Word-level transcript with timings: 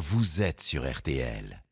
vous 0.00 0.40
êtes 0.40 0.62
sur 0.62 0.90
RTL. 0.90 1.62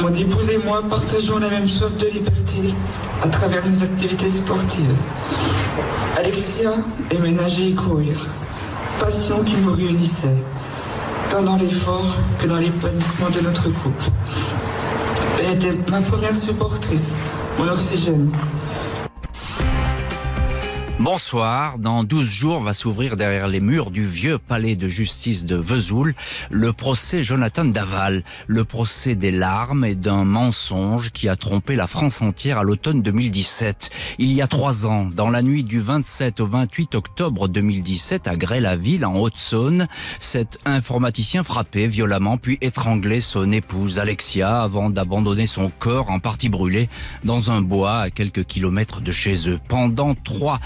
Mon 0.00 0.12
épouse 0.12 0.50
et 0.50 0.58
moi 0.58 0.82
partageons 0.90 1.38
la 1.38 1.48
même 1.48 1.68
soif 1.68 1.96
de 1.96 2.08
liberté 2.08 2.74
à 3.22 3.28
travers 3.28 3.64
nos 3.64 3.80
activités 3.80 4.28
sportives. 4.28 4.96
Alexia 6.16 6.72
aimait 7.12 7.30
nager 7.30 7.68
et 7.68 7.74
courir, 7.74 8.26
passion 8.98 9.44
qui 9.44 9.56
nous 9.58 9.72
réunissait, 9.72 10.36
tant 11.30 11.42
dans 11.42 11.56
l'effort 11.56 12.12
que 12.40 12.48
dans 12.48 12.58
l'épanouissement 12.58 13.30
de 13.30 13.40
notre 13.40 13.68
couple. 13.70 14.10
Elle 15.38 15.54
était 15.54 15.78
ma 15.88 16.00
première 16.00 16.36
supportrice, 16.36 17.12
mon 17.56 17.68
oxygène. 17.68 18.32
Bonsoir. 21.00 21.78
Dans 21.78 22.04
12 22.04 22.28
jours 22.28 22.60
va 22.60 22.72
s'ouvrir 22.72 23.16
derrière 23.16 23.48
les 23.48 23.58
murs 23.58 23.90
du 23.90 24.06
vieux 24.06 24.38
palais 24.38 24.76
de 24.76 24.86
justice 24.86 25.44
de 25.44 25.56
Vesoul 25.56 26.14
le 26.50 26.72
procès 26.72 27.24
Jonathan 27.24 27.64
Daval, 27.64 28.22
le 28.46 28.64
procès 28.64 29.16
des 29.16 29.32
larmes 29.32 29.84
et 29.84 29.96
d'un 29.96 30.24
mensonge 30.24 31.10
qui 31.10 31.28
a 31.28 31.34
trompé 31.34 31.74
la 31.74 31.88
France 31.88 32.22
entière 32.22 32.58
à 32.58 32.62
l'automne 32.62 33.02
2017. 33.02 33.90
Il 34.18 34.32
y 34.32 34.40
a 34.40 34.46
trois 34.46 34.86
ans, 34.86 35.04
dans 35.04 35.30
la 35.30 35.42
nuit 35.42 35.64
du 35.64 35.80
27 35.80 36.38
au 36.38 36.46
28 36.46 36.94
octobre 36.94 37.48
2017 37.48 38.28
à 38.28 38.36
Grès-la-Ville 38.36 39.04
en 39.04 39.16
Haute-Saône, 39.16 39.88
cet 40.20 40.58
informaticien 40.64 41.42
frappé 41.42 41.88
violemment 41.88 42.38
puis 42.38 42.56
étranglé 42.60 43.20
son 43.20 43.50
épouse 43.50 43.98
Alexia 43.98 44.62
avant 44.62 44.90
d'abandonner 44.90 45.48
son 45.48 45.68
corps 45.68 46.10
en 46.10 46.20
partie 46.20 46.48
brûlé 46.48 46.88
dans 47.24 47.50
un 47.50 47.62
bois 47.62 47.98
à 47.98 48.10
quelques 48.10 48.44
kilomètres 48.44 49.00
de 49.00 49.10
chez 49.10 49.48
eux. 49.48 49.58
Pendant 49.68 50.14
trois 50.14 50.60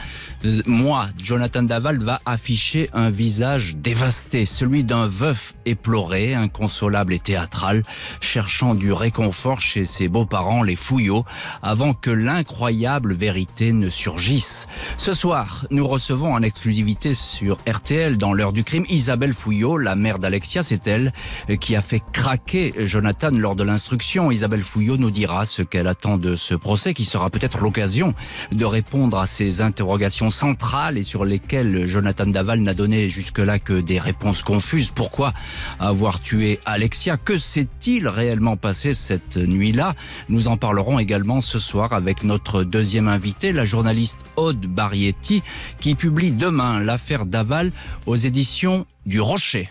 moi, 0.66 1.08
Jonathan 1.18 1.62
Daval 1.62 2.02
va 2.02 2.20
afficher 2.26 2.90
un 2.92 3.10
visage 3.10 3.76
dévasté, 3.76 4.46
celui 4.46 4.84
d'un 4.84 5.06
veuf 5.06 5.54
éploré, 5.66 6.34
inconsolable 6.34 7.12
et 7.12 7.18
théâtral, 7.18 7.82
cherchant 8.20 8.74
du 8.74 8.92
réconfort 8.92 9.60
chez 9.60 9.84
ses 9.84 10.08
beaux-parents, 10.08 10.62
les 10.62 10.76
Fouillots, 10.76 11.24
avant 11.62 11.94
que 11.94 12.10
l'incroyable 12.10 13.14
vérité 13.14 13.72
ne 13.72 13.90
surgisse. 13.90 14.66
Ce 14.96 15.12
soir, 15.12 15.66
nous 15.70 15.86
recevons 15.86 16.32
en 16.32 16.42
exclusivité 16.42 17.14
sur 17.14 17.58
RTL, 17.68 18.18
dans 18.18 18.32
l'heure 18.32 18.52
du 18.52 18.64
crime, 18.64 18.84
Isabelle 18.88 19.34
Fouillot, 19.34 19.76
la 19.78 19.94
mère 19.94 20.18
d'Alexia, 20.18 20.62
c'est 20.62 20.86
elle 20.86 21.12
qui 21.60 21.76
a 21.76 21.82
fait 21.82 22.02
craquer 22.12 22.72
Jonathan 22.78 23.30
lors 23.32 23.56
de 23.56 23.64
l'instruction. 23.64 24.30
Isabelle 24.30 24.62
Fouillot 24.62 24.96
nous 24.96 25.10
dira 25.10 25.46
ce 25.46 25.62
qu'elle 25.62 25.86
attend 25.86 26.18
de 26.18 26.36
ce 26.36 26.54
procès, 26.54 26.94
qui 26.94 27.04
sera 27.04 27.30
peut-être 27.30 27.58
l'occasion 27.58 28.14
de 28.52 28.64
répondre 28.64 29.18
à 29.18 29.26
ses 29.26 29.60
interrogations 29.60 30.07
centrales 30.10 30.98
et 30.98 31.02
sur 31.02 31.24
lesquelles 31.24 31.86
Jonathan 31.86 32.26
Daval 32.26 32.60
n'a 32.60 32.74
donné 32.74 33.08
jusque-là 33.08 33.58
que 33.58 33.80
des 33.80 33.98
réponses 33.98 34.42
confuses. 34.42 34.90
Pourquoi 34.94 35.32
avoir 35.78 36.20
tué 36.20 36.60
Alexia? 36.64 37.16
Que 37.16 37.38
s'est-il 37.38 38.08
réellement 38.08 38.56
passé 38.56 38.94
cette 38.94 39.36
nuit-là? 39.36 39.94
Nous 40.28 40.48
en 40.48 40.56
parlerons 40.56 40.98
également 40.98 41.40
ce 41.40 41.58
soir 41.58 41.92
avec 41.92 42.24
notre 42.24 42.64
deuxième 42.64 43.08
invité, 43.08 43.52
la 43.52 43.64
journaliste 43.64 44.24
Aude 44.36 44.66
Barietti, 44.66 45.42
qui 45.80 45.94
publie 45.94 46.32
demain 46.32 46.80
l'affaire 46.80 47.26
Daval 47.26 47.72
aux 48.06 48.16
éditions 48.16 48.86
du 49.06 49.20
Rocher. 49.20 49.68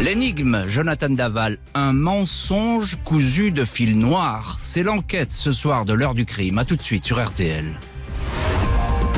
L'énigme, 0.00 0.64
Jonathan 0.66 1.10
Daval, 1.10 1.58
un 1.74 1.92
mensonge 1.92 2.98
cousu 3.04 3.52
de 3.52 3.64
fil 3.64 3.98
noir. 3.98 4.56
C'est 4.58 4.82
l'enquête 4.82 5.32
ce 5.32 5.52
soir 5.52 5.84
de 5.84 5.92
l'heure 5.92 6.14
du 6.14 6.24
crime. 6.24 6.58
A 6.58 6.64
tout 6.64 6.76
de 6.76 6.82
suite 6.82 7.04
sur 7.04 7.24
RTL. 7.24 7.64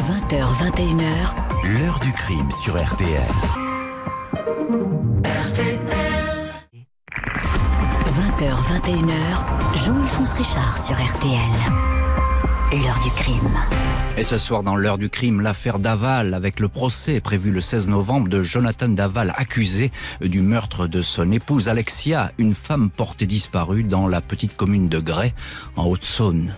20h, 0.04 0.44
21h. 0.60 1.78
L'heure 1.78 1.98
du 2.00 2.12
crime 2.12 2.50
sur 2.50 2.74
RTL. 2.74 3.08
RTL. 5.24 5.78
20h, 8.06 8.52
21h. 8.82 9.82
Jean-Alphonse 9.82 10.34
Richard 10.34 10.76
sur 10.76 10.94
RTL. 10.94 11.38
Et 12.72 12.84
l'heure 12.84 13.00
du 13.02 13.10
crime. 13.12 13.48
Et 14.18 14.24
ce 14.24 14.36
soir, 14.36 14.62
dans 14.62 14.76
l'heure 14.76 14.98
du 14.98 15.08
crime, 15.08 15.40
l'affaire 15.40 15.78
Daval, 15.78 16.34
avec 16.34 16.60
le 16.60 16.68
procès 16.68 17.20
prévu 17.20 17.50
le 17.50 17.62
16 17.62 17.88
novembre 17.88 18.28
de 18.28 18.42
Jonathan 18.42 18.88
Daval, 18.88 19.32
accusé 19.38 19.90
du 20.20 20.42
meurtre 20.42 20.86
de 20.86 21.00
son 21.00 21.32
épouse 21.32 21.70
Alexia, 21.70 22.30
une 22.36 22.54
femme 22.54 22.90
portée 22.90 23.24
disparue 23.24 23.84
dans 23.84 24.06
la 24.06 24.20
petite 24.20 24.54
commune 24.54 24.90
de 24.90 24.98
Grès, 24.98 25.32
en 25.76 25.86
Haute-Saône. 25.86 26.52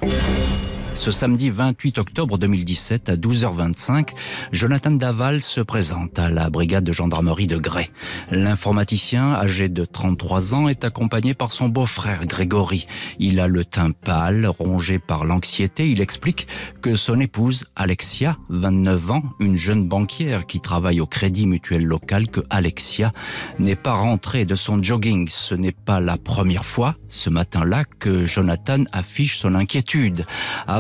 Ce 0.97 1.11
samedi 1.11 1.51
28 1.51 1.99
octobre 1.99 2.39
2017 2.39 3.11
à 3.11 3.17
12h25, 3.17 4.09
Jonathan 4.51 4.91
Daval 4.91 5.43
se 5.43 5.61
présente 5.61 6.19
à 6.19 6.31
la 6.31 6.49
brigade 6.49 6.85
de 6.85 6.93
gendarmerie 6.93 7.47
de 7.47 7.59
Grès. 7.59 7.91
L'informaticien, 8.31 9.35
âgé 9.35 9.69
de 9.69 9.85
33 9.85 10.55
ans, 10.55 10.69
est 10.69 10.85
accompagné 10.85 11.35
par 11.35 11.53
son 11.53 11.69
beau-frère 11.69 12.25
Grégory. 12.27 12.89
Il 13.19 13.41
a 13.41 13.47
le 13.47 13.65
teint 13.65 13.91
pâle, 13.93 14.47
rongé 14.47 14.99
par 14.99 15.27
l'anxiété. 15.27 15.91
Il 15.91 16.01
explique 16.01 16.49
que 16.81 16.97
son 16.97 17.21
épouse, 17.21 17.67
Alexia, 17.77 18.39
29 18.49 19.11
ans, 19.11 19.23
une 19.39 19.57
jeune 19.57 19.87
banquière 19.87 20.47
qui 20.47 20.61
travaille 20.61 21.01
au 21.01 21.07
crédit 21.07 21.47
mutuel 21.47 21.85
local, 21.85 22.29
que 22.29 22.41
Alexia 22.49 23.13
n'est 23.59 23.77
pas 23.77 23.95
rentrée 23.95 24.47
de 24.47 24.55
son 24.55 24.83
jogging. 24.83 25.29
Ce 25.29 25.55
n'est 25.55 25.73
pas 25.73 26.01
la 26.01 26.17
première 26.17 26.65
fois, 26.65 26.97
ce 27.11 27.29
matin-là, 27.29 27.85
que 27.85 28.25
Jonathan 28.25 28.85
affiche 28.93 29.39
son 29.39 29.55
inquiétude. 29.55 30.25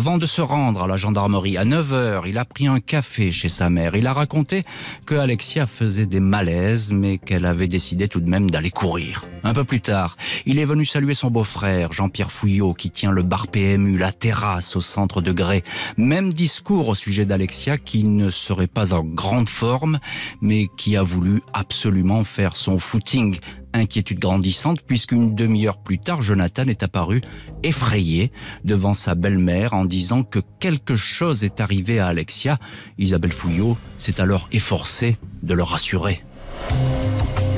De 0.07 0.27
se 0.27 0.41
rendre 0.41 0.85
à 0.85 0.87
la 0.87 0.97
gendarmerie 0.97 1.57
à 1.57 1.65
9 1.65 1.93
heures, 1.93 2.27
il 2.29 2.39
a 2.39 2.45
pris 2.45 2.69
un 2.69 2.79
café 2.79 3.33
chez 3.33 3.49
sa 3.49 3.71
mère. 3.71 3.97
Il 3.97 4.07
a 4.07 4.13
raconté 4.13 4.63
que 5.05 5.17
Alexia 5.17 5.67
faisait 5.67 6.07
des 6.07 6.21
malaises, 6.21 6.93
mais 6.93 7.19
qu'elle 7.19 7.45
avait 7.45 7.67
décidé 7.67 8.07
tout 8.07 8.21
de 8.21 8.31
même 8.31 8.49
d'aller 8.49 8.71
courir. 8.71 9.27
Un 9.43 9.53
peu 9.53 9.65
plus 9.65 9.81
tard, 9.81 10.17
il 10.47 10.61
est 10.61 10.65
venu 10.65 10.87
saluer 10.87 11.15
son 11.15 11.29
beau-frère, 11.29 11.93
Jean-Pierre 11.93 12.31
Fouillot, 12.31 12.73
qui 12.73 12.91
tient 12.91 13.11
le 13.11 13.23
bar 13.23 13.49
PMU, 13.49 13.99
la 13.99 14.13
terrasse 14.13 14.77
au 14.77 14.81
centre 14.81 15.21
de 15.21 15.33
Grès. 15.33 15.65
Même 15.97 16.33
discours 16.33 16.87
au 16.87 16.95
sujet 16.95 17.27
d'Alexia, 17.27 17.77
qui 17.77 18.05
ne 18.05 18.31
serait 18.31 18.69
pas 18.69 18.95
en 18.95 19.03
grande 19.03 19.49
forme, 19.49 19.99
mais 20.41 20.69
qui 20.77 20.97
a 20.97 21.03
voulu 21.03 21.43
absolument 21.53 22.23
faire 22.23 22.55
son 22.55 22.79
footing 22.79 23.41
inquiétude 23.77 24.19
grandissante 24.19 24.83
puisqu'une 24.83 25.35
demi-heure 25.35 25.79
plus 25.79 25.99
tard, 25.99 26.23
Jonathan 26.23 26.65
est 26.65 26.83
apparu 26.83 27.23
effrayé 27.63 28.33
devant 28.65 28.95
sa 28.95 29.15
belle-mère 29.15 29.75
en 29.75 29.85
disant 29.85 30.23
que 30.23 30.41
quelque 30.61 30.97
chose 30.97 31.45
est 31.45 31.61
arrivé 31.61 31.99
à 31.99 32.09
Alexia. 32.09 32.59
Isabelle 32.99 33.33
Fouillot 33.33 33.77
s'est 33.99 34.21
alors 34.21 34.49
efforcée 34.53 35.19
de 35.43 35.55
le 35.55 35.63
rassurer. 35.63 36.23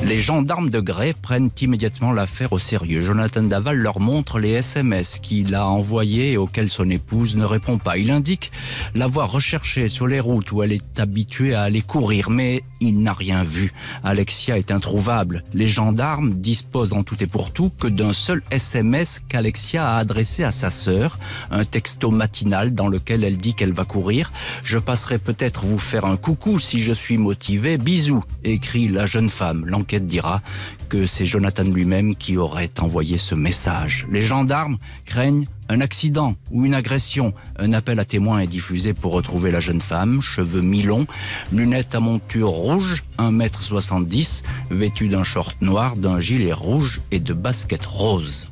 Les 0.05 0.17
gendarmes 0.21 0.69
de 0.69 0.79
Grès 0.79 1.13
prennent 1.13 1.51
immédiatement 1.61 2.11
l'affaire 2.11 2.53
au 2.53 2.57
sérieux. 2.57 3.01
Jonathan 3.01 3.43
Daval 3.43 3.77
leur 3.77 3.99
montre 3.99 4.39
les 4.39 4.51
SMS 4.51 5.19
qu'il 5.19 5.53
a 5.53 5.67
envoyés 5.67 6.31
et 6.31 6.37
auxquels 6.37 6.69
son 6.69 6.89
épouse 6.89 7.35
ne 7.35 7.43
répond 7.43 7.77
pas. 7.77 7.97
Il 7.97 8.09
indique 8.09 8.51
l'avoir 8.95 9.31
recherchée 9.31 9.87
sur 9.87 10.07
les 10.07 10.19
routes 10.19 10.51
où 10.51 10.63
elle 10.63 10.71
est 10.71 10.99
habituée 10.99 11.53
à 11.53 11.63
aller 11.63 11.81
courir, 11.81 12.29
mais 12.29 12.63
il 12.79 13.03
n'a 13.03 13.13
rien 13.13 13.43
vu. 13.43 13.73
Alexia 14.03 14.57
est 14.57 14.71
introuvable. 14.71 15.43
Les 15.53 15.67
gendarmes 15.67 16.35
disposent 16.35 16.93
en 16.93 17.03
tout 17.03 17.21
et 17.21 17.27
pour 17.27 17.51
tout 17.51 17.69
que 17.69 17.87
d'un 17.87 18.13
seul 18.13 18.41
SMS 18.51 19.21
qu'Alexia 19.27 19.91
a 19.91 19.97
adressé 19.97 20.43
à 20.43 20.51
sa 20.51 20.71
sœur, 20.71 21.19
un 21.51 21.65
texto 21.65 22.09
matinal 22.09 22.73
dans 22.73 22.87
lequel 22.87 23.23
elle 23.23 23.37
dit 23.37 23.53
qu'elle 23.53 23.73
va 23.73 23.85
courir. 23.85 24.31
Je 24.63 24.79
passerai 24.79 25.19
peut-être 25.19 25.65
vous 25.65 25.79
faire 25.79 26.05
un 26.05 26.17
coucou 26.17 26.57
si 26.57 26.79
je 26.79 26.93
suis 26.93 27.17
motivé. 27.17 27.77
Bisous, 27.77 28.23
écrit 28.43 28.87
la 28.87 29.05
jeune 29.05 29.29
femme. 29.29 29.65
L'enquête 29.89 30.05
dira 30.05 30.43
que 30.87 31.07
c'est 31.07 31.25
Jonathan 31.25 31.63
lui-même 31.63 32.15
qui 32.15 32.37
aurait 32.37 32.69
envoyé 32.79 33.17
ce 33.17 33.33
message. 33.33 34.05
Les 34.11 34.21
gendarmes 34.21 34.77
craignent 35.05 35.47
un 35.67 35.81
accident 35.81 36.35
ou 36.51 36.63
une 36.63 36.75
agression. 36.75 37.33
Un 37.57 37.73
appel 37.73 37.99
à 37.99 38.05
témoins 38.05 38.37
est 38.37 38.45
diffusé 38.45 38.93
pour 38.93 39.13
retrouver 39.13 39.49
la 39.49 39.59
jeune 39.59 39.81
femme, 39.81 40.21
cheveux 40.21 40.61
mi-longs, 40.61 41.07
lunettes 41.51 41.95
à 41.95 41.99
monture 41.99 42.49
rouge, 42.49 43.03
1m70, 43.17 44.43
vêtue 44.69 45.07
d'un 45.07 45.23
short 45.23 45.59
noir, 45.59 45.95
d'un 45.95 46.19
gilet 46.19 46.53
rouge 46.53 47.01
et 47.09 47.19
de 47.19 47.33
baskets 47.33 47.87
roses. 47.87 48.45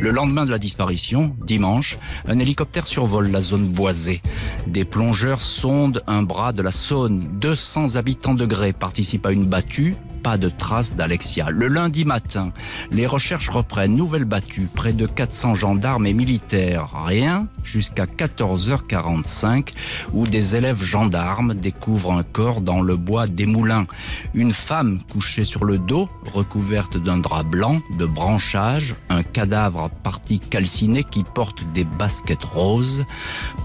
Le 0.00 0.10
lendemain 0.10 0.44
de 0.44 0.50
la 0.50 0.58
disparition, 0.58 1.36
dimanche, 1.46 1.96
un 2.26 2.40
hélicoptère 2.40 2.88
survole 2.88 3.30
la 3.30 3.40
zone 3.40 3.68
boisée. 3.68 4.20
Des 4.66 4.84
plongeurs 4.84 5.42
sondent 5.42 6.02
un 6.08 6.22
bras 6.22 6.52
de 6.52 6.60
la 6.62 6.72
Saône. 6.72 7.28
200 7.40 7.94
habitants 7.94 8.34
de 8.34 8.44
Grès 8.44 8.72
participent 8.72 9.26
à 9.26 9.30
une 9.30 9.46
battue 9.46 9.94
pas 10.22 10.38
de 10.38 10.48
traces 10.48 10.94
d'Alexia. 10.94 11.50
Le 11.50 11.68
lundi 11.68 12.04
matin, 12.04 12.52
les 12.90 13.06
recherches 13.06 13.48
reprennent. 13.48 13.96
Nouvelle 13.96 14.24
battue, 14.24 14.68
près 14.72 14.92
de 14.92 15.06
400 15.06 15.54
gendarmes 15.54 16.06
et 16.06 16.12
militaires. 16.12 16.90
Rien 17.06 17.48
jusqu'à 17.64 18.06
14h45 18.06 19.68
où 20.12 20.26
des 20.26 20.56
élèves 20.56 20.82
gendarmes 20.82 21.54
découvrent 21.54 22.12
un 22.12 22.22
corps 22.22 22.60
dans 22.60 22.80
le 22.80 22.96
bois 22.96 23.26
des 23.26 23.46
moulins. 23.46 23.86
Une 24.34 24.52
femme 24.52 25.00
couchée 25.10 25.44
sur 25.44 25.64
le 25.64 25.78
dos, 25.78 26.08
recouverte 26.32 26.96
d'un 26.96 27.18
drap 27.18 27.42
blanc, 27.42 27.80
de 27.98 28.06
branchage, 28.06 28.94
un 29.08 29.22
cadavre 29.22 29.90
partie 30.02 30.38
calciné 30.38 31.04
qui 31.04 31.24
porte 31.24 31.62
des 31.74 31.84
baskets 31.84 32.44
roses. 32.44 33.04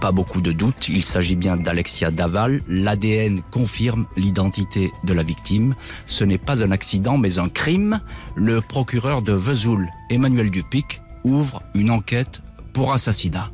Pas 0.01 0.11
beaucoup 0.11 0.41
de 0.41 0.51
doutes, 0.51 0.89
il 0.89 1.03
s'agit 1.03 1.35
bien 1.35 1.57
d'Alexia 1.57 2.11
Daval. 2.11 2.61
L'ADN 2.67 3.41
confirme 3.51 4.05
l'identité 4.15 4.91
de 5.03 5.13
la 5.13 5.23
victime. 5.23 5.75
Ce 6.05 6.23
n'est 6.23 6.37
pas 6.47 6.63
un 6.63 6.71
accident 6.71 7.17
mais 7.17 7.39
un 7.39 7.49
crime. 7.49 7.99
Le 8.35 8.61
procureur 8.61 9.21
de 9.21 9.33
Vesoul, 9.33 9.89
Emmanuel 10.09 10.49
Dupic, 10.49 11.01
ouvre 11.25 11.61
une 11.75 11.91
enquête 11.91 12.41
pour 12.73 12.93
assassinat. 12.93 13.51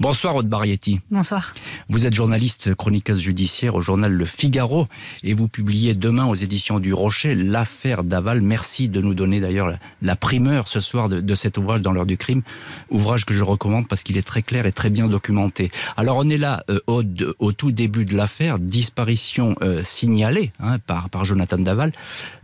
Bonsoir 0.00 0.36
Aude 0.36 0.48
Barietti. 0.48 1.00
Bonsoir. 1.10 1.52
Vous 1.88 2.06
êtes 2.06 2.14
journaliste 2.14 2.74
chroniqueuse 2.74 3.20
judiciaire 3.20 3.74
au 3.74 3.80
journal 3.80 4.12
Le 4.12 4.24
Figaro 4.24 4.88
et 5.22 5.34
vous 5.34 5.48
publiez 5.48 5.94
demain 5.94 6.26
aux 6.26 6.34
éditions 6.34 6.80
du 6.80 6.92
Rocher 6.92 7.34
l'affaire 7.34 8.04
Daval. 8.04 8.40
Merci 8.40 8.88
de 8.88 9.00
nous 9.00 9.14
donner 9.14 9.40
d'ailleurs 9.40 9.76
la 10.00 10.16
primeur 10.16 10.68
ce 10.68 10.80
soir 10.80 11.08
de, 11.08 11.34
cet 11.34 11.58
ouvrage 11.58 11.80
dans 11.80 11.92
l'heure 11.92 12.06
du 12.06 12.16
crime, 12.16 12.42
ouvrage 12.90 13.24
que 13.24 13.34
je 13.34 13.44
recommande 13.44 13.88
parce 13.88 14.02
qu'il 14.02 14.16
est 14.16 14.26
très 14.26 14.42
clair 14.42 14.66
et 14.66 14.72
très 14.72 14.90
bien 14.90 15.08
documenté. 15.08 15.70
Alors 15.96 16.16
on 16.18 16.28
est 16.28 16.38
là 16.38 16.64
euh, 16.70 16.80
Aude, 16.86 17.34
au 17.38 17.52
tout 17.52 17.72
début 17.72 18.04
de 18.04 18.16
l'affaire, 18.16 18.58
disparition 18.58 19.56
euh, 19.62 19.82
signalée 19.82 20.52
hein, 20.60 20.78
par, 20.78 21.10
par 21.10 21.24
Jonathan 21.24 21.58
Daval. 21.58 21.92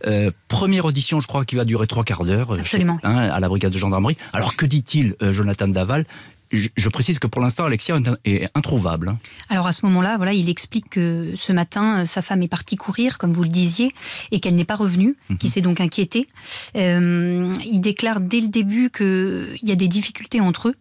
Euh, 0.06 0.30
première 0.48 0.84
audition, 0.84 1.20
je 1.20 1.26
crois, 1.26 1.44
qui 1.44 1.56
va 1.56 1.64
durer 1.64 1.86
trois 1.86 2.04
quarts 2.04 2.24
d'heure 2.24 2.52
Absolument. 2.52 2.98
Hein, 3.02 3.16
à 3.16 3.40
la 3.40 3.48
brigade 3.48 3.72
de 3.72 3.78
gendarmerie. 3.78 4.16
Alors 4.32 4.56
que 4.56 4.66
dit-il 4.66 5.16
Jonathan 5.20 5.68
Daval? 5.68 6.04
Je, 6.52 6.88
précise 6.88 7.18
que 7.18 7.26
pour 7.26 7.42
l'instant, 7.42 7.64
Alexia 7.64 7.98
est 8.24 8.48
introuvable. 8.54 9.16
Alors 9.48 9.66
à 9.66 9.72
ce 9.72 9.84
moment-là, 9.86 10.16
voilà, 10.16 10.32
il 10.32 10.48
explique 10.48 10.90
que 10.90 11.32
ce 11.36 11.52
matin, 11.52 12.06
sa 12.06 12.22
femme 12.22 12.42
est 12.42 12.48
partie 12.48 12.76
courir, 12.76 13.18
comme 13.18 13.32
vous 13.32 13.42
le 13.42 13.48
disiez, 13.48 13.90
et 14.30 14.40
qu'elle 14.40 14.54
n'est 14.54 14.64
pas 14.64 14.76
revenue, 14.76 15.16
mhm. 15.28 15.38
qui 15.38 15.48
s'est 15.50 15.60
donc 15.60 15.80
inquiétée. 15.80 16.26
Euh, 16.76 17.52
il 17.64 17.80
déclare 17.80 18.20
dès 18.20 18.40
le 18.40 18.48
début 18.48 18.90
qu'il 18.90 19.58
y 19.62 19.72
a 19.72 19.76
des 19.76 19.88
difficultés 19.88 20.40
entre 20.40 20.68
eux. 20.68 20.74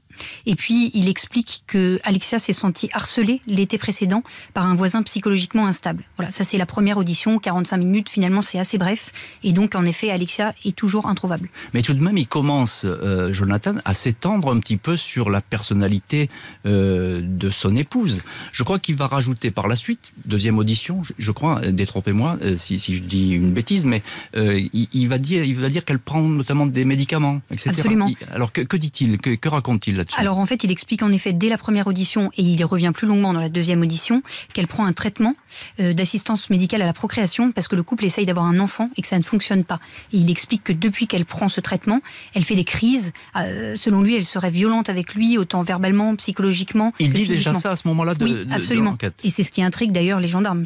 Et 0.45 0.55
puis, 0.55 0.91
il 0.93 1.09
explique 1.09 1.63
que 1.67 1.99
Alexia 2.03 2.39
s'est 2.39 2.53
sentie 2.53 2.89
harcelée 2.93 3.41
l'été 3.47 3.77
précédent 3.77 4.23
par 4.53 4.65
un 4.65 4.75
voisin 4.75 5.03
psychologiquement 5.03 5.67
instable. 5.67 6.03
Voilà, 6.17 6.31
ça 6.31 6.43
c'est 6.43 6.57
la 6.57 6.65
première 6.65 6.97
audition, 6.97 7.39
45 7.39 7.77
minutes, 7.77 8.09
finalement 8.09 8.41
c'est 8.41 8.59
assez 8.59 8.77
bref. 8.77 9.11
Et 9.43 9.51
donc, 9.51 9.75
en 9.75 9.85
effet, 9.85 10.09
Alexia 10.09 10.53
est 10.65 10.75
toujours 10.75 11.07
introuvable. 11.07 11.49
Mais 11.73 11.81
tout 11.81 11.93
de 11.93 12.01
même, 12.01 12.17
il 12.17 12.27
commence, 12.27 12.85
euh, 12.85 13.31
Jonathan, 13.33 13.75
à 13.85 13.93
s'étendre 13.93 14.53
un 14.53 14.59
petit 14.59 14.77
peu 14.77 14.97
sur 14.97 15.29
la 15.29 15.41
personnalité 15.41 16.29
euh, 16.65 17.21
de 17.23 17.49
son 17.49 17.75
épouse. 17.75 18.23
Je 18.51 18.63
crois 18.63 18.79
qu'il 18.79 18.95
va 18.95 19.07
rajouter 19.07 19.51
par 19.51 19.67
la 19.67 19.75
suite, 19.75 20.11
deuxième 20.25 20.57
audition, 20.57 21.01
je, 21.17 21.31
crois, 21.31 21.61
euh, 21.63 21.71
détrompez-moi 21.71 22.37
si, 22.57 22.79
si, 22.79 22.95
je 22.95 23.03
dis 23.03 23.31
une 23.31 23.51
bêtise, 23.51 23.85
mais 23.85 24.01
il, 24.35 25.07
va 25.07 25.17
dire, 25.17 25.43
il 25.43 25.55
va 25.59 25.69
dire 25.69 25.85
qu'elle 25.85 25.99
prend 25.99 26.21
notamment 26.21 26.65
des 26.65 26.85
médicaments, 26.85 27.41
etc. 27.51 27.69
Absolument. 27.69 28.09
alors 28.33 28.51
que, 28.51 28.61
que 28.61 28.77
dit-il? 28.77 29.17
Que, 29.17 29.35
que 29.35 29.49
raconte-t-il 29.49 29.97
alors 30.15 30.37
en 30.37 30.45
fait, 30.45 30.63
il 30.63 30.71
explique 30.71 31.03
en 31.03 31.11
effet 31.11 31.33
dès 31.33 31.49
la 31.49 31.57
première 31.57 31.87
audition, 31.87 32.31
et 32.37 32.41
il 32.41 32.59
y 32.59 32.63
revient 32.63 32.91
plus 32.93 33.07
longuement 33.07 33.33
dans 33.33 33.41
la 33.41 33.49
deuxième 33.49 33.81
audition, 33.81 34.21
qu'elle 34.53 34.67
prend 34.67 34.85
un 34.85 34.93
traitement 34.93 35.33
euh, 35.79 35.93
d'assistance 35.93 36.49
médicale 36.49 36.81
à 36.81 36.85
la 36.85 36.93
procréation 36.93 37.51
parce 37.51 37.67
que 37.67 37.75
le 37.75 37.83
couple 37.83 38.05
essaye 38.05 38.25
d'avoir 38.25 38.45
un 38.45 38.59
enfant 38.59 38.89
et 38.95 39.01
que 39.01 39.07
ça 39.07 39.17
ne 39.17 39.23
fonctionne 39.23 39.63
pas. 39.63 39.79
Et 40.13 40.17
il 40.17 40.29
explique 40.29 40.63
que 40.63 40.73
depuis 40.73 41.07
qu'elle 41.07 41.25
prend 41.25 41.49
ce 41.49 41.61
traitement, 41.61 42.01
elle 42.33 42.43
fait 42.43 42.55
des 42.55 42.63
crises. 42.63 43.13
Euh, 43.35 43.75
selon 43.75 44.01
lui, 44.01 44.15
elle 44.15 44.25
serait 44.25 44.51
violente 44.51 44.89
avec 44.89 45.13
lui, 45.13 45.37
autant 45.37 45.63
verbalement, 45.63 46.15
psychologiquement. 46.15 46.93
Il 46.99 47.13
dit 47.13 47.27
déjà 47.27 47.53
ça 47.53 47.71
à 47.71 47.75
ce 47.75 47.87
moment-là 47.87 48.15
de, 48.15 48.25
oui, 48.25 48.47
absolument. 48.51 48.97
et 49.23 49.29
c'est 49.29 49.43
ce 49.43 49.51
qui 49.51 49.61
intrigue 49.61 49.91
d'ailleurs 49.91 50.19
les 50.19 50.27
gendarmes. 50.27 50.65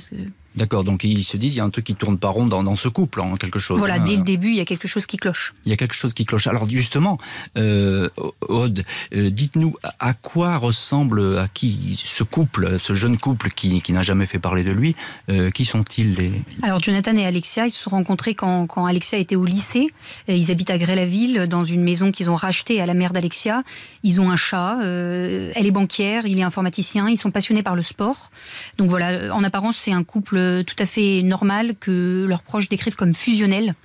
D'accord, 0.56 0.83
donc 0.83 1.06
ils 1.06 1.24
se 1.24 1.38
disent 1.38 1.53
il 1.53 1.57
y 1.57 1.59
a 1.62 1.63
un 1.63 1.69
truc 1.69 1.86
qui 1.86 1.95
tourne 1.95 2.18
pas 2.18 2.27
rond 2.27 2.45
dans, 2.45 2.75
ce 2.75 2.89
couple, 2.89 3.21
en 3.21 3.38
quelque 3.38 3.59
chose. 3.59 3.80
Voilà, 3.80 4.00
dès 4.00 4.18
le 4.18 4.21
début, 4.21 4.50
il 4.50 4.57
y 4.57 4.59
a 4.59 4.65
quelque 4.65 4.88
chose 4.88 5.06
qui 5.06 5.15
cloche. 5.15 5.53
Il 5.65 5.69
y 5.69 5.74
a 5.74 5.77
quelque 5.77 5.95
chose 5.95 6.13
qui 6.13 6.25
cloche. 6.25 6.48
Alors 6.48 6.69
justement, 6.69 7.19
euh, 7.57 8.09
Aude, 8.42 8.83
euh, 9.15 9.30
dites-nous 9.30 9.75
à 10.00 10.13
quoi 10.13 10.57
ressemble 10.57 11.38
à 11.38 11.48
qui 11.48 11.98
ce 12.03 12.24
couple, 12.24 12.80
ce 12.80 12.94
jeune 12.94 13.18
couple 13.18 13.50
qui, 13.50 13.81
n'a 13.92 14.01
jamais 14.01 14.25
fait 14.25 14.39
parler 14.39 14.63
de 14.63 14.71
lui, 14.71 14.95
euh, 15.30 15.51
qui 15.51 15.63
sont-ils 15.63 16.13
les? 16.13 16.42
Alors 16.63 16.81
Jonathan 16.81 17.15
et 17.15 17.25
Alexia, 17.25 17.68
ils 17.68 17.71
se 17.71 17.81
sont 17.81 17.92
rencontrés 17.92 18.36
quand, 18.36 18.68
quand 18.68 18.86
Alexia 18.86 19.18
était 19.18 19.38
au 19.38 19.45
lycée. 19.45 19.88
Ils 20.27 20.51
habitent 20.51 20.69
à 20.69 20.77
Grès-la-Ville, 20.77 21.47
dans 21.47 21.63
une 21.63 21.83
maison 21.83 22.12
qu'ils 22.12 22.30
ont 22.30 22.36
rachetée 22.36 22.81
à 22.81 22.86
la 22.86 22.94
mère 22.94 23.13
d'Alexia. 23.13 23.63
Ils 24.04 24.19
ont 24.19 24.30
un 24.30 24.38
chat, 24.38 24.80
elle 24.83 25.65
est 25.65 25.71
banquière, 25.71 26.25
il 26.25 26.39
est 26.39 26.44
informaticien, 26.44 27.09
ils 27.09 27.18
sont 27.18 27.31
passionnés 27.31 27.63
par 27.63 27.75
le 27.75 27.81
sport. 27.81 28.31
Donc 28.77 28.89
voilà, 28.89 29.33
en 29.33 29.44
apparence, 29.44 29.77
c'est 29.77 29.94
un 29.94 30.04
couple 30.04 30.41
euh, 30.42 30.64
tout 30.64 30.76
à 30.80 30.86
fait 30.86 31.22
normal 31.24 31.76
que 31.80 32.26
leurs 32.28 32.44
proches 32.44 32.70
décrivent 32.70 32.96
comme 32.96 33.14
fusionnel. 33.14 33.76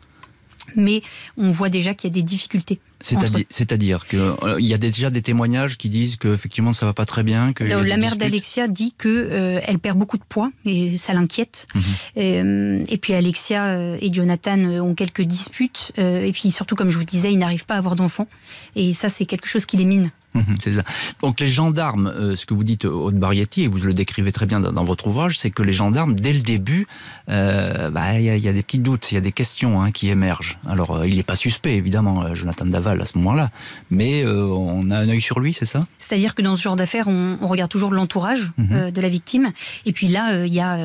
Mais 0.75 1.03
on 1.37 1.53
voit 1.53 1.69
déjà 1.69 1.95
qu'il 1.95 2.11
y 2.11 2.13
a 2.13 2.15
des 2.15 2.23
difficultés. 2.23 2.81
C'est-à-dire 3.01 4.07
qu'il 4.07 4.19
euh, 4.19 4.61
y 4.61 4.75
a 4.75 4.79
déjà 4.79 5.11
des 5.11 5.23
témoignages 5.23 5.77
qui 5.77 5.89
disent 5.89 6.17
qu'effectivement 6.17 6.73
ça 6.73 6.87
va 6.87 6.93
pas 6.93 7.07
très 7.07 7.23
bien. 7.23 7.53
Que 7.53 7.63
la 7.63 7.97
mère 7.97 8.17
d'Alexia 8.17 8.67
dit 8.67 8.93
que 8.99 9.09
euh, 9.09 9.61
elle 9.65 9.79
perd 9.79 9.97
beaucoup 9.97 10.19
de 10.19 10.25
poids 10.29 10.51
et 10.65 10.99
ça 10.99 11.13
l'inquiète. 11.13 11.69
Mhm. 12.17 12.85
et, 12.89 12.99
puis 12.99 13.15
Alexia 13.15 13.97
et 14.01 14.13
Jonathan 14.13 14.59
ont 14.81 14.95
quelques 14.95 15.23
disputes 15.23 15.93
et 15.99 16.33
puis 16.33 16.51
surtout 16.51 16.75
comme 16.75 16.91
je 16.91 16.99
vous 16.99 17.05
disais 17.05 17.33
ils 17.33 17.39
n'arrivent 17.39 17.67
pas 17.67 17.75
à 17.75 17.79
avoir 17.79 17.95
d'enfants 17.95 18.29
et 18.75 18.93
ça 18.93 19.09
c'est 19.09 19.27
quelque 19.27 19.47
chose 19.47 19.67
qui 19.67 19.77
les 19.77 19.85
mine. 19.85 20.11
Mhm, 20.37 20.57
c'est 20.63 20.73
ça. 20.75 20.83
Donc 21.23 21.41
les 21.41 21.49
gendarmes, 21.49 22.09
euh, 22.09 22.37
ce 22.37 22.47
que 22.47 22.55
vous 22.55 22.65
dites 22.65 22.85
Haute 22.85 23.15
Barietti, 23.15 23.63
et 23.63 23.69
vous 23.69 23.79
le 23.79 23.95
décrivez 23.95 24.33
très 24.33 24.47
bien 24.47 24.61
dans, 24.61 24.85
votre 24.85 25.07
ouvrage, 25.07 25.39
c'est 25.39 25.51
que 25.51 25.63
les 25.63 25.73
gendarmes, 25.73 26.15
dès 26.15 26.33
le 26.33 26.41
début, 26.41 26.87
euh, 27.29 27.91
bah, 27.91 28.19
il 28.19 28.25
y, 28.25 28.49
a 28.49 28.53
des 28.53 28.63
petits 28.63 28.79
doutes, 28.79 29.11
il 29.11 29.15
y 29.15 29.19
a 29.19 29.21
des 29.21 29.33
questions 29.33 29.81
hein, 29.81 29.91
qui 29.91 30.09
émergent. 30.09 30.59
Alors 30.69 30.97
euh, 30.97 31.09
il 31.09 31.17
n'est 31.17 31.23
pas 31.23 31.37
suspect, 31.37 31.75
évidemment, 31.75 32.35
Jonathan 32.35 32.67
Daval, 32.67 33.01
à 33.01 33.07
ce 33.07 33.17
moment-là, 33.19 33.51
mais 33.91 34.25
on 34.27 34.91
a 34.91 34.99
un 34.99 35.09
œil 35.09 35.21
sur 35.21 35.41
lui, 35.41 35.53
c'est 35.53 35.67
ça? 35.67 35.81
C'est-à-dire 35.99 36.35
que 36.35 36.43
dans 36.43 36.57
ce 36.57 36.63
genre 36.63 36.77
d'affaires, 36.77 37.09
on, 37.09 37.39
regarde 37.47 37.71
toujours 37.71 37.93
l'entourage 37.93 38.53
mhm. 38.59 38.91
de 38.91 39.01
la 39.01 39.09
victime, 39.09 39.53
et 39.85 39.93
puis 39.93 40.09
là, 40.09 40.45
il 40.45 40.53
y 40.53 40.61
a 40.61 40.79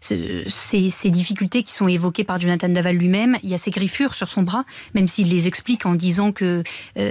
ces, 0.00 0.44
ces, 0.48 1.10
difficultés 1.10 1.62
qui 1.62 1.72
sont 1.72 1.88
évoquées 1.88 2.24
par 2.24 2.40
Jonathan 2.40 2.68
Daval 2.68 2.96
lui-même, 2.96 3.36
il 3.42 3.50
y 3.50 3.54
a 3.54 3.58
ces 3.58 3.70
griffures 3.70 4.14
sur 4.14 4.28
son 4.28 4.42
bras, 4.42 4.64
même 4.94 5.08
s'il 5.08 5.28
les 5.28 5.46
explique 5.46 5.86
en 5.86 5.94
disant 5.94 6.32
que 6.32 6.62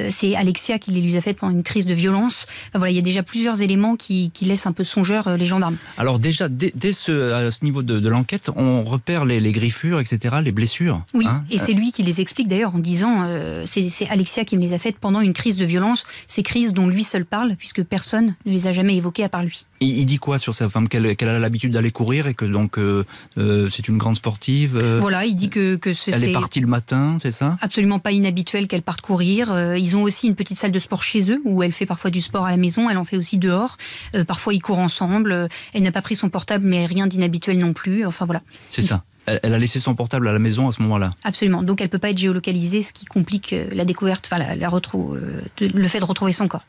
c'est 0.10 0.36
Alexia 0.36 0.80
qui 0.80 0.92
les 0.92 1.02
lui 1.02 1.16
a 1.18 1.22
faites 1.22 1.38
pendant 1.38 1.54
une 1.54 1.64
crise 1.64 1.83
de 1.86 1.94
violence. 1.94 2.46
voilà, 2.74 2.92
il 2.92 2.96
y 2.96 3.00
a 3.00 3.04
déjà 3.04 3.24
plusieurs 3.24 3.62
éléments 3.62 3.96
qui, 3.96 4.32
laissent 4.42 4.68
un 4.68 4.74
peu 4.74 4.84
songeur 4.84 5.28
euh, 5.28 5.38
les 5.38 5.46
gendarmes. 5.46 5.78
Alors 5.98 6.20
déjà, 6.20 6.50
dès, 6.50 6.94
ce, 6.94 7.32
à 7.32 7.52
ce 7.52 7.64
niveau 7.64 7.82
de, 7.82 8.10
l'enquête, 8.10 8.50
on 8.56 8.84
repère 8.84 9.26
les, 9.26 9.52
griffures, 9.52 10.00
etc., 10.00 10.36
les 10.44 10.52
blessures. 10.52 11.04
Oui, 11.14 11.26
hein 11.28 11.44
et 11.50 11.58
c'est 11.58 11.74
lui 11.74 11.92
qui 11.92 12.04
les 12.04 12.22
explique 12.22 12.48
d'ailleurs 12.48 12.76
en 12.76 12.80
disant, 12.80 13.24
euh, 13.26 13.64
c'est 13.66 14.10
Alexia 14.10 14.44
qui 14.46 14.58
me 14.58 14.62
les 14.62 14.74
a 14.74 14.80
faites 14.80 14.98
pendant 14.98 15.22
une 15.22 15.34
crise 15.34 15.56
de 15.56 15.66
violence, 15.66 16.04
ces 16.28 16.44
crises 16.44 16.74
dont 16.74 16.88
lui 16.88 17.04
seul 17.04 17.26
parle, 17.26 17.56
puisque 17.58 17.84
personne 17.84 18.36
ne 18.46 18.52
les 18.52 18.68
a 18.68 18.72
jamais 18.72 18.96
évoquées 18.98 19.24
à 19.24 19.30
part 19.30 19.44
lui. 19.44 19.66
Il, 19.80 20.06
dit 20.06 20.18
quoi 20.18 20.40
sur 20.40 20.56
sa 20.56 20.70
femme 20.70 20.88
Qu'elle 20.88 21.06
a 21.06 21.40
l'habitude 21.40 21.74
d'aller 21.74 21.92
courir 21.92 22.28
et 22.28 22.34
que 22.34 22.46
donc 22.46 22.78
euh, 22.78 23.04
c'est 23.70 23.88
une 23.88 23.98
grande 23.98 24.16
sportive 24.16 24.80
Voilà, 25.00 25.26
il 25.26 25.36
dit 25.36 25.50
que, 25.50 25.76
que 25.76 25.94
c'est... 25.94 26.12
Elle 26.12 26.26
est 26.26 26.32
partie 26.32 26.60
le 26.60 26.68
matin, 26.68 27.18
c'est 27.22 27.32
ça? 27.32 27.58
Absolument 27.62 28.00
pas 28.00 28.12
inhabituel 28.12 28.68
qu'elle 28.68 28.82
parte 28.82 29.02
courir. 29.02 29.76
ils 29.78 29.96
ont 29.96 30.04
aussi 30.04 30.28
une 30.28 30.36
petite 30.36 30.58
salle 30.58 30.72
de 30.72 30.80
sport 30.80 31.04
chez 31.04 31.32
eux 31.32 31.42
où 31.46 31.64
elle 31.64 31.73
fait 31.74 31.86
parfois 31.86 32.10
du 32.10 32.22
sport 32.22 32.46
à 32.46 32.52
la 32.52 32.58
maison, 32.58 32.90
elle 32.90 32.98
en 32.98 33.04
fait 33.04 33.18
aussi 33.18 33.38
dehors. 33.38 33.78
Euh, 34.16 34.24
parfois, 34.24 34.54
ils 34.54 34.62
courent 34.62 34.80
ensemble. 34.80 35.50
Elle 35.74 35.84
n'a 35.84 35.92
pas 35.92 36.02
pris 36.02 36.16
son 36.16 36.30
portable, 36.30 36.66
mais 36.66 36.86
rien 36.86 37.08
d'inhabituel 37.08 37.58
non 37.58 37.74
plus. 37.74 38.06
Enfin, 38.06 38.26
voilà. 38.26 38.42
C'est 38.72 38.82
ça. 38.82 39.04
Elle 39.26 39.54
a 39.54 39.58
laissé 39.58 39.80
son 39.80 39.96
portable 39.96 40.28
à 40.28 40.34
la 40.34 40.40
maison 40.40 40.68
à 40.68 40.74
ce 40.74 40.82
moment-là. 40.82 41.12
Absolument. 41.24 41.64
Donc 41.64 41.80
elle 41.80 41.90
peut 41.90 42.00
pas 42.00 42.10
être 42.10 42.18
géolocalisée, 42.18 42.82
ce 42.82 42.92
qui 42.92 43.06
complique 43.06 43.54
euh, 43.54 43.68
la 43.72 43.86
découverte, 43.86 44.30
enfin 44.30 44.38
la, 44.38 44.52
euh, 44.52 45.42
le 45.62 45.88
fait 45.88 46.00
de 46.00 46.06
retrouver 46.06 46.34
son 46.34 46.48
corps. 46.48 46.66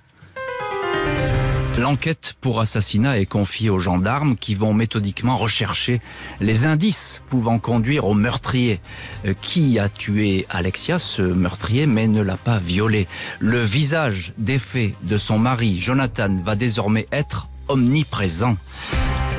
L'enquête 1.78 2.34
pour 2.40 2.60
assassinat 2.60 3.18
est 3.18 3.26
confiée 3.26 3.68
aux 3.68 3.80
gendarmes 3.80 4.36
qui 4.36 4.54
vont 4.54 4.72
méthodiquement 4.72 5.36
rechercher 5.36 6.00
les 6.40 6.66
indices 6.66 7.20
pouvant 7.28 7.58
conduire 7.58 8.06
au 8.06 8.14
meurtrier. 8.14 8.80
Euh, 9.24 9.34
qui 9.40 9.80
a 9.80 9.88
tué 9.88 10.46
Alexia, 10.50 11.00
ce 11.00 11.22
meurtrier, 11.22 11.86
mais 11.86 12.06
ne 12.06 12.22
l'a 12.22 12.36
pas 12.36 12.58
violée 12.58 13.08
Le 13.40 13.60
visage 13.62 14.34
défait 14.38 14.94
de 15.02 15.18
son 15.18 15.38
mari, 15.38 15.80
Jonathan, 15.80 16.32
va 16.42 16.54
désormais 16.54 17.08
être 17.10 17.48
omniprésent. 17.66 18.56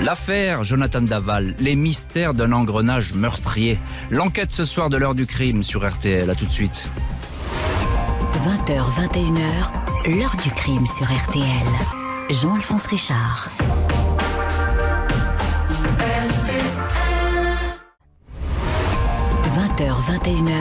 L'affaire 0.04 0.64
Jonathan 0.64 1.02
Daval, 1.02 1.56
les 1.60 1.76
mystères 1.76 2.34
d'un 2.34 2.52
engrenage 2.52 3.14
meurtrier. 3.14 3.78
L'enquête 4.12 4.52
ce 4.52 4.66
soir 4.66 4.90
de 4.90 4.98
l'heure 4.98 5.16
du 5.16 5.26
crime 5.26 5.64
sur 5.64 5.90
RTL. 5.90 6.30
À 6.30 6.36
tout 6.36 6.46
de 6.46 6.52
suite. 6.52 6.86
20h, 8.34 8.84
21h, 9.10 10.20
l'heure 10.20 10.36
du 10.44 10.52
crime 10.52 10.86
sur 10.86 11.06
RTL. 11.06 12.05
Jean-Alphonse 12.30 12.88
Richard. 12.88 13.50
20h, 19.44 19.84
20h, 19.84 19.94
21h. 20.10 20.52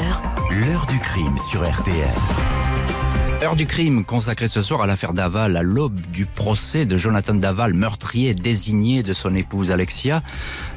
L'heure 0.60 0.86
du 0.86 0.98
crime 0.98 1.36
sur 1.38 1.66
RTL. 1.66 2.04
Heure 3.42 3.56
du 3.56 3.66
crime 3.66 4.04
consacrée 4.04 4.48
ce 4.48 4.60
soir 4.60 4.82
à 4.82 4.86
l'affaire 4.86 5.14
Daval, 5.14 5.56
à 5.56 5.62
l'aube 5.62 5.98
du 6.12 6.26
procès 6.26 6.84
de 6.84 6.98
Jonathan 6.98 7.34
Daval, 7.34 7.72
meurtrier 7.72 8.34
désigné 8.34 9.02
de 9.02 9.14
son 9.14 9.34
épouse 9.34 9.70
Alexia. 9.70 10.22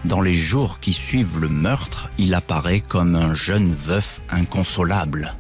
Dans 0.06 0.22
les 0.22 0.34
jours 0.34 0.80
qui 0.80 0.94
suivent 0.94 1.40
le 1.40 1.50
meurtre, 1.50 2.10
il 2.18 2.34
apparaît 2.34 2.80
comme 2.80 3.16
un 3.16 3.36
jeune 3.36 3.74
veuf 3.74 4.22
inconsolable. 4.30 5.36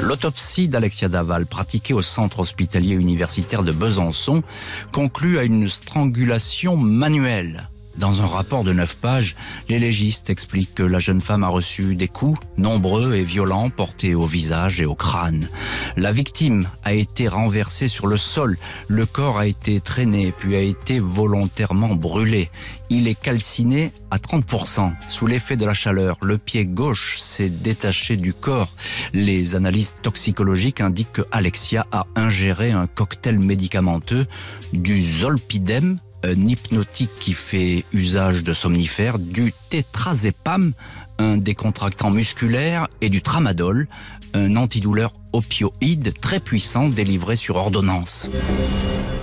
L'autopsie 0.00 0.68
d'Alexia 0.68 1.08
Daval, 1.08 1.46
pratiquée 1.46 1.92
au 1.92 2.02
centre 2.02 2.40
hospitalier 2.40 2.94
universitaire 2.94 3.62
de 3.62 3.72
Besançon, 3.72 4.42
conclut 4.92 5.38
à 5.38 5.42
une 5.42 5.68
strangulation 5.68 6.76
manuelle. 6.76 7.68
Dans 7.98 8.22
un 8.22 8.26
rapport 8.26 8.62
de 8.62 8.72
neuf 8.72 8.96
pages, 8.96 9.34
les 9.68 9.80
légistes 9.80 10.30
expliquent 10.30 10.76
que 10.76 10.84
la 10.84 11.00
jeune 11.00 11.20
femme 11.20 11.42
a 11.42 11.48
reçu 11.48 11.96
des 11.96 12.06
coups 12.06 12.38
nombreux 12.56 13.16
et 13.16 13.24
violents 13.24 13.70
portés 13.70 14.14
au 14.14 14.22
visage 14.22 14.80
et 14.80 14.86
au 14.86 14.94
crâne. 14.94 15.48
La 15.96 16.12
victime 16.12 16.64
a 16.84 16.92
été 16.92 17.26
renversée 17.26 17.88
sur 17.88 18.06
le 18.06 18.16
sol, 18.16 18.56
le 18.86 19.04
corps 19.04 19.38
a 19.38 19.48
été 19.48 19.80
traîné 19.80 20.32
puis 20.36 20.54
a 20.54 20.60
été 20.60 21.00
volontairement 21.00 21.96
brûlé. 21.96 22.50
Il 22.88 23.08
est 23.08 23.20
calciné 23.20 23.90
à 24.12 24.18
30% 24.18 24.92
sous 25.10 25.26
l'effet 25.26 25.56
de 25.56 25.66
la 25.66 25.74
chaleur. 25.74 26.18
Le 26.22 26.38
pied 26.38 26.66
gauche 26.66 27.18
s'est 27.18 27.50
détaché 27.50 28.16
du 28.16 28.32
corps. 28.32 28.72
Les 29.12 29.56
analyses 29.56 29.96
toxicologiques 30.02 30.80
indiquent 30.80 31.12
que 31.12 31.26
Alexia 31.32 31.84
a 31.90 32.06
ingéré 32.14 32.70
un 32.70 32.86
cocktail 32.86 33.40
médicamenteux 33.40 34.26
du 34.72 35.02
zolpidem 35.02 35.98
un 36.24 36.46
hypnotique 36.46 37.10
qui 37.20 37.32
fait 37.32 37.84
usage 37.92 38.42
de 38.42 38.52
somnifères, 38.52 39.18
du 39.18 39.52
tétrazépam, 39.70 40.72
un 41.18 41.36
décontractant 41.36 42.10
musculaire, 42.10 42.88
et 43.00 43.08
du 43.08 43.22
tramadol, 43.22 43.88
un 44.34 44.56
antidouleur 44.56 45.12
opioïde 45.32 46.12
très 46.20 46.40
puissant 46.40 46.88
délivré 46.88 47.36
sur 47.36 47.56
ordonnance. 47.56 48.28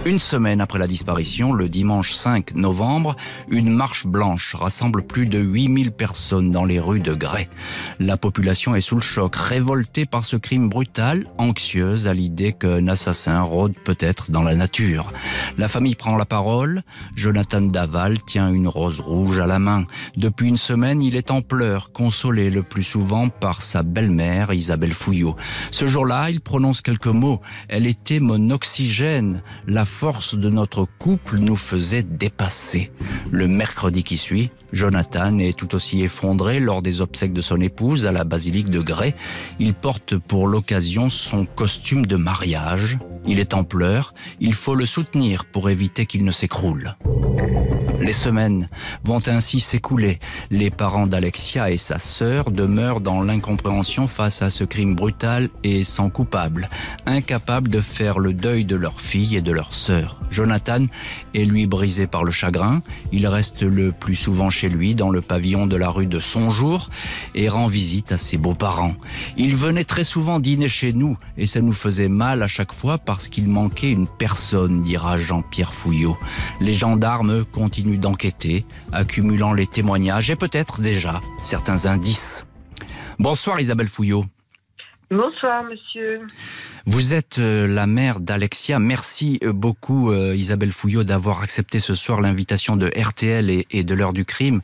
Une 0.07 0.19
semaine 0.19 0.61
après 0.61 0.77
la 0.77 0.85
disparition, 0.85 1.51
le 1.51 1.67
dimanche 1.67 2.13
5 2.13 2.53
novembre, 2.53 3.15
une 3.49 3.71
marche 3.71 4.05
blanche 4.05 4.53
rassemble 4.53 5.01
plus 5.01 5.25
de 5.25 5.39
8000 5.39 5.91
personnes 5.91 6.51
dans 6.51 6.63
les 6.63 6.79
rues 6.79 6.99
de 6.99 7.15
Grès. 7.15 7.49
La 7.97 8.15
population 8.15 8.75
est 8.75 8.81
sous 8.81 8.93
le 8.93 9.01
choc, 9.01 9.35
révoltée 9.35 10.05
par 10.05 10.23
ce 10.23 10.35
crime 10.35 10.69
brutal, 10.69 11.25
anxieuse 11.39 12.07
à 12.07 12.13
l'idée 12.13 12.53
qu'un 12.53 12.87
assassin 12.87 13.41
rôde 13.41 13.73
peut-être 13.83 14.29
dans 14.29 14.43
la 14.43 14.53
nature. 14.53 15.11
La 15.57 15.67
famille 15.67 15.95
prend 15.95 16.17
la 16.17 16.25
parole. 16.25 16.83
Jonathan 17.15 17.61
Daval 17.61 18.21
tient 18.21 18.53
une 18.53 18.67
rose 18.67 18.99
rouge 18.99 19.39
à 19.39 19.47
la 19.47 19.57
main. 19.57 19.87
Depuis 20.17 20.49
une 20.49 20.57
semaine, 20.57 21.01
il 21.01 21.15
est 21.15 21.31
en 21.31 21.41
pleurs, 21.41 21.91
consolé 21.91 22.51
le 22.51 22.61
plus 22.61 22.83
souvent 22.83 23.29
par 23.29 23.63
sa 23.63 23.81
belle-mère 23.81 24.53
Isabelle 24.53 24.93
Fouillot. 24.93 25.35
Ce 25.71 25.87
jour-là, 25.87 26.29
il 26.29 26.41
prononce 26.41 26.81
quelques 26.81 27.07
mots. 27.07 27.41
Elle 27.69 27.87
était 27.87 28.19
mon 28.19 28.51
oxygène, 28.51 29.41
force 29.95 30.35
de 30.35 30.49
notre 30.49 30.85
couple 30.99 31.37
nous 31.37 31.55
faisait 31.55 32.03
dépasser. 32.03 32.91
Le 33.31 33.47
mercredi 33.47 34.03
qui 34.03 34.17
suit, 34.17 34.51
Jonathan 34.73 35.39
est 35.39 35.57
tout 35.57 35.75
aussi 35.75 36.01
effondré 36.03 36.59
lors 36.59 36.81
des 36.81 37.01
obsèques 37.01 37.33
de 37.33 37.41
son 37.41 37.61
épouse 37.61 38.05
à 38.05 38.11
la 38.11 38.23
basilique 38.23 38.69
de 38.69 38.81
Grès. 38.81 39.15
Il 39.59 39.73
porte 39.73 40.17
pour 40.17 40.47
l'occasion 40.47 41.09
son 41.09 41.45
costume 41.45 42.05
de 42.05 42.15
mariage. 42.15 42.97
Il 43.25 43.39
est 43.39 43.53
en 43.53 43.63
pleurs. 43.63 44.13
Il 44.39 44.53
faut 44.53 44.75
le 44.75 44.85
soutenir 44.85 45.45
pour 45.45 45.69
éviter 45.69 46.05
qu'il 46.05 46.23
ne 46.23 46.31
s'écroule. 46.31 46.95
Les 48.01 48.13
semaines 48.13 48.69
vont 49.03 49.21
ainsi 49.27 49.59
s'écouler. 49.59 50.19
Les 50.51 50.69
parents 50.69 51.07
d'Alexia 51.07 51.71
et 51.71 51.77
sa 51.77 51.97
sœur 51.97 52.51
demeurent 52.51 53.01
dans 53.01 53.21
l'incompréhension 53.21 54.05
face 54.05 54.41
à 54.41 54.49
ce 54.49 54.63
crime 54.63 54.95
brutal 54.95 55.49
et 55.63 55.83
sans 55.83 56.09
coupable, 56.09 56.69
incapables 57.05 57.69
de 57.69 57.81
faire 57.81 58.19
le 58.19 58.33
deuil 58.33 58.65
de 58.65 58.75
leur 58.75 58.99
fille 58.99 59.35
et 59.35 59.41
de 59.41 59.51
leur 59.51 59.73
sœur. 59.73 60.19
Jonathan 60.29 60.85
est 61.33 61.45
lui 61.45 61.65
brisé 61.67 62.05
par 62.05 62.23
le 62.23 62.31
chagrin. 62.31 62.81
Il 63.11 63.27
reste 63.27 63.63
le 63.63 63.91
plus 63.91 64.15
souvent 64.15 64.49
chez 64.55 64.69
lui 64.69 64.95
dans 64.95 65.09
le 65.09 65.19
pavillon 65.19 65.67
de 65.67 65.75
la 65.75 65.89
rue 65.89 66.07
de 66.07 66.21
Sonjour 66.21 66.89
et 67.35 67.49
rend 67.49 67.67
visite 67.67 68.13
à 68.13 68.17
ses 68.17 68.37
beaux-parents. 68.37 68.95
Il 69.35 69.55
venait 69.55 69.83
très 69.83 70.05
souvent 70.05 70.39
dîner 70.39 70.69
chez 70.69 70.93
nous 70.93 71.17
et 71.37 71.45
ça 71.45 71.59
nous 71.59 71.73
faisait 71.73 72.07
mal 72.07 72.41
à 72.41 72.47
chaque 72.47 72.71
fois 72.71 72.97
parce 72.97 73.27
qu'il 73.27 73.49
manquait 73.49 73.91
une 73.91 74.07
personne, 74.07 74.81
dira 74.81 75.19
Jean-Pierre 75.19 75.73
Fouillot. 75.73 76.17
Les 76.61 76.73
gendarmes 76.73 77.43
continuent 77.43 77.99
d'enquêter, 77.99 78.65
accumulant 78.93 79.53
les 79.53 79.67
témoignages 79.67 80.29
et 80.29 80.37
peut-être 80.37 80.79
déjà 80.79 81.21
certains 81.41 81.85
indices. 81.85 82.45
Bonsoir 83.19 83.59
Isabelle 83.59 83.89
Fouillot. 83.89 84.23
Bonsoir, 85.11 85.63
monsieur. 85.63 86.21
Vous 86.87 87.13
êtes 87.13 87.37
euh, 87.37 87.67
la 87.67 87.85
mère 87.85 88.19
d'Alexia. 88.19 88.79
Merci 88.79 89.39
euh, 89.43 89.53
beaucoup, 89.53 90.11
euh, 90.11 90.35
Isabelle 90.35 90.71
Fouillot, 90.71 91.03
d'avoir 91.03 91.43
accepté 91.43 91.79
ce 91.79 91.93
soir 91.93 92.21
l'invitation 92.21 92.75
de 92.75 92.87
RTL 92.87 93.49
et, 93.69 93.83
de 93.83 93.93
l'heure 93.93 94.13
du 94.13 94.25
crime. 94.25 94.61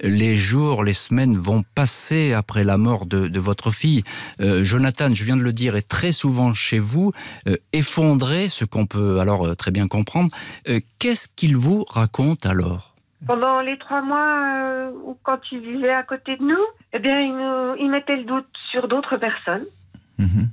Les 0.00 0.34
jours, 0.34 0.82
les 0.82 0.94
semaines 0.94 1.36
vont 1.36 1.62
passer 1.76 2.32
après 2.32 2.64
la 2.64 2.76
mort 2.76 3.06
de, 3.06 3.38
votre 3.38 3.70
fille. 3.70 4.02
Jonathan, 4.40 5.12
je 5.12 5.22
viens 5.24 5.36
de 5.36 5.42
le 5.42 5.52
dire, 5.52 5.76
est 5.76 5.88
très 5.88 6.12
souvent 6.12 6.54
chez 6.54 6.78
vous, 6.78 7.12
effondré, 7.72 8.48
ce 8.48 8.64
qu'on 8.64 8.86
peut 8.86 9.20
alors 9.20 9.54
très 9.56 9.70
bien 9.70 9.86
comprendre. 9.86 10.30
Qu'est-ce 10.98 11.28
qu'il 11.28 11.56
vous 11.56 11.84
raconte 11.88 12.46
alors? 12.46 12.94
Pendant 13.26 13.60
les 13.60 13.78
trois 13.78 14.02
mois 14.02 14.90
où 15.04 15.16
quand 15.22 15.40
il 15.52 15.60
vivait 15.60 15.92
à 15.92 16.02
côté 16.02 16.36
de 16.36 16.42
nous, 16.42 16.64
eh 16.92 16.98
bien, 16.98 17.20
il, 17.20 17.34
nous, 17.34 17.74
il 17.78 17.90
mettait 17.90 18.16
le 18.16 18.24
doute 18.24 18.48
sur 18.70 18.88
d'autres 18.88 19.16
personnes. 19.16 19.64
Mhm. 20.18 20.48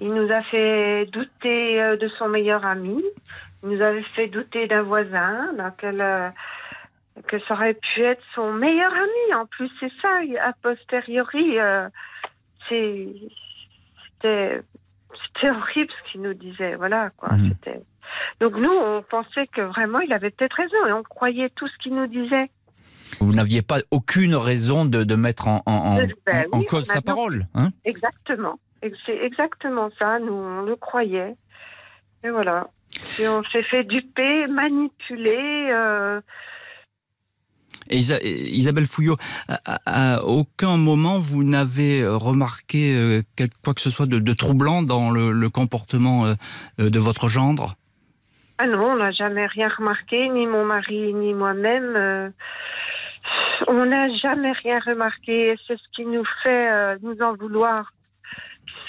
Il 0.00 0.12
nous 0.12 0.30
a 0.32 0.42
fait 0.42 1.06
douter 1.06 1.80
euh, 1.80 1.96
de 1.96 2.08
son 2.18 2.28
meilleur 2.28 2.64
ami. 2.64 3.02
Il 3.62 3.70
nous 3.70 3.80
avait 3.80 4.02
fait 4.14 4.26
douter 4.26 4.66
d'un 4.66 4.82
voisin, 4.82 5.54
euh, 5.58 6.30
que 7.28 7.38
ça 7.40 7.54
aurait 7.54 7.74
pu 7.74 8.02
être 8.02 8.22
son 8.34 8.52
meilleur 8.52 8.92
ami. 8.92 9.34
En 9.34 9.46
plus, 9.46 9.70
c'est 9.80 9.92
ça. 10.02 10.08
A 10.42 10.52
posteriori, 10.62 11.58
euh, 11.58 11.88
c'était 12.68 14.64
horrible 15.44 15.92
ce 15.92 16.12
qu'il 16.12 16.22
nous 16.22 16.34
disait. 16.34 16.74
Voilà 16.74 17.10
quoi. 17.16 17.32
Mhm. 17.32 17.54
Donc 18.40 18.56
nous, 18.56 18.72
on 18.72 19.02
pensait 19.02 19.46
que 19.46 19.60
vraiment, 19.60 20.00
il 20.00 20.12
avait 20.12 20.30
peut-être 20.30 20.56
raison 20.56 20.86
et 20.88 20.92
on 20.92 21.02
croyait 21.02 21.50
tout 21.50 21.68
ce 21.68 21.78
qu'il 21.78 21.94
nous 21.94 22.06
disait. 22.06 22.50
Vous 23.20 23.32
n'aviez 23.32 23.62
pas 23.62 23.78
aucune 23.90 24.34
raison 24.34 24.84
de, 24.84 25.14
mettre 25.14 25.46
en, 25.46 25.62
ben 26.26 26.46
cause 26.68 26.86
sa 26.86 27.00
parole. 27.00 27.46
Hein? 27.54 27.70
Exactement. 27.84 28.58
C'est 29.06 29.16
exactement 29.16 29.90
ça. 29.98 30.18
Nous, 30.18 30.32
on 30.32 30.62
le 30.62 30.76
croyait. 30.76 31.34
Et 32.22 32.30
voilà. 32.30 32.68
Et 33.18 33.28
on 33.28 33.42
s'est 33.44 33.62
fait 33.62 33.84
duper, 33.84 34.46
manipuler. 34.46 35.70
Euh. 35.72 36.20
Isabelle 37.90 38.86
Fouillot, 38.86 39.18
à, 39.46 40.22
aucun 40.24 40.78
moment 40.78 41.18
vous 41.18 41.44
n'avez 41.44 42.06
remarqué 42.06 42.94
euh, 42.96 43.22
quoi 43.62 43.74
que 43.74 43.82
ce 43.82 43.90
soit 43.90 44.06
de, 44.06 44.32
troublant 44.32 44.82
dans 44.82 45.10
le, 45.10 45.48
comportement 45.50 46.26
euh, 46.26 46.34
de 46.78 46.98
votre 46.98 47.28
gendre? 47.28 47.76
Ah 48.56 48.66
non, 48.66 48.92
on 48.92 48.96
n'a 48.96 49.10
jamais 49.10 49.46
rien 49.46 49.68
remarqué, 49.68 50.30
ni 50.30 50.46
mon 50.46 50.64
mari, 50.64 51.12
ni 51.12 51.34
moi-même. 51.34 52.32
On 53.68 53.86
n'a 53.86 54.14
jamais 54.16 54.52
rien 54.52 54.78
remarqué. 54.80 55.56
C'est 55.66 55.76
ce 55.76 55.88
qui 55.94 56.04
nous 56.04 56.24
fait 56.42 56.72
euh, 56.72 56.96
nous 57.02 57.20
en 57.20 57.34
vouloir. 57.34 57.92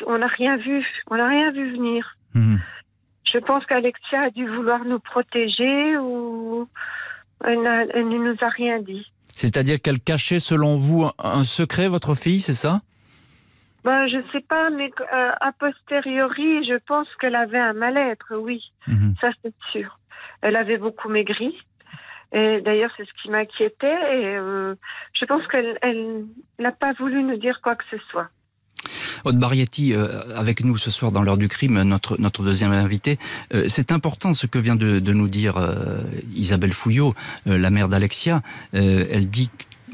On 0.07 0.17
n'a 0.17 0.27
rien 0.27 0.57
vu. 0.57 0.85
On 1.09 1.15
n'a 1.15 1.27
rien 1.27 1.51
vu 1.51 1.71
venir. 1.71 2.17
Mhm. 2.33 2.59
Je 3.31 3.39
pense 3.39 3.65
qu'Alexia 3.65 4.21
a 4.21 4.29
dû 4.29 4.47
vouloir 4.47 4.85
nous 4.85 4.99
protéger 4.99 5.97
ou 5.97 6.67
elle, 7.43 7.59
ne 7.59 8.29
nous 8.31 8.37
a 8.41 8.49
rien 8.49 8.79
dit. 8.79 9.11
C'est-à-dire 9.33 9.81
qu'elle 9.81 9.99
cachait, 9.99 10.39
selon 10.39 10.77
vous, 10.77 11.09
un 11.19 11.43
secret, 11.43 11.87
votre 11.87 12.13
fille, 12.13 12.39
c'est 12.39 12.53
ça? 12.53 12.79
Ben, 13.83 14.07
je 14.07 14.17
ne 14.17 14.23
sais 14.31 14.41
pas, 14.41 14.69
mais 14.69 14.89
euh, 15.13 15.31
a 15.41 15.51
posteriori, 15.51 16.65
je 16.65 16.77
pense 16.87 17.07
qu'elle 17.19 17.35
avait 17.35 17.59
un 17.59 17.73
mal-être, 17.73 18.35
oui. 18.35 18.63
Mhm. 18.87 19.15
Ça, 19.21 19.29
c'est 19.43 19.53
sûr. 19.71 19.99
Elle 20.41 20.55
avait 20.55 20.77
beaucoup 20.77 21.09
maigri. 21.09 21.55
Et 22.31 22.61
d'ailleurs, 22.61 22.91
c'est 22.97 23.05
ce 23.05 23.13
qui 23.21 23.29
m'inquiétait. 23.29 23.87
Et 23.87 24.37
euh, 24.37 24.75
je 25.13 25.25
pense 25.25 25.45
qu'elle 25.47 26.25
n'a 26.59 26.71
pas 26.71 26.93
voulu 26.93 27.23
nous 27.23 27.37
dire 27.37 27.61
quoi 27.61 27.75
que 27.75 27.83
ce 27.91 27.97
soit. 28.09 28.29
Aude 29.25 29.39
Barietti, 29.39 29.93
euh, 29.93 30.21
avec 30.35 30.63
nous 30.63 30.77
ce 30.77 30.91
soir 30.91 31.11
dans 31.11 31.23
l'heure 31.23 31.37
du 31.37 31.47
crime, 31.47 31.81
notre, 31.81 32.21
notre 32.21 32.43
deuxième 32.43 32.71
invité. 32.71 33.17
Euh, 33.53 33.65
c'est 33.67 33.91
important 33.91 34.33
ce 34.35 34.45
que 34.45 34.59
vient 34.59 34.75
de, 34.75 34.99
nous 34.99 35.27
dire 35.27 35.55
Isabelle 36.35 36.73
Fouillot, 36.73 37.13
la 37.45 37.69
mère 37.69 37.89
d'Alexia. 37.89 38.41
elle 38.73 39.29
dit 39.29 39.49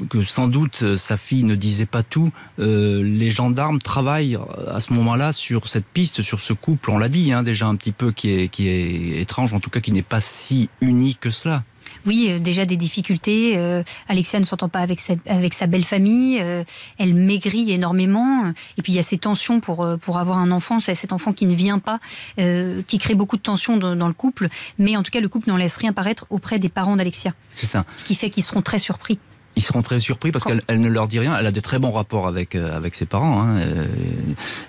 que 0.09 0.23
sans 0.23 0.47
doute 0.47 0.97
sa 0.97 1.17
fille 1.17 1.43
ne 1.43 1.55
disait 1.55 1.85
pas 1.85 2.01
tout. 2.01 2.31
les 2.57 3.29
gendarmes 3.29 3.79
travaillent 3.79 4.37
à 4.67 4.79
ce 4.79 4.93
moment-là 4.93 5.31
sur 5.33 5.67
cette 5.67 5.85
piste, 5.85 6.21
sur 6.21 6.39
ce 6.39 6.53
couple. 6.53 6.91
On 6.91 6.97
l'a 6.97 7.09
dit 7.09 7.31
hein, 7.31 7.43
déjà 7.43 7.67
un 7.67 7.75
petit 7.75 7.91
peu 7.91 8.11
qui 8.11 8.31
est, 8.31 8.47
qui 8.47 8.67
est 8.67 9.21
étrange, 9.21 9.53
en 9.53 9.59
tout 9.59 9.69
cas 9.69 9.79
qui 9.79 9.91
n'est 9.91 10.01
pas 10.01 10.21
si 10.21 10.69
uni 10.81 11.15
que 11.15 11.29
cela. 11.29 11.63
Oui, 12.05 12.27
euh, 12.29 12.39
déjà 12.39 12.65
des 12.65 12.77
difficultés. 12.77 13.53
Euh, 13.55 13.83
Alexia 14.07 14.39
ne 14.39 14.45
s'entend 14.45 14.69
pas 14.69 14.79
avec 14.79 14.99
sa, 14.99 15.13
avec 15.27 15.53
sa 15.53 15.67
belle 15.67 15.83
famille. 15.83 16.39
Euh, 16.41 16.63
elle 16.97 17.13
maigrit 17.13 17.71
énormément. 17.71 18.51
Et 18.77 18.81
puis 18.81 18.93
il 18.93 18.95
y 18.95 18.99
a 18.99 19.03
ces 19.03 19.17
tensions 19.17 19.59
pour, 19.59 19.87
pour 20.01 20.17
avoir 20.17 20.37
un 20.37 20.51
enfant. 20.51 20.79
C'est 20.79 20.95
cet 20.95 21.13
enfant 21.13 21.33
qui 21.33 21.45
ne 21.45 21.53
vient 21.53 21.79
pas, 21.79 21.99
qui 22.37 22.97
crée 22.97 23.15
beaucoup 23.15 23.37
de 23.37 23.41
tensions 23.41 23.77
dans, 23.77 23.95
dans, 23.95 24.07
le 24.07 24.13
couple. 24.13 24.49
Mais 24.79 24.95
en 24.95 25.03
tout 25.03 25.11
cas, 25.11 25.19
le 25.19 25.29
couple 25.29 25.49
n'en 25.49 25.57
laisse 25.57 25.77
rien 25.77 25.93
paraître 25.93 26.25
auprès 26.29 26.59
des 26.59 26.69
parents 26.69 26.95
d'Alexia. 26.95 27.33
C'est 27.55 27.67
ça. 27.67 27.85
Ce 27.99 28.05
qui 28.05 28.15
fait 28.15 28.29
qu'ils 28.29 28.43
seront 28.43 28.61
très 28.61 28.79
surpris 28.79 29.19
ils 29.55 29.61
seront 29.61 29.81
très 29.81 29.99
surpris 29.99 30.31
parce 30.31 30.45
qu'elle 30.45 30.81
ne 30.81 30.87
leur 30.87 31.07
dit 31.07 31.19
rien. 31.19 31.37
Elle 31.37 31.45
a 31.45 31.51
de 31.51 31.59
très 31.59 31.79
bons 31.79 31.91
rapports 31.91 32.27
avec 32.27 32.55
euh, 32.55 32.75
avec 32.75 32.95
ses 32.95 33.05
parents. 33.05 33.41
Hein. 33.41 33.57
Euh, 33.57 33.85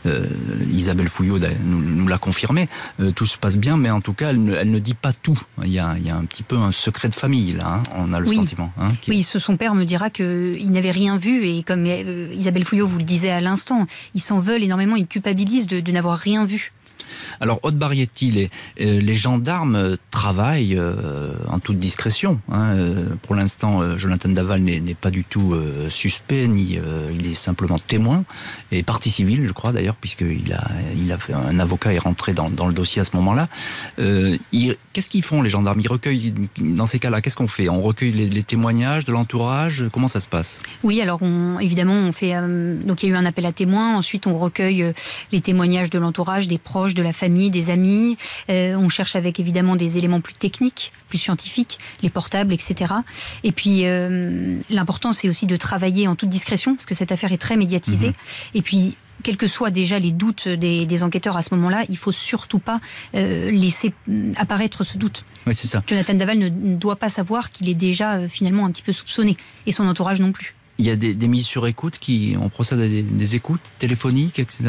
euh, 0.07 0.27
Isabelle 0.73 1.09
Fouillot 1.09 1.39
nous, 1.65 2.09
l'a 2.09 2.19
confirmé. 2.19 2.69
tout 3.15 3.27
se 3.27 3.37
passe 3.39 3.57
bien, 3.57 3.77
mais 3.77 3.91
en 3.91 4.01
tout 4.01 4.13
cas, 4.13 4.31
elle 4.31 4.43
ne, 4.43 4.55
elle 4.55 4.71
ne, 4.71 4.79
dit 4.79 4.95
pas 4.95 5.13
tout. 5.13 5.41
Il 5.63 5.71
y, 5.71 5.79
a, 5.79 5.95
il 5.99 6.07
y 6.07 6.11
a 6.11 6.17
un 6.17 6.25
petit 6.25 6.43
peu 6.43 6.57
un 6.57 6.73
secret 6.73 7.09
de 7.09 7.15
famille 7.15 7.53
là. 7.53 7.75
Hein. 7.75 7.83
On 7.95 8.13
a 8.13 8.21
le 8.21 8.31
sentiment. 8.31 8.73
Hein, 8.79 8.87
Oui, 9.09 9.23
son 9.23 9.57
père 9.57 9.75
me 9.75 9.85
dira 9.85 10.11
qu'il 10.11 10.71
n'avait 10.71 10.91
rien 10.91 11.17
vu 11.17 11.45
et 11.45 11.63
comme 11.63 11.87
Isabelle 11.87 12.65
Fouillot 12.65 12.87
vous 12.87 12.99
le 12.99 13.05
disait 13.05 13.31
à 13.31 13.41
l'instant, 13.41 13.87
ils 14.15 14.21
s'en 14.21 14.41
veulent 14.41 14.63
énormément, 14.63 14.97
ils 14.97 15.07
culpabilisent 15.07 15.67
de, 15.67 15.81
de 15.81 15.93
n'avoir 15.93 16.19
rien 16.19 16.45
vu. 16.45 16.73
Alors, 17.41 17.61
Haute 17.63 17.77
Barietti, 17.77 18.31
les, 18.31 18.51
euh, 18.81 19.01
les 19.01 19.15
gendarmes 19.15 19.97
travaillent 20.11 20.77
euh, 20.77 21.33
en 21.49 21.59
toute 21.59 21.79
discrétion. 21.79 22.41
Hein. 22.51 22.75
Euh, 22.77 23.09
pour 23.23 23.35
l'instant, 23.35 23.99
Jonathan 23.99 24.29
Daval 24.29 24.63
n'est 24.63 24.95
pas 24.95 25.11
du 25.11 25.25
tout 25.25 25.57
suspect, 25.91 26.49
ni 26.49 26.79
il 27.19 27.31
est 27.31 27.35
simplement 27.35 27.79
témoin 27.79 28.25
et 28.71 28.83
partie 28.83 29.11
civile, 29.11 29.47
je 29.47 29.53
crois 29.53 29.73
d'ailleurs, 29.73 29.95
puisqu'il 29.97 30.53
a, 30.53 30.71
il 30.97 31.11
a 31.13 31.19
fait 31.19 31.33
un 31.33 31.59
avocat 31.59 31.93
est 31.93 31.99
rentré 31.99 32.33
dans, 32.33 32.51
dans 32.51 32.67
le 32.67 32.73
dossier 32.73 33.01
à 33.01 33.05
ce 33.05 33.17
moment-là. 33.17 33.49
Qu'est-ce 33.97 35.11
qu'ils 35.11 35.23
font 35.23 35.43
les 35.43 35.51
gendarmes? 35.51 35.81
Ils 35.81 35.89
recueillent 35.89 36.35
dans 36.59 36.87
ces 36.87 36.99
cas-là. 36.99 37.21
Qu'est-ce 37.21 37.37
qu'on 37.37 37.49
fait? 37.49 37.69
On 37.69 37.81
recueille 37.81 38.13
les, 38.13 38.43
témoignages 38.43 39.05
de 39.05 39.13
l'entourage? 39.13 39.85
Comment 39.93 40.09
ça 40.09 40.21
se 40.21 40.27
passe? 40.27 40.61
Oui, 40.83 41.01
alors 41.01 41.23
on, 41.23 41.59
évidemment, 41.59 41.95
on 41.95 42.13
fait. 42.13 42.35
donc 42.85 43.03
il 43.03 43.09
y 43.09 43.13
a 43.13 43.15
eu 43.15 43.19
un 43.19 43.27
appel 43.27 43.47
à 43.47 43.53
témoins. 43.53 43.97
Ensuite, 43.97 44.27
on 44.27 44.37
recueille 44.37 44.93
les 45.31 45.41
témoignages 45.41 45.91
de 45.91 45.99
l'entourage, 45.99 46.49
des 46.49 46.59
proches, 46.59 46.95
de 46.95 47.02
la 47.03 47.13
famille, 47.13 47.51
des 47.51 47.71
amis. 47.71 48.17
Euh, 48.51 48.75
on 48.77 48.89
cherche 48.89 49.17
avec 49.17 49.41
évidemment 49.41 49.77
des 49.77 49.99
éléments 49.99 50.21
plus 50.21 50.35
techniques, 50.35 50.93
plus 51.09 51.19
scientifiques, 51.19 51.79
les 52.03 52.11
portables, 52.11 52.53
etc. 52.53 52.95
Et 53.45 53.53
puis 53.53 53.83
euh, 53.85 54.59
l'important 54.71 55.13
c'est 55.13 55.29
aussi 55.29 55.47
de 55.47 55.57
travailler 55.57 56.09
en 56.09 56.17
toute 56.17 56.29
discrétion 56.29 56.75
parce 56.75 56.87
que 56.87 56.95
cette 56.95 57.13
affaire 57.13 57.33
est 57.33 57.39
très 57.39 57.57
médiatisée. 57.57 58.09
Mhm. 58.09 58.15
Et 58.55 58.63
puis 58.63 58.97
quels 59.23 59.37
que 59.37 59.47
soient 59.47 59.71
déjà 59.71 59.99
les 59.99 60.11
doutes 60.11 60.49
des, 60.49 61.03
enquêteurs 61.03 61.37
à 61.37 61.43
ce 61.43 61.55
moment-là, 61.55 61.85
il 61.89 61.97
faut 61.97 62.13
surtout 62.13 62.59
pas 62.59 62.81
euh, 63.15 63.51
laisser 63.51 63.93
apparaître 64.37 64.85
ce 64.85 64.99
doute. 64.99 65.25
Oui, 65.47 65.55
c'est 65.55 65.69
ça. 65.69 65.81
Jonathan 65.87 66.15
Daval 66.15 66.39
ne, 66.39 66.49
doit 66.49 66.97
pas 66.97 67.09
savoir 67.09 67.51
qu'il 67.51 67.69
est 67.69 67.75
déjà 67.75 68.27
finalement 68.27 68.67
un 68.67 68.71
petit 68.71 68.83
peu 68.83 68.93
soupçonné, 68.93 69.37
et 69.67 69.73
son 69.73 69.87
entourage 69.87 70.21
non 70.21 70.33
plus. 70.33 70.55
Il 70.79 70.87
y 70.87 70.91
a 70.91 70.97
des, 70.97 71.15
mises 71.29 71.47
sur 71.47 71.67
écoute 71.67 71.99
qui, 72.01 72.35
on 72.41 72.49
procède 72.49 72.81
à 72.81 72.89
des 72.89 73.35
écoutes 73.37 73.73
téléphoniques, 73.79 74.39
etc. 74.39 74.65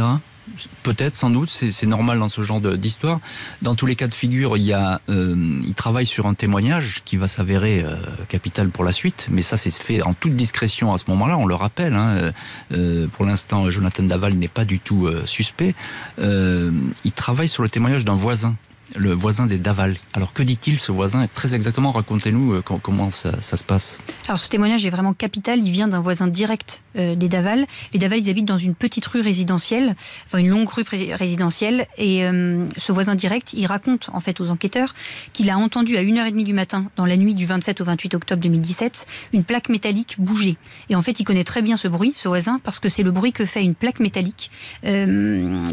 Peut-être, 0.83 1.13
sans 1.13 1.29
doute, 1.29 1.49
c'est 1.49 1.85
normal 1.85 2.19
dans 2.19 2.29
ce 2.29 2.41
genre 2.41 2.59
d'histoire. 2.59 3.19
Dans 3.61 3.75
tous 3.75 3.85
les 3.85 3.95
cas 3.95 4.07
de 4.07 4.13
figure, 4.13 4.57
il, 4.57 4.63
y 4.63 4.73
a, 4.73 4.99
euh, 5.09 5.59
il 5.65 5.73
travaille 5.73 6.05
sur 6.05 6.27
un 6.27 6.33
témoignage 6.33 7.01
qui 7.05 7.15
va 7.15 7.27
s'avérer 7.27 7.83
euh, 7.83 7.95
capital 8.27 8.69
pour 8.69 8.83
la 8.83 8.91
suite, 8.91 9.27
mais 9.31 9.41
ça 9.41 9.55
c'est 9.55 9.71
fait 9.71 10.01
en 10.01 10.13
toute 10.13 10.35
discrétion 10.35 10.93
à 10.93 10.97
ce 10.97 11.05
moment-là, 11.07 11.37
on 11.37 11.45
le 11.45 11.55
rappelle. 11.55 11.93
Hein. 11.93 12.33
Euh, 12.73 13.07
pour 13.07 13.25
l'instant, 13.25 13.69
Jonathan 13.71 14.03
Daval 14.03 14.33
n'est 14.33 14.47
pas 14.47 14.65
du 14.65 14.79
tout 14.79 15.09
suspect. 15.25 15.75
il 16.17 17.11
travaille 17.15 17.47
sur 17.49 17.63
le 17.63 17.69
témoignage 17.69 18.05
d'un 18.05 18.15
voisin 18.15 18.55
le 18.95 19.13
voisin 19.13 19.47
des 19.47 19.57
Daval. 19.57 19.97
Alors 20.13 20.33
que 20.33 20.43
dit-il 20.43 20.79
ce 20.79 20.91
voisin 20.91 21.27
Très 21.33 21.55
exactement, 21.55 21.91
racontez-nous 21.91 22.53
euh, 22.53 22.61
comment 22.61 23.11
ça, 23.11 23.41
se 23.41 23.63
passe. 23.63 23.99
Alors 24.27 24.39
ce 24.39 24.49
témoignage 24.49 24.85
est 24.85 24.89
vraiment 24.89 25.13
capital, 25.13 25.59
il 25.59 25.71
vient 25.71 25.87
d'un 25.87 25.99
voisin 25.99 26.27
direct 26.27 26.83
euh, 26.97 27.15
des 27.15 27.29
Daval. 27.29 27.65
Les 27.93 27.99
Daval, 27.99 28.19
ils 28.19 28.29
habitent 28.29 28.45
dans 28.45 28.57
une 28.57 28.75
petite 28.75 29.05
rue 29.05 29.21
résidentielle, 29.21 29.95
enfin 30.25 30.37
une 30.39 30.49
longue 30.49 30.69
rue 30.69 30.83
résidentielle, 31.13 31.87
et 31.97 32.25
euh, 32.25 32.65
ce 32.77 32.91
voisin 32.91 33.15
direct, 33.15 33.53
il 33.53 33.65
raconte 33.65 34.09
en 34.13 34.19
fait 34.19 34.39
aux 34.41 34.49
enquêteurs 34.49 34.93
qu'il 35.33 35.49
a 35.49 35.57
entendu 35.57 35.97
à 35.97 36.03
1h30 36.03 36.43
du 36.43 36.53
matin, 36.53 36.85
dans 36.95 37.05
la 37.05 37.17
nuit 37.17 37.33
du 37.33 37.45
27 37.45 37.81
au 37.81 37.85
28 37.85 38.15
octobre 38.15 38.41
2017, 38.41 39.07
une 39.33 39.43
plaque 39.43 39.69
métallique 39.69 40.15
bouger. 40.19 40.57
Et 40.89 40.95
en 40.95 41.01
fait, 41.01 41.19
il 41.19 41.23
connaît 41.23 41.43
très 41.43 41.61
bien 41.61 41.77
ce 41.77 41.87
bruit, 41.87 42.13
ce 42.15 42.27
voisin, 42.27 42.59
parce 42.63 42.79
que 42.79 42.89
c'est 42.89 43.03
le 43.03 43.11
bruit 43.11 43.33
que 43.33 43.45
fait 43.45 43.63
une 43.63 43.75
plaque 43.75 43.99
métallique 43.99 44.51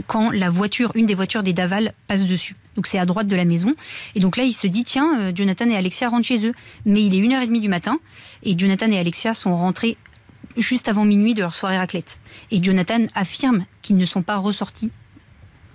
quand 0.07 0.31
la 0.31 0.51
voiture, 0.51 0.93
une 0.95 1.07
des 1.07 1.15
voitures 1.15 1.43
des 1.43 1.53
Daval 1.53 1.93
passe 2.09 2.25
dessus. 2.25 2.57
Donc 2.77 2.87
c'est 2.87 2.99
à 2.99 3.07
droite 3.07 3.27
de 3.27 3.37
la 3.37 3.45
maison. 3.45 3.75
Et 4.15 4.21
donc 4.21 4.37
là, 4.37 4.45
il 4.45 4.53
se 4.53 4.67
dit, 4.67 4.85
tiens, 4.85 5.21
euh, 5.21 5.33
Jonathan 5.35 5.69
et 5.69 5.77
Alexia 5.77 6.09
rentrent 6.09 6.27
chez 6.27 6.47
eux. 6.47 6.53
Mais 6.87 7.05
il 7.05 7.15
est 7.15 7.27
1h30 7.27 7.61
du 7.61 7.69
matin 7.69 7.99
et 8.43 8.59
Jonathan 8.59 8.91
et 8.91 8.99
Alexia 8.99 9.35
sont 9.35 9.55
rentrés 9.57 9.97
juste 10.57 10.89
avant 10.89 11.05
minuit 11.05 11.35
de 11.35 11.43
leur 11.43 11.55
soirée 11.55 11.79
raclette. 11.79 12.19
Et 12.51 12.63
Jonathan 12.63 13.07
affirme 13.15 13.67
qu'ils 13.83 13.97
ne 13.97 14.07
sont 14.07 14.23
pas 14.23 14.37
ressortis 14.37 14.91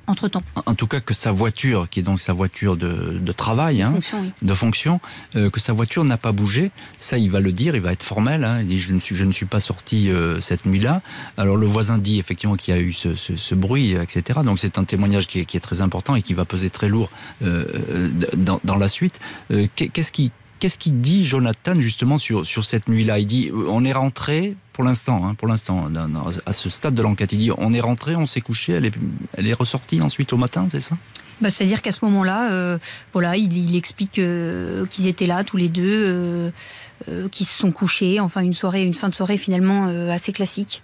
entre-temps. 0.07 0.43
En 0.65 0.75
tout 0.75 0.87
cas, 0.87 0.99
que 0.99 1.13
sa 1.13 1.31
voiture, 1.31 1.89
qui 1.89 1.99
est 1.99 2.03
donc 2.03 2.21
sa 2.21 2.33
voiture 2.33 2.77
de, 2.77 3.17
de 3.19 3.31
travail, 3.31 3.81
hein, 3.81 3.95
de 4.41 4.53
fonction, 4.53 4.99
euh, 5.35 5.49
que 5.49 5.59
sa 5.59 5.73
voiture 5.73 6.03
n'a 6.03 6.17
pas 6.17 6.31
bougé, 6.31 6.71
ça 6.99 7.17
il 7.17 7.29
va 7.29 7.39
le 7.39 7.51
dire, 7.51 7.75
il 7.75 7.81
va 7.81 7.93
être 7.93 8.03
formel, 8.03 8.43
hein, 8.43 8.61
il 8.61 8.67
dit 8.67 8.79
je 8.79 8.93
ne 8.93 8.99
suis, 8.99 9.15
je 9.15 9.23
ne 9.23 9.31
suis 9.31 9.45
pas 9.45 9.59
sorti 9.59 10.09
euh, 10.09 10.41
cette 10.41 10.65
nuit-là. 10.65 11.01
Alors 11.37 11.57
le 11.57 11.65
voisin 11.65 11.97
dit 11.97 12.19
effectivement 12.19 12.55
qu'il 12.55 12.73
y 12.73 12.77
a 12.77 12.81
eu 12.81 12.93
ce, 12.93 13.15
ce, 13.15 13.35
ce 13.35 13.55
bruit, 13.55 13.93
etc. 13.93 14.39
Donc 14.43 14.59
c'est 14.59 14.77
un 14.77 14.83
témoignage 14.83 15.27
qui 15.27 15.39
est, 15.39 15.45
qui 15.45 15.57
est, 15.57 15.61
très 15.65 15.81
important 15.81 16.15
et 16.15 16.21
qui 16.21 16.33
va 16.33 16.45
peser 16.45 16.69
très 16.69 16.89
lourd 16.89 17.09
euh, 17.41 18.11
dans, 18.35 18.59
dans, 18.63 18.75
la 18.75 18.89
suite. 18.89 19.19
Euh, 19.51 19.67
qu'est-ce 19.75 20.11
qui 20.11 20.31
Qu'est-ce 20.59 20.77
qu'il 20.77 21.01
dit 21.01 21.25
Jonathan 21.25 21.79
justement 21.79 22.17
sur, 22.17 22.45
cette 22.45 22.87
nuit-là? 22.87 23.19
Il 23.19 23.27
dit 23.27 23.51
on 23.53 23.83
est 23.83 23.93
rentré 23.93 24.55
pour 24.73 24.83
l'instant, 24.83 25.25
hein, 25.25 25.35
pour 25.35 25.49
à 25.49 26.53
ce 26.53 26.69
stade 26.69 26.95
de 26.95 27.01
l'enquête, 27.01 27.31
il 27.31 27.37
dit 27.37 27.51
on 27.57 27.71
est 27.71 27.79
rentré, 27.79 28.15
on 28.15 28.25
s'est 28.25 28.41
couché, 28.41 28.73
elle 28.73 29.47
est, 29.47 29.53
ressortie 29.53 30.01
ensuite 30.01 30.33
au 30.33 30.37
matin, 30.37 30.67
c'est 30.69 30.81
ça? 30.81 30.97
Bah, 31.39 31.49
C'est-à-dire 31.49 31.81
qu'à 31.81 31.91
ce 31.91 32.03
moment-là, 32.03 32.51
euh, 32.51 32.77
voilà, 33.13 33.37
il, 33.37 33.75
explique 33.75 34.19
euh, 34.19 34.85
qu'ils 34.87 35.07
étaient 35.07 35.27
là 35.27 35.43
tous 35.43 35.57
les 35.57 35.69
deux, 35.69 36.51
euh, 37.09 37.29
qu'ils 37.29 37.45
se 37.45 37.57
sont 37.57 37.71
couchés, 37.71 38.19
enfin 38.19 38.41
une 38.41 38.53
soirée, 38.53 38.83
une 38.83 38.93
fin 38.93 39.09
de 39.09 39.15
soirée 39.15 39.37
finalement 39.37 39.87
assez 40.09 40.31
classique. 40.31 40.83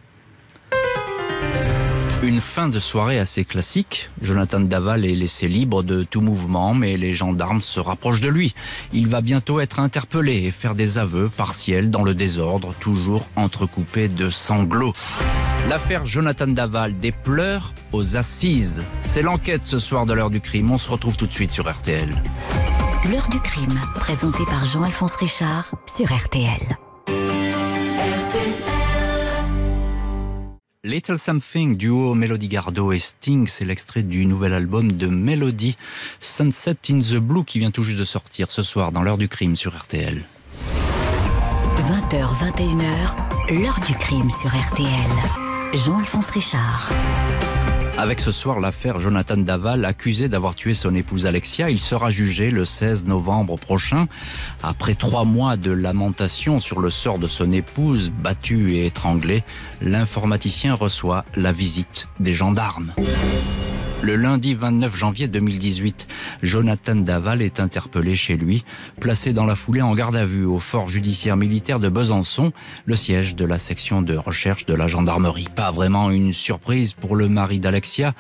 Une 2.24 2.40
fin 2.40 2.70
de 2.70 2.80
soirée 2.80 3.18
assez 3.18 3.44
classique. 3.46 4.10
Jonathan 4.22 4.60
Daval 4.60 5.06
est 5.06 5.16
laissé 5.16 5.48
libre 5.48 5.82
de 5.82 6.04
tout 6.04 6.22
mouvement, 6.22 6.76
mais 6.76 6.96
les 6.96 7.16
gendarmes 7.16 7.62
se 7.62 7.80
rapprochent 7.80 8.20
de 8.20 8.30
lui. 8.30 8.54
Il 8.94 9.08
va 9.08 9.22
bientôt 9.22 9.60
être 9.60 9.80
interpellé 9.80 10.44
et 10.44 10.52
faire 10.52 10.76
des 10.76 11.00
aveux 11.00 11.30
partiels 11.30 11.90
dans 11.90 12.04
le 12.04 12.14
désordre, 12.14 12.76
toujours 12.76 13.26
entrecoupé 13.36 14.08
de 14.08 14.30
sanglots. 14.30 14.94
L'affaire 15.68 16.06
Jonathan 16.06 16.48
Daval, 16.48 16.96
des 17.00 17.12
pleurs 17.12 17.74
aux 17.92 18.16
assises. 18.16 18.84
C'est 19.02 19.24
l'enquête 19.24 19.66
ce 19.66 19.80
soir 19.80 20.06
de 20.06 20.14
l'heure 20.14 20.30
du 20.30 20.42
crime. 20.42 20.70
On 20.70 20.78
se 20.78 20.92
retrouve 20.92 21.18
tout 21.18 21.26
de 21.26 21.34
suite 21.34 21.52
sur 21.52 21.68
RTL. 21.72 22.10
L'heure 23.12 23.30
du 23.30 23.40
crime, 23.40 23.80
présenté 23.96 24.46
par 24.46 24.64
Jean-Alphonse 24.66 25.16
Richard 25.16 25.72
sur 25.88 26.16
RTL. 26.16 26.78
Little 30.84 31.20
Something, 31.20 31.78
duo 31.78 32.16
Melody 32.16 32.48
Gardot 32.48 32.92
et 32.92 32.98
Sting, 32.98 33.46
c'est 33.46 33.66
l'extrait 33.66 34.02
du 34.02 34.26
nouvel 34.26 34.52
album 34.52 34.92
de 34.92 35.06
Melody, 35.06 35.78
Sunset 36.22 36.76
in 36.90 37.02
the 37.02 37.18
Blue, 37.18 37.46
qui 37.46 37.60
vient 37.60 37.70
tout 37.70 37.84
juste 37.84 38.00
de 38.00 38.04
sortir 38.04 38.50
ce 38.50 38.64
soir 38.64 38.92
dans 38.92 39.04
l'heure 39.04 39.20
du 39.20 39.30
crime 39.30 39.56
sur 39.56 39.78
RTL. 39.78 40.24
20h, 41.78 42.34
21h, 42.34 43.62
l'heure 43.62 43.80
du 43.86 43.94
crime 43.94 44.32
sur 44.32 44.50
RTL. 44.50 44.90
Jean-Alphonse 45.76 46.32
Richard. 46.32 46.92
Avec 48.02 48.20
ce 48.20 48.32
soir 48.32 48.60
l'affaire 48.60 49.00
Jonathan 49.00 49.38
Daval, 49.38 49.86
accusé 49.86 50.28
d'avoir 50.28 50.56
tué 50.56 50.74
son 50.74 50.96
épouse 50.96 51.28
Alexia. 51.28 51.70
Il 51.70 51.78
sera 51.78 52.10
jugé 52.10 52.50
le 52.50 52.66
16 52.66 53.06
novembre 53.06 53.60
prochain. 53.60 54.08
Après 54.64 54.96
trois 54.96 55.24
mois 55.24 55.56
de 55.56 55.70
lamentation 55.70 56.60
sur 56.60 56.80
le 56.80 56.90
sort 56.90 57.20
de 57.20 57.28
son 57.28 57.52
épouse, 57.52 58.10
battue 58.10 58.74
et 58.74 58.88
étranglée, 58.88 59.44
l'informaticien 59.84 60.74
reçoit 60.74 61.26
la 61.36 61.52
visite 61.52 62.08
des 62.20 62.34
gendarmes. 62.34 62.92
Le 64.02 64.16
lundi 64.16 64.56
29 64.56 64.98
janvier 64.98 65.28
2018, 65.28 66.08
Jonathan 66.42 66.96
Daval 66.96 67.44
est 67.44 67.60
interpellé 67.60 68.16
chez 68.16 68.36
lui, 68.36 68.66
placé 69.00 69.32
dans 69.32 69.46
la 69.46 69.56
foulée 69.56 69.84
en 69.84 69.94
garde 69.94 70.16
à 70.16 70.26
vue 70.26 70.44
au 70.44 70.58
fort 70.58 70.88
judiciaire 70.88 71.38
militaire 71.38 71.80
de 71.80 71.88
Besançon, 71.88 72.52
le 72.86 72.96
siège 72.96 73.36
de 73.36 73.46
la 73.46 73.60
section 73.60 74.02
de 74.02 74.16
recherche 74.16 74.66
de 74.66 74.74
la 74.74 74.88
gendarmerie. 74.88 75.48
Pas 75.56 75.70
vraiment 75.70 76.10
une 76.10 76.34
surprise 76.34 76.94
pour 76.94 77.16
le 77.16 77.30
mari 77.30 77.60
d'Alexia. 77.60 78.16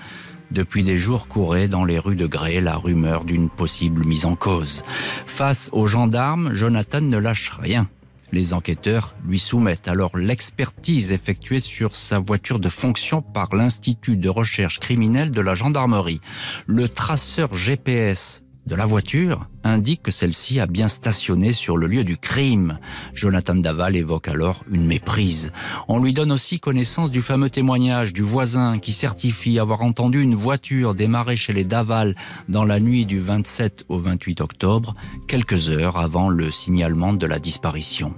Depuis 0.51 0.83
des 0.83 0.97
jours 0.97 1.27
courait 1.27 1.67
dans 1.67 1.83
les 1.83 1.97
rues 1.97 2.15
de 2.15 2.27
Grès 2.27 2.61
la 2.61 2.75
rumeur 2.75 3.23
d'une 3.23 3.49
possible 3.49 4.05
mise 4.05 4.25
en 4.25 4.35
cause. 4.35 4.83
Face 5.25 5.71
aux 5.73 5.87
gendarmes, 5.87 6.53
Jonathan 6.53 7.01
ne 7.01 7.17
lâche 7.17 7.51
rien. 7.57 7.87
Les 8.31 8.53
enquêteurs 8.53 9.15
lui 9.25 9.39
soumettent 9.39 9.87
alors 9.87 10.17
l'expertise 10.17 11.11
effectuée 11.11 11.59
sur 11.59 11.95
sa 11.95 12.19
voiture 12.19 12.59
de 12.59 12.69
fonction 12.69 13.21
par 13.21 13.53
l'Institut 13.53 14.15
de 14.15 14.29
recherche 14.29 14.79
criminelle 14.79 15.31
de 15.31 15.41
la 15.41 15.53
gendarmerie. 15.53 16.21
Le 16.65 16.87
traceur 16.87 17.53
GPS 17.53 18.43
de 18.67 18.75
la 18.75 18.85
voiture 18.85 19.49
indique 19.63 20.03
que 20.03 20.11
celle-ci 20.11 20.59
a 20.59 20.67
bien 20.67 20.87
stationné 20.87 21.53
sur 21.53 21.77
le 21.77 21.87
lieu 21.87 22.03
du 22.03 22.17
crime. 22.17 22.79
Jonathan 23.13 23.55
Daval 23.55 23.95
évoque 23.95 24.27
alors 24.27 24.63
une 24.71 24.85
méprise. 24.85 25.51
On 25.87 25.99
lui 25.99 26.13
donne 26.13 26.31
aussi 26.31 26.59
connaissance 26.59 27.11
du 27.11 27.21
fameux 27.21 27.49
témoignage 27.49 28.13
du 28.13 28.21
voisin 28.21 28.79
qui 28.79 28.93
certifie 28.93 29.59
avoir 29.59 29.81
entendu 29.81 30.21
une 30.21 30.35
voiture 30.35 30.95
démarrer 30.95 31.37
chez 31.37 31.53
les 31.53 31.63
Daval 31.63 32.15
dans 32.49 32.65
la 32.65 32.79
nuit 32.79 33.05
du 33.05 33.19
27 33.19 33.85
au 33.89 33.97
28 33.97 34.41
octobre, 34.41 34.95
quelques 35.27 35.69
heures 35.69 35.97
avant 35.97 36.29
le 36.29 36.51
signalement 36.51 37.13
de 37.13 37.27
la 37.27 37.39
disparition. 37.39 38.13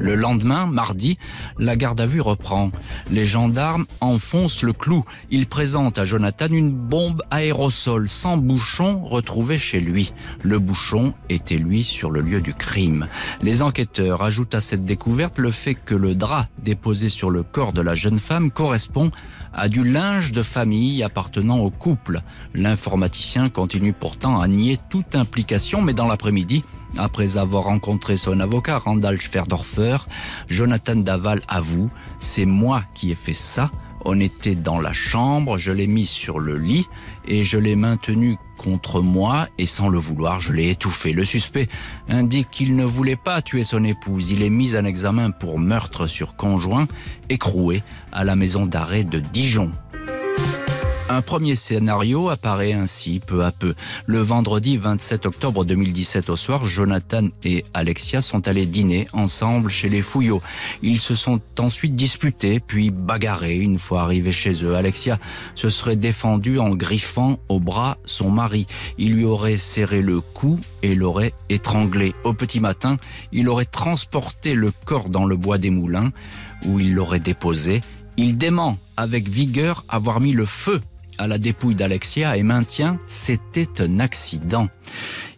Le 0.00 0.14
lendemain, 0.14 0.64
mardi, 0.64 1.18
la 1.58 1.76
garde 1.76 2.00
à 2.00 2.06
vue 2.06 2.22
reprend. 2.22 2.70
Les 3.10 3.26
gendarmes 3.26 3.84
enfoncent 4.00 4.62
le 4.62 4.72
clou. 4.72 5.04
Ils 5.30 5.46
présentent 5.46 5.98
à 5.98 6.04
Jonathan 6.04 6.46
une 6.46 6.72
bombe 6.72 7.22
aérosol 7.30 8.08
sans 8.08 8.38
bouchon 8.38 9.04
retrouvée 9.04 9.58
chez 9.58 9.78
lui. 9.78 10.14
Le 10.42 10.58
bouchon 10.58 11.14
était 11.28 11.56
lui 11.56 11.84
sur 11.84 12.10
le 12.10 12.20
lieu 12.20 12.40
du 12.40 12.54
crime. 12.54 13.08
Les 13.42 13.62
enquêteurs 13.62 14.22
ajoutent 14.22 14.54
à 14.54 14.60
cette 14.60 14.84
découverte 14.84 15.38
le 15.38 15.50
fait 15.50 15.74
que 15.74 15.94
le 15.94 16.14
drap 16.14 16.48
déposé 16.58 17.08
sur 17.08 17.30
le 17.30 17.42
corps 17.42 17.72
de 17.72 17.80
la 17.80 17.94
jeune 17.94 18.18
femme 18.18 18.50
correspond 18.50 19.10
à 19.52 19.68
du 19.68 19.84
linge 19.84 20.32
de 20.32 20.42
famille 20.42 21.02
appartenant 21.02 21.58
au 21.58 21.70
couple. 21.70 22.22
L'informaticien 22.54 23.48
continue 23.48 23.92
pourtant 23.92 24.40
à 24.40 24.48
nier 24.48 24.78
toute 24.88 25.14
implication, 25.14 25.82
mais 25.82 25.94
dans 25.94 26.06
l'après-midi, 26.06 26.64
après 26.96 27.36
avoir 27.36 27.64
rencontré 27.64 28.16
son 28.16 28.40
avocat 28.40 28.78
Randall 28.78 29.20
Schwerdorfer, 29.20 29.98
Jonathan 30.48 30.96
Daval 30.96 31.40
avoue 31.48 31.90
C'est 32.18 32.46
moi 32.46 32.84
qui 32.94 33.10
ai 33.10 33.14
fait 33.14 33.34
ça. 33.34 33.70
On 34.04 34.18
était 34.20 34.54
dans 34.54 34.80
la 34.80 34.92
chambre, 34.92 35.58
je 35.58 35.72
l'ai 35.72 35.86
mis 35.86 36.06
sur 36.06 36.38
le 36.38 36.56
lit 36.56 36.86
et 37.26 37.44
je 37.44 37.58
l'ai 37.58 37.76
maintenu 37.76 38.38
contre 38.56 39.00
moi 39.00 39.48
et 39.58 39.66
sans 39.66 39.88
le 39.88 39.98
vouloir, 39.98 40.40
je 40.40 40.52
l'ai 40.52 40.70
étouffé. 40.70 41.12
Le 41.12 41.24
suspect 41.24 41.68
indique 42.08 42.50
qu'il 42.50 42.76
ne 42.76 42.84
voulait 42.84 43.16
pas 43.16 43.42
tuer 43.42 43.64
son 43.64 43.84
épouse. 43.84 44.30
Il 44.30 44.42
est 44.42 44.50
mis 44.50 44.76
en 44.76 44.84
examen 44.84 45.30
pour 45.30 45.58
meurtre 45.58 46.06
sur 46.06 46.36
conjoint, 46.36 46.86
écroué 47.28 47.82
à 48.12 48.24
la 48.24 48.36
maison 48.36 48.66
d'arrêt 48.66 49.04
de 49.04 49.18
Dijon. 49.18 49.72
Un 51.12 51.22
premier 51.22 51.56
scénario 51.56 52.28
apparaît 52.28 52.72
ainsi 52.72 53.18
peu 53.18 53.44
à 53.44 53.50
peu. 53.50 53.74
Le 54.06 54.20
vendredi 54.20 54.76
27 54.76 55.26
octobre 55.26 55.64
2017 55.64 56.30
au 56.30 56.36
soir, 56.36 56.66
Jonathan 56.66 57.26
et 57.42 57.64
Alexia 57.74 58.22
sont 58.22 58.46
allés 58.46 58.64
dîner 58.64 59.08
ensemble 59.12 59.70
chez 59.70 59.88
les 59.88 60.02
Fouillots. 60.02 60.40
Ils 60.82 61.00
se 61.00 61.16
sont 61.16 61.40
ensuite 61.58 61.96
disputés, 61.96 62.60
puis 62.60 62.90
bagarrés 62.90 63.56
une 63.56 63.76
fois 63.76 64.02
arrivés 64.02 64.30
chez 64.30 64.62
eux. 64.62 64.76
Alexia 64.76 65.18
se 65.56 65.68
serait 65.68 65.96
défendue 65.96 66.60
en 66.60 66.76
griffant 66.76 67.40
au 67.48 67.58
bras 67.58 67.98
son 68.04 68.30
mari. 68.30 68.68
Il 68.96 69.14
lui 69.14 69.24
aurait 69.24 69.58
serré 69.58 70.02
le 70.02 70.20
cou 70.20 70.60
et 70.84 70.94
l'aurait 70.94 71.34
étranglé. 71.48 72.14
Au 72.22 72.34
petit 72.34 72.60
matin, 72.60 72.98
il 73.32 73.48
aurait 73.48 73.64
transporté 73.64 74.54
le 74.54 74.70
corps 74.84 75.08
dans 75.08 75.26
le 75.26 75.34
bois 75.34 75.58
des 75.58 75.70
moulins 75.70 76.12
où 76.66 76.78
il 76.78 76.94
l'aurait 76.94 77.18
déposé. 77.18 77.80
Il 78.16 78.38
dément 78.38 78.78
avec 78.96 79.28
vigueur 79.28 79.84
avoir 79.88 80.20
mis 80.20 80.32
le 80.32 80.44
feu 80.44 80.80
à 81.20 81.26
la 81.26 81.36
dépouille 81.36 81.74
d'Alexia 81.74 82.38
et 82.38 82.42
maintient 82.42 82.98
c'était 83.04 83.82
un 83.82 84.00
accident. 84.00 84.68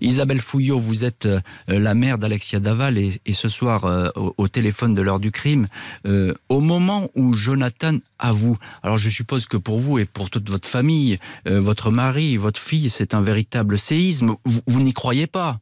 Isabelle 0.01 0.41
Fouillot, 0.41 0.79
vous 0.79 1.05
êtes 1.05 1.27
euh, 1.27 1.41
la 1.67 1.95
mère 1.95 2.19
d'Alexia 2.19 2.61
Daval 2.61 2.99
et, 2.99 3.21
ce 3.33 3.49
soir 3.49 3.85
euh, 3.85 4.09
au, 4.15 4.47
téléphone 4.47 4.95
de 4.95 5.03
l'heure 5.03 5.19
du 5.19 5.33
crime, 5.33 5.67
euh, 6.07 6.35
au 6.49 6.61
moment 6.61 7.09
où 7.17 7.33
Jonathan 7.33 7.97
avoue, 8.21 8.57
alors 8.85 8.97
je 8.97 9.11
suppose 9.11 9.47
que 9.47 9.57
pour 9.57 9.79
vous 9.79 9.99
et 9.99 10.05
pour 10.05 10.31
toute 10.31 10.49
votre 10.49 10.69
famille, 10.69 11.19
votre 11.45 11.91
mari, 11.91 12.37
votre 12.37 12.61
fille, 12.61 12.89
c'est 12.89 13.15
un 13.15 13.23
véritable 13.23 13.79
séisme, 13.79 14.37
vous, 14.45 14.81
n'y 14.81 14.93
croyez 14.93 15.27
pas? 15.27 15.59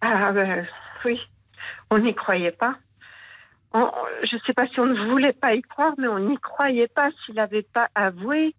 Ah 0.00 0.32
ben 0.32 0.66
oui, 1.04 1.20
on 1.90 1.98
n'y 1.98 2.14
croyait 2.14 2.50
pas. 2.50 2.74
je 3.74 4.34
ne 4.34 4.40
sais 4.44 4.52
pas 4.52 4.66
si 4.66 4.80
on 4.80 4.86
ne 4.86 5.10
voulait 5.10 5.32
pas 5.32 5.54
y 5.54 5.62
croire, 5.62 5.92
mais 5.98 6.08
on 6.08 6.18
n'y 6.18 6.38
croyait 6.38 6.88
pas 6.88 7.10
s'il 7.24 7.36
n'avait 7.36 7.66
pas 7.72 7.88
avoué. 7.94 8.54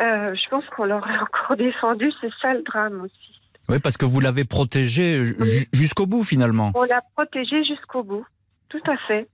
Euh, 0.00 0.34
je 0.34 0.48
pense 0.48 0.64
qu'on 0.76 0.84
l'aurait 0.84 1.18
encore 1.20 1.56
défendu, 1.56 2.12
c'est 2.20 2.32
ça 2.40 2.54
le 2.54 2.62
drame 2.62 3.02
aussi. 3.02 3.40
Oui, 3.68 3.78
parce 3.78 3.96
que 3.96 4.04
vous 4.04 4.20
l'avez 4.20 4.44
protégé 4.44 5.24
jusqu'au 5.72 6.06
bout 6.06 6.22
finalement. 6.22 6.70
On 6.74 6.82
l'a 6.82 7.02
protégé 7.16 7.64
jusqu'au 7.64 8.02
bout, 8.02 8.26
tout 8.68 8.82
à 8.86 8.96
fait. 9.08 9.26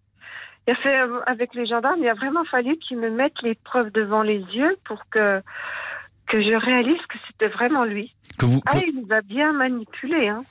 Il 0.69 0.73
a 0.73 0.77
fait 0.77 1.01
euh, 1.01 1.21
avec 1.27 1.55
les 1.55 1.67
gendarmes, 1.67 2.01
il 2.01 2.09
a 2.09 2.15
vraiment 2.15 2.45
fallu 2.45 2.77
qu'ils 2.77 2.99
me 2.99 3.11
mettent 3.11 3.43
les 3.43 3.57
preuves 3.57 3.91
devant 3.91 4.23
les 4.23 4.39
yeux 4.39 4.77
pour 4.85 5.03
que 5.11 5.43
que 6.29 6.41
je 6.41 6.55
réalise 6.55 7.01
que 7.09 7.19
c'était 7.27 7.49
vraiment 7.49 7.85
lui. 7.85 8.15
Que 8.39 8.47
vous, 8.47 8.61
Ah, 8.67 8.79
il 8.87 8.95
nous 9.03 9.13
a 9.13 9.21
bien 9.21 9.53
manipulé. 9.53 10.29
Hein. 10.29 10.45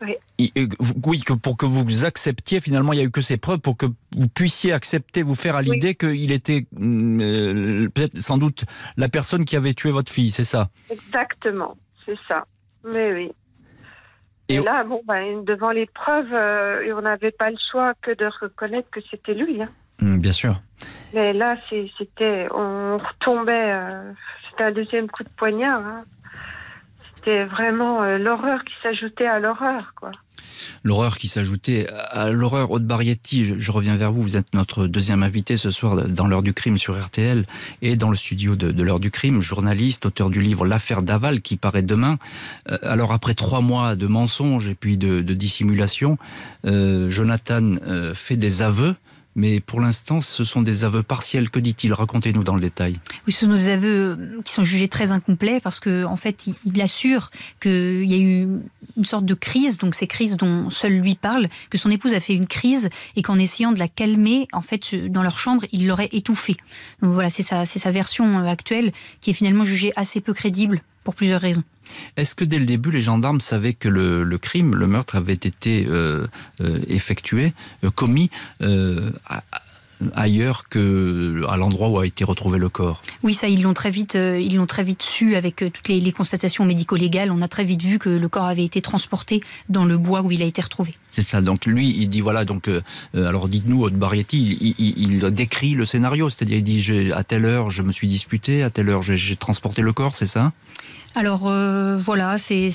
Oui. 0.00 1.22
que 1.22 1.32
pour 1.32 1.56
que 1.56 1.66
vous 1.66 2.04
acceptiez, 2.04 2.60
finalement, 2.60 2.92
il 2.92 2.96
n'y 2.96 3.02
a 3.02 3.06
eu 3.06 3.10
que 3.10 3.20
ces 3.20 3.36
preuves 3.36 3.60
pour 3.60 3.76
que 3.76 3.86
vous 4.16 4.28
puissiez 4.28 4.72
accepter, 4.72 5.22
vous 5.22 5.34
faire 5.34 5.56
à 5.56 5.62
l'idée 5.62 5.94
qu'il 5.94 6.32
était 6.32 6.66
mm, 6.72 7.20
euh, 7.20 7.88
peut-être 7.88 8.18
sans 8.18 8.38
doute 8.38 8.64
la 8.96 9.08
personne 9.08 9.44
qui 9.44 9.56
avait 9.56 9.74
tué 9.74 9.90
votre 9.90 10.10
fille, 10.10 10.30
c'est 10.30 10.44
ça? 10.44 10.68
Exactement, 10.90 11.76
c'est 12.04 12.18
ça. 12.28 12.44
Mais 12.84 13.12
oui. 13.12 13.32
Et, 14.48 14.60
là, 14.60 14.84
bon, 14.84 15.00
ben, 15.06 15.42
devant 15.44 15.70
les 15.70 15.86
preuves, 15.86 16.32
euh, 16.32 16.94
on 16.96 17.02
n'avait 17.02 17.30
pas 17.30 17.50
le 17.50 17.56
choix 17.70 17.94
que 18.02 18.10
de 18.10 18.28
reconnaître 18.40 18.90
que 18.90 19.00
c'était 19.10 19.34
lui. 19.34 19.62
Hein. 19.62 19.70
Mm, 20.00 20.18
bien 20.18 20.32
sûr. 20.32 20.60
Mais 21.14 21.32
là, 21.32 21.56
c'était, 21.98 22.48
on 22.52 22.98
retombait, 22.98 23.72
euh, 23.74 24.12
c'était 24.50 24.64
un 24.64 24.72
deuxième 24.72 25.08
coup 25.08 25.22
de 25.22 25.30
poignard. 25.30 25.80
Hein 25.80 26.04
c'était 27.24 27.44
vraiment 27.44 28.02
euh, 28.02 28.18
l'horreur 28.18 28.64
qui 28.64 28.74
s'ajoutait 28.82 29.26
à 29.26 29.38
l'horreur, 29.38 29.94
quoi. 29.96 30.10
L'horreur 30.84 31.16
qui 31.16 31.26
s'ajoutait 31.26 31.86
à 31.88 32.30
l'horreur. 32.30 32.70
Aude 32.70 32.86
Barietti, 32.86 33.58
je, 33.58 33.72
reviens 33.72 33.96
vers 33.96 34.12
vous. 34.12 34.22
Vous 34.22 34.36
êtes 34.36 34.52
notre 34.52 34.86
deuxième 34.86 35.22
invité 35.22 35.56
ce 35.56 35.70
soir 35.70 36.06
dans 36.08 36.26
l'heure 36.26 36.42
du 36.42 36.52
crime 36.52 36.76
sur 36.76 37.02
RTL 37.02 37.46
et 37.80 37.96
dans 37.96 38.10
le 38.10 38.16
studio 38.16 38.54
de, 38.54 38.82
l'heure 38.82 39.00
du 39.00 39.10
crime, 39.10 39.40
journaliste, 39.40 40.04
auteur 40.04 40.28
du 40.28 40.42
livre 40.42 40.66
L'affaire 40.66 41.02
Daval 41.02 41.40
qui 41.40 41.56
paraît 41.56 41.82
demain. 41.82 42.18
Euh, 42.70 42.76
alors 42.82 43.12
après 43.12 43.34
trois 43.34 43.62
mois 43.62 43.96
de 43.96 44.06
mensonges 44.06 44.68
et 44.68 44.74
puis 44.74 44.98
de, 44.98 45.20
dissimulation, 45.22 46.18
euh, 46.66 47.08
Jonathan 47.08 47.76
fait 48.14 48.36
des 48.36 48.60
aveux 48.60 48.94
mais 49.36 49.60
pour 49.60 49.80
l'instant, 49.80 50.20
ce 50.20 50.44
sont 50.44 50.62
des 50.62 50.84
aveux 50.84 51.02
partiels. 51.02 51.50
Que 51.50 51.58
dit-il? 51.58 51.92
Racontez-nous 51.92 52.44
dans 52.44 52.54
le 52.54 52.60
détail. 52.60 52.98
Oui, 53.26 53.32
ce 53.32 53.46
sont 53.46 53.52
des 53.52 53.68
aveux 53.68 54.40
qui 54.44 54.52
sont 54.52 54.64
jugés 54.64 54.88
très 54.88 55.12
incomplets 55.12 55.60
parce 55.60 55.80
qu'en 55.80 56.04
en 56.04 56.16
fait, 56.16 56.46
il, 56.64 56.80
assure 56.80 57.30
qu'il 57.60 58.04
y 58.04 58.14
a 58.14 58.18
eu 58.18 58.48
une 58.96 59.04
sorte 59.04 59.24
de 59.24 59.34
crise, 59.34 59.78
donc 59.78 59.94
ces 59.94 60.06
crises 60.06 60.36
dont 60.36 60.70
seul 60.70 60.92
lui 60.92 61.14
parle, 61.14 61.48
que 61.70 61.78
son 61.78 61.90
épouse 61.90 62.12
a 62.12 62.20
fait 62.20 62.34
une 62.34 62.46
crise 62.46 62.90
et 63.16 63.22
qu'en 63.22 63.38
essayant 63.38 63.72
de 63.72 63.78
la 63.78 63.88
calmer, 63.88 64.46
en 64.52 64.62
fait, 64.62 64.94
dans 64.94 65.22
leur 65.22 65.38
chambre, 65.38 65.64
il 65.72 65.86
l'aurait 65.86 66.10
étouffée. 66.12 66.56
Donc 67.02 67.12
voilà, 67.12 67.30
c'est 67.30 67.42
sa, 67.42 67.64
sa 67.64 67.90
version 67.90 68.38
euh, 68.38 68.46
actuelle 68.46 68.92
qui 69.20 69.30
est 69.30 69.34
finalement 69.34 69.64
jugée 69.64 69.92
assez 69.96 70.20
peu 70.20 70.34
crédible 70.34 70.82
pour 71.02 71.14
plusieurs 71.14 71.40
raisons. 71.40 71.62
Est-ce 72.16 72.34
que 72.34 72.44
dès 72.44 72.58
le 72.58 72.66
début, 72.66 72.90
les 72.90 73.00
gendarmes 73.00 73.40
savaient 73.40 73.74
que 73.74 73.88
le, 73.88 74.38
crime, 74.38 74.74
le 74.74 74.86
meurtre 74.86 75.16
avait 75.16 75.32
été 75.32 75.86
euh, 75.88 76.26
euh, 76.60 76.80
effectué, 76.88 77.52
euh, 77.84 77.90
commis 77.90 78.30
ailleurs 80.16 80.68
que 80.68 81.44
à 81.48 81.56
l'endroit 81.56 81.88
où 81.88 81.98
a 81.98 82.06
été 82.06 82.24
retrouvé 82.24 82.58
le 82.58 82.68
corps? 82.68 83.00
Oui, 83.22 83.32
ça 83.32 83.48
ils 83.48 83.62
l'ont 83.62 83.74
très 83.74 83.90
vite, 83.90 84.14
ils 84.14 84.56
l'ont 84.56 84.66
très 84.66 84.82
vite 84.82 85.02
su 85.02 85.36
avec 85.36 85.56
toutes 85.56 85.88
les, 85.88 86.12
constatations 86.12 86.64
médico-légales. 86.64 87.30
On 87.30 87.40
a 87.40 87.48
très 87.48 87.64
vite 87.64 87.82
vu 87.82 87.98
que 87.98 88.10
le 88.10 88.28
corps 88.28 88.46
avait 88.46 88.64
été 88.64 88.82
transporté 88.82 89.40
dans 89.68 89.84
le 89.84 89.96
bois 89.96 90.22
où 90.22 90.30
il 90.30 90.42
a 90.42 90.44
été 90.44 90.60
retrouvé. 90.60 90.94
C'est 91.12 91.22
ça. 91.22 91.40
Donc 91.40 91.64
lui, 91.64 91.96
il 91.96 92.08
dit 92.08 92.20
voilà. 92.20 92.44
Donc 92.44 92.68
alors 93.14 93.48
dites-nous, 93.48 93.82
Aude 93.82 93.94
Barietti, 93.94 94.74
il, 94.78 95.20
décrit 95.30 95.74
le 95.74 95.86
scénario, 95.86 96.28
c'est-à-dire 96.28 96.58
il 96.58 96.64
dit 96.64 97.12
à 97.12 97.22
telle 97.24 97.44
heure 97.44 97.70
je 97.70 97.82
me 97.82 97.92
suis 97.92 98.08
disputé, 98.08 98.62
à 98.62 98.70
telle 98.70 98.90
heure 98.90 99.02
j'ai 99.02 99.36
transporté 99.36 99.80
le 99.80 99.92
corps, 99.92 100.16
c'est 100.16 100.26
ça? 100.26 100.52
Alors 101.14 101.46
euh, 101.46 101.96
voilà, 101.96 102.38
c'est 102.38 102.70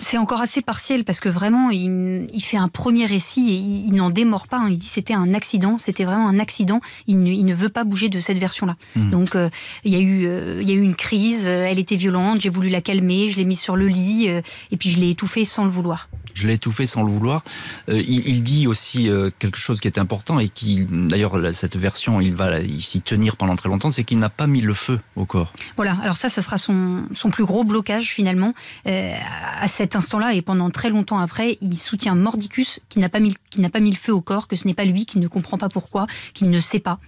c'est 0.00 0.16
encore 0.16 0.40
assez 0.40 0.62
partiel 0.62 1.04
parce 1.04 1.20
que 1.20 1.28
vraiment, 1.28 1.68
il, 1.68 2.42
fait 2.42 2.56
un 2.56 2.68
premier 2.68 3.04
récit 3.04 3.50
et 3.50 3.54
il, 3.54 3.92
n'en 3.92 4.08
démord 4.08 4.48
pas. 4.48 4.56
Hein. 4.56 4.68
Il 4.70 4.78
dit 4.78 4.86
c'était 4.86 5.12
un 5.12 5.34
accident, 5.34 5.76
c'était 5.76 6.04
vraiment 6.04 6.28
un 6.28 6.38
accident. 6.38 6.80
Il 7.06 7.20
ne, 7.20 7.54
veut 7.54 7.68
pas 7.68 7.84
bouger 7.84 8.08
de 8.08 8.20
cette 8.20 8.38
version-là. 8.38 8.76
Hmm. 8.96 9.10
Donc 9.10 9.36
euh, 9.36 9.50
il, 9.84 9.92
y 9.92 9.96
a 9.96 10.00
eu, 10.00 10.26
euh, 10.26 10.60
il 10.62 10.68
y 10.70 10.72
a 10.72 10.74
eu 10.74 10.82
une 10.82 10.94
crise, 10.94 11.46
elle 11.46 11.78
était 11.78 11.96
violente, 11.96 12.40
j'ai 12.40 12.48
voulu 12.48 12.70
la 12.70 12.80
calmer, 12.80 13.28
je 13.28 13.36
l'ai 13.36 13.44
mise 13.44 13.60
sur 13.60 13.76
le 13.76 13.88
lit 13.88 14.28
et 14.28 14.76
puis 14.78 14.90
je 14.90 14.98
l'ai 14.98 15.10
étouffée 15.10 15.44
sans 15.44 15.64
le 15.64 15.70
vouloir 15.70 16.08
je 16.34 16.46
l'ai 16.46 16.54
étouffé 16.54 16.86
sans 16.86 17.02
le 17.02 17.10
vouloir. 17.10 17.42
Euh, 17.88 18.02
il, 18.06 18.42
dit 18.42 18.66
aussi 18.66 19.08
euh, 19.08 19.30
quelque 19.38 19.58
chose 19.58 19.80
qui 19.80 19.88
est 19.88 19.98
important 19.98 20.38
et 20.38 20.48
qui, 20.48 20.86
d'ailleurs, 20.90 21.38
cette 21.54 21.76
version, 21.76 22.20
il 22.20 22.34
va 22.34 22.62
s'y 22.80 23.00
tenir 23.00 23.36
pendant 23.36 23.56
très 23.56 23.68
longtemps, 23.68 23.90
c'est 23.90 24.04
qu'il 24.04 24.18
n'a 24.18 24.28
pas 24.28 24.46
mis 24.46 24.60
le 24.60 24.74
feu 24.74 24.98
au 25.16 25.24
corps. 25.24 25.52
Voilà, 25.76 25.96
alors 26.02 26.16
ça, 26.16 26.28
ce 26.28 26.40
sera 26.40 26.58
son, 26.58 27.06
plus 27.32 27.44
gros 27.44 27.64
blocage 27.64 28.10
finalement. 28.10 28.54
Euh, 28.86 29.14
à 29.60 29.68
cet 29.68 29.96
instant-là 29.96 30.34
et 30.34 30.42
pendant 30.42 30.70
très 30.70 30.88
longtemps 30.88 31.18
après, 31.18 31.58
il 31.60 31.76
soutient 31.76 32.14
Mordicus 32.14 32.80
qui 32.88 32.98
n'a 32.98 33.08
pas, 33.08 33.20
mis, 33.20 33.34
pas 33.72 33.80
mis 33.80 33.90
le 33.90 33.96
feu 33.96 34.12
au 34.12 34.20
corps, 34.20 34.48
que 34.48 34.56
ce 34.56 34.66
n'est 34.66 34.74
pas 34.74 34.84
lui, 34.84 35.06
qu'il 35.06 35.20
ne 35.20 35.28
comprend 35.28 35.58
pas 35.58 35.68
pourquoi, 35.68 36.06
qu'il 36.34 36.50
ne 36.50 36.60
sait 36.60 36.80
pas. 36.80 36.98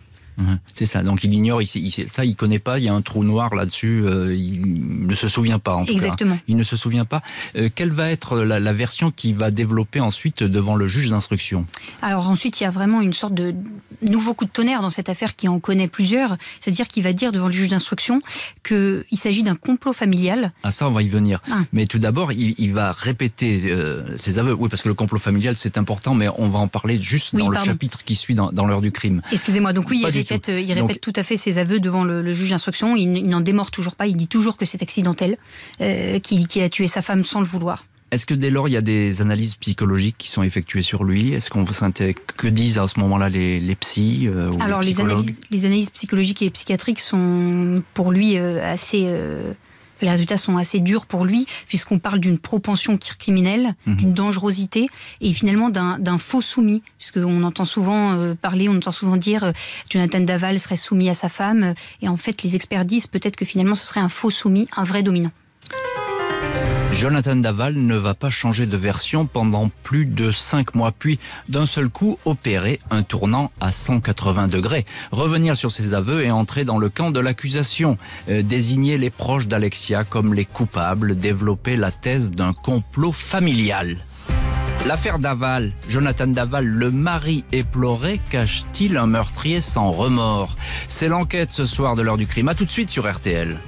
C'est 0.74 0.86
ça. 0.86 1.02
Donc 1.02 1.24
il 1.24 1.34
ignore, 1.34 1.62
il, 1.62 1.68
ça 2.08 2.24
il 2.24 2.36
connaît 2.36 2.58
pas. 2.58 2.78
Il 2.78 2.84
y 2.84 2.88
a 2.88 2.94
un 2.94 3.02
trou 3.02 3.24
noir 3.24 3.54
là-dessus. 3.54 4.02
Euh, 4.04 4.34
il 4.34 5.06
ne 5.06 5.14
se 5.14 5.28
souvient 5.28 5.58
pas. 5.58 5.74
En 5.74 5.84
Exactement. 5.84 6.38
Il 6.48 6.56
ne 6.56 6.62
se 6.62 6.76
souvient 6.76 7.04
pas. 7.04 7.22
Euh, 7.56 7.68
quelle 7.74 7.90
va 7.90 8.10
être 8.10 8.38
la, 8.38 8.72
version 8.72 9.10
qui 9.10 9.32
va 9.32 9.50
développer 9.50 10.00
ensuite 10.00 10.42
devant 10.42 10.76
le 10.76 10.88
juge 10.88 11.10
d'instruction? 11.10 11.66
Alors 12.00 12.28
ensuite, 12.28 12.60
il 12.60 12.64
y 12.64 12.66
a 12.66 12.70
vraiment 12.70 13.00
une 13.00 13.12
sorte 13.12 13.34
de 13.34 13.54
nouveau 14.00 14.34
coup 14.34 14.44
de 14.44 14.50
tonnerre 14.50 14.80
dans 14.80 14.90
cette 14.90 15.08
affaire 15.08 15.36
qui 15.36 15.48
en 15.48 15.60
connaît 15.60 15.88
plusieurs. 15.88 16.36
C'est-à-dire 16.60 16.88
qu'il 16.88 17.02
va 17.02 17.12
dire 17.12 17.32
devant 17.32 17.46
le 17.46 17.52
juge 17.52 17.68
d'instruction 17.68 18.20
qu'il 18.64 19.04
s'agit 19.14 19.42
d'un 19.42 19.54
complot 19.54 19.92
familial. 19.92 20.52
Ah 20.62 20.72
ça, 20.72 20.88
on 20.88 20.92
va 20.92 21.02
y 21.02 21.08
venir. 21.08 21.42
Ah. 21.50 21.60
Mais 21.72 21.86
tout 21.86 21.98
d'abord, 21.98 22.32
il, 22.32 22.72
va 22.72 22.92
répéter 22.92 23.62
euh, 23.66 24.16
ses 24.16 24.38
aveux. 24.38 24.54
Oui, 24.54 24.68
parce 24.70 24.80
que 24.80 24.88
le 24.88 24.94
complot 24.94 25.18
familial 25.18 25.56
c'est 25.56 25.76
important, 25.76 26.14
mais 26.14 26.28
on 26.36 26.48
va 26.48 26.58
en 26.58 26.68
parler 26.68 27.00
juste 27.00 27.36
dans 27.36 27.48
le 27.48 27.58
chapitre 27.58 28.04
qui 28.04 28.16
suit 28.16 28.34
dans, 28.34 28.66
l'heure 28.66 28.80
du 28.80 28.92
crime. 28.92 29.22
Excusez-moi. 29.30 29.72
Donc 29.72 29.90
oui, 29.90 30.02
euh, 30.30 30.60
il 30.60 30.72
répète 30.72 31.00
tout 31.00 31.12
à 31.16 31.22
fait 31.22 31.36
ses 31.36 31.58
aveux 31.58 31.80
devant 31.80 32.04
le, 32.04 32.32
juge 32.32 32.50
d'instruction. 32.50 32.96
Il, 32.96 33.26
n'en 33.26 33.40
démord 33.40 33.70
toujours 33.70 33.94
pas. 33.94 34.06
Il 34.06 34.16
dit 34.16 34.28
toujours 34.28 34.56
que 34.56 34.64
c'est 34.64 34.82
accidentel, 34.82 35.36
euh, 35.80 36.18
qu'il 36.18 36.46
a 36.62 36.68
tué 36.68 36.86
sa 36.86 37.02
femme 37.02 37.24
sans 37.24 37.40
le 37.40 37.46
vouloir. 37.46 37.86
Est-ce 38.10 38.26
que 38.26 38.34
dès 38.34 38.50
lors, 38.50 38.68
il 38.68 38.72
y 38.72 38.76
a 38.76 38.82
des 38.82 39.22
analyses 39.22 39.54
psychologiques 39.54 40.16
qui 40.18 40.28
sont 40.28 40.42
effectuées 40.42 40.82
sur 40.82 41.02
lui? 41.02 41.32
Est-ce 41.32 41.48
qu'on 41.48 41.64
que 41.64 42.46
disent 42.46 42.78
à 42.78 42.86
ce 42.86 43.00
moment-là 43.00 43.30
les, 43.30 43.58
les 43.58 43.74
psys 43.74 44.28
euh, 44.28 44.50
Alors, 44.60 44.82
les 44.82 45.00
analyses, 45.00 45.40
les 45.50 45.64
analyses, 45.64 45.88
psychologiques 45.88 46.42
et 46.42 46.50
psychiatriques 46.50 47.00
sont 47.00 47.82
pour 47.94 48.12
lui 48.12 48.36
assez 48.36 49.08
les 50.02 50.10
résultats 50.10 50.36
sont 50.36 50.56
assez 50.56 50.80
durs 50.80 51.06
pour 51.06 51.24
lui, 51.24 51.46
puisqu'on 51.66 51.98
parle 51.98 52.18
d'une 52.18 52.38
propension 52.38 52.98
criminelle, 52.98 53.74
mhm. 53.86 53.96
d'une 53.96 54.12
dangerosité, 54.12 54.86
et 55.20 55.32
finalement 55.32 55.70
d'un 55.70 56.18
faux 56.18 56.42
soumis, 56.42 56.82
puisqu'on 56.98 57.42
entend 57.42 57.64
souvent 57.64 58.12
euh, 58.12 58.34
parler, 58.34 58.68
on 58.68 58.76
entend 58.76 58.92
souvent 58.92 59.16
dire 59.16 59.44
euh, 59.44 59.52
Jonathan 59.90 60.20
Daval 60.20 60.58
serait 60.58 60.76
soumis 60.76 61.08
à 61.08 61.14
sa 61.14 61.28
femme, 61.28 61.74
et 62.00 62.08
en 62.08 62.16
fait 62.16 62.42
les 62.42 62.56
experts 62.56 62.84
disent 62.84 63.06
peut-être 63.06 63.36
que 63.36 63.44
finalement 63.44 63.74
ce 63.74 63.86
serait 63.86 64.00
un 64.00 64.08
faux 64.08 64.30
soumis, 64.30 64.66
un 64.76 64.84
vrai 64.84 65.02
dominant. 65.02 65.32
Jonathan 66.92 67.36
Daval 67.36 67.74
ne 67.74 67.96
va 67.96 68.14
pas 68.14 68.30
changer 68.30 68.66
de 68.66 68.76
version 68.76 69.26
pendant 69.26 69.70
plus 69.82 70.06
de 70.06 70.30
5 70.30 70.74
mois, 70.74 70.92
puis 70.92 71.18
d'un 71.48 71.66
seul 71.66 71.88
coup 71.88 72.18
opérer 72.24 72.80
un 72.90 73.02
tournant 73.02 73.50
à 73.60 73.72
180 73.72 74.48
degrés, 74.48 74.84
revenir 75.10 75.56
sur 75.56 75.72
ses 75.72 75.94
aveux 75.94 76.24
et 76.24 76.30
entrer 76.30 76.64
dans 76.64 76.78
le 76.78 76.90
camp 76.90 77.10
de 77.10 77.18
l'accusation, 77.18 77.96
euh, 78.28 78.42
désigner 78.42 78.98
les 78.98 79.10
proches 79.10 79.46
d'Alexia 79.46 80.04
comme 80.04 80.34
les 80.34 80.44
coupables, 80.44 81.16
développer 81.16 81.76
la 81.76 81.90
thèse 81.90 82.30
d'un 82.30 82.52
complot 82.52 83.12
familial. 83.12 83.96
L'affaire 84.86 85.18
Daval, 85.18 85.72
Jonathan 85.88 86.26
Daval, 86.26 86.66
le 86.66 86.90
mari 86.90 87.44
éploré, 87.52 88.20
cache-t-il 88.30 88.96
un 88.96 89.06
meurtrier 89.06 89.60
sans 89.60 89.90
remords? 89.92 90.56
C'est 90.88 91.08
l'enquête 91.08 91.52
ce 91.52 91.66
soir 91.66 91.96
de 91.96 92.02
l'heure 92.02 92.18
du 92.18 92.26
crime. 92.26 92.48
A 92.48 92.54
tout 92.54 92.64
de 92.64 92.70
suite 92.70 92.90
sur 92.90 93.10
RTL. 93.10 93.58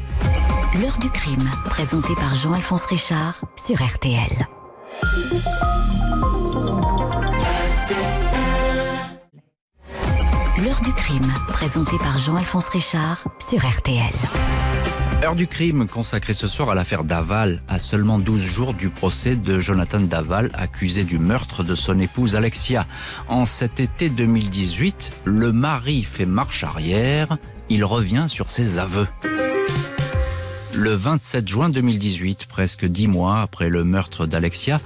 L'heure 0.82 0.98
du 0.98 1.08
crime, 1.08 1.48
présenté 1.66 2.16
par 2.16 2.34
Jean-Alphonse 2.34 2.87
Richard 2.87 3.40
sur 3.54 3.76
RTL. 3.76 4.48
L'heure 10.64 10.80
du 10.82 10.92
crime, 10.92 11.32
présenté 11.46 11.96
par 11.98 12.18
Jean-Alphonse 12.18 12.66
Richard 12.70 13.22
sur 13.38 13.60
RTL. 13.60 14.10
Heure 15.22 15.37
du 15.37 15.46
crime 15.46 15.87
consacrée 15.87 16.34
ce 16.34 16.48
soir 16.48 16.70
à 16.70 16.74
l'affaire 16.74 17.04
Daval, 17.04 17.62
à 17.68 17.78
seulement 17.78 18.18
12 18.18 18.42
jours 18.42 18.74
du 18.74 18.88
procès 18.88 19.37
de 19.37 19.60
Jonathan 19.60 20.00
Daval, 20.00 20.50
accusé 20.54 21.04
du 21.04 21.20
meurtre 21.20 21.62
de 21.62 21.76
son 21.76 22.00
épouse 22.00 22.34
Alexia. 22.34 22.84
En 23.28 23.44
cet 23.44 23.78
été 23.78 24.08
2018, 24.08 25.12
le 25.24 25.52
mari 25.52 26.02
fait 26.02 26.26
marche 26.26 26.64
arrière, 26.64 27.38
il 27.68 27.84
revient 27.84 28.26
sur 28.26 28.50
ses 28.50 28.80
aveux. 28.80 29.06
Le 30.76 30.92
27 30.92 31.46
juin 31.46 31.68
2018, 31.68 32.46
presque 32.46 32.84
dix 32.84 33.06
mois 33.06 33.40
après 33.40 33.68
le 33.68 33.84
meurtre 33.84 34.26
d'Alexia, 34.26 34.80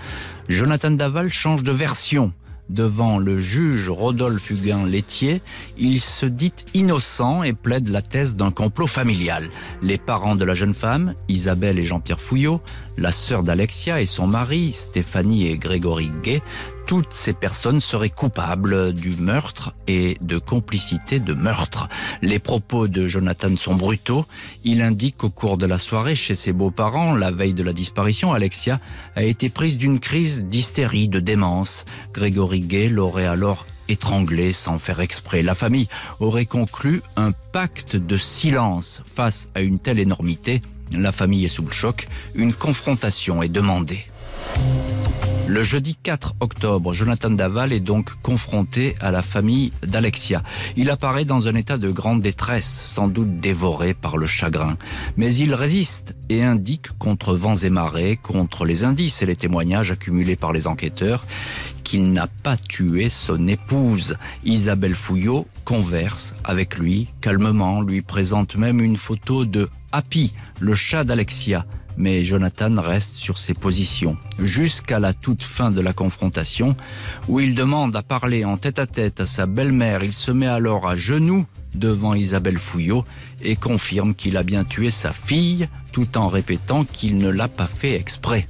Jonathan 0.48 0.90
Daval 0.90 1.30
change 1.30 1.62
de 1.62 1.72
version. 1.72 2.32
Devant 2.68 3.16
le 3.18 3.40
juge 3.40 3.88
Rodolphe 3.88 4.50
Huguin 4.50 4.84
Laitier, 4.86 5.40
il 5.78 6.00
se 6.00 6.26
dit 6.26 6.52
innocent 6.74 7.42
et 7.42 7.54
plaide 7.54 7.88
la 7.88 8.02
thèse 8.02 8.36
d'un 8.36 8.50
complot 8.50 8.86
familial. 8.86 9.48
Les 9.80 9.96
parents 9.96 10.36
de 10.36 10.44
la 10.44 10.52
jeune 10.52 10.74
femme, 10.74 11.14
Isabelle 11.28 11.78
et 11.78 11.84
Jean-Pierre 11.84 12.20
Fouillot, 12.20 12.60
la 12.98 13.10
sœur 13.10 13.42
d'Alexia 13.42 14.02
et 14.02 14.06
son 14.06 14.26
mari, 14.26 14.72
Stéphanie 14.74 15.46
et 15.46 15.56
Grégory 15.56 16.10
Gay, 16.22 16.42
toutes 16.88 17.12
ces 17.12 17.34
personnes 17.34 17.80
seraient 17.80 18.08
coupables 18.08 18.94
du 18.94 19.10
meurtre 19.10 19.74
et 19.86 20.16
de 20.22 20.38
complicité 20.38 21.20
de 21.20 21.34
meurtre. 21.34 21.86
Les 22.22 22.38
propos 22.38 22.88
de 22.88 23.06
Jonathan 23.06 23.54
sont 23.56 23.74
brutaux. 23.74 24.24
Il 24.64 24.80
indique 24.80 25.18
qu'au 25.18 25.28
cours 25.28 25.58
de 25.58 25.66
la 25.66 25.76
soirée 25.76 26.14
chez 26.14 26.34
ses 26.34 26.54
beaux-parents, 26.54 27.14
la 27.14 27.30
veille 27.30 27.52
de 27.52 27.62
la 27.62 27.74
disparition, 27.74 28.32
Alexia 28.32 28.80
a 29.16 29.22
été 29.22 29.50
prise 29.50 29.76
d'une 29.76 30.00
crise 30.00 30.44
d'hystérie, 30.44 31.08
de 31.08 31.20
démence. 31.20 31.84
Grégory 32.14 32.60
Gay 32.60 32.88
l'aurait 32.88 33.26
alors 33.26 33.66
étranglée 33.90 34.54
sans 34.54 34.78
faire 34.78 35.00
exprès. 35.00 35.42
La 35.42 35.54
famille 35.54 35.88
aurait 36.20 36.46
conclu 36.46 37.02
un 37.16 37.32
pacte 37.52 37.96
de 37.96 38.16
silence 38.16 39.02
face 39.04 39.50
à 39.54 39.60
une 39.60 39.78
telle 39.78 39.98
énormité. 39.98 40.62
La 40.92 41.12
famille 41.12 41.44
est 41.44 41.48
sous 41.48 41.66
le 41.66 41.70
choc. 41.70 42.08
Une 42.34 42.54
confrontation 42.54 43.42
est 43.42 43.50
demandée. 43.50 44.06
Le 45.48 45.62
jeudi 45.62 45.96
4 45.96 46.34
octobre, 46.40 46.92
Jonathan 46.92 47.30
Daval 47.30 47.72
est 47.72 47.80
donc 47.80 48.10
confronté 48.20 48.96
à 49.00 49.10
la 49.10 49.22
famille 49.22 49.72
d'Alexia. 49.82 50.42
Il 50.76 50.90
apparaît 50.90 51.24
dans 51.24 51.48
un 51.48 51.54
état 51.54 51.78
de 51.78 51.90
grande 51.90 52.20
détresse, 52.20 52.66
sans 52.84 53.08
doute 53.08 53.40
dévoré 53.40 53.94
par 53.94 54.18
le 54.18 54.26
chagrin. 54.26 54.76
Mais 55.16 55.34
il 55.34 55.54
résiste 55.54 56.14
et 56.28 56.44
indique 56.44 56.90
contre 56.98 57.34
vents 57.34 57.56
et 57.56 57.70
marées, 57.70 58.18
contre 58.22 58.66
les 58.66 58.84
indices 58.84 59.22
et 59.22 59.26
les 59.26 59.36
témoignages 59.36 59.90
accumulés 59.90 60.36
par 60.36 60.52
les 60.52 60.66
enquêteurs, 60.66 61.24
qu'il 61.82 62.12
n'a 62.12 62.26
pas 62.26 62.58
tué 62.58 63.08
son 63.08 63.48
épouse. 63.48 64.18
Isabelle 64.44 64.94
Fouillot 64.94 65.46
converse 65.64 66.34
avec 66.44 66.76
lui 66.76 67.08
calmement, 67.22 67.80
lui 67.80 68.02
présente 68.02 68.56
même 68.56 68.82
une 68.82 68.98
photo 68.98 69.46
de 69.46 69.70
Happy, 69.92 70.34
le 70.60 70.74
chat 70.74 71.04
d'Alexia 71.04 71.64
mais 71.98 72.22
Jonathan 72.22 72.80
reste 72.80 73.14
sur 73.14 73.38
ses 73.38 73.54
positions 73.54 74.16
jusqu'à 74.38 74.98
la 74.98 75.12
toute 75.12 75.42
fin 75.42 75.70
de 75.70 75.80
la 75.80 75.92
confrontation 75.92 76.76
où 77.28 77.40
il 77.40 77.54
demande 77.54 77.94
à 77.96 78.02
parler 78.02 78.44
en 78.44 78.56
tête 78.56 78.78
à 78.78 78.86
tête 78.86 79.20
à 79.20 79.26
sa 79.26 79.46
belle-mère. 79.46 80.02
Il 80.02 80.12
se 80.12 80.30
met 80.30 80.46
alors 80.46 80.88
à 80.88 80.96
genoux 80.96 81.44
devant 81.74 82.14
Isabelle 82.14 82.58
Fouillot 82.58 83.04
et 83.42 83.56
confirme 83.56 84.14
qu'il 84.14 84.36
a 84.36 84.42
bien 84.42 84.64
tué 84.64 84.90
sa 84.90 85.12
fille 85.12 85.68
tout 85.92 86.16
en 86.16 86.28
répétant 86.28 86.84
qu'il 86.84 87.18
ne 87.18 87.28
l'a 87.28 87.48
pas 87.48 87.66
fait 87.66 87.94
exprès. 87.94 88.48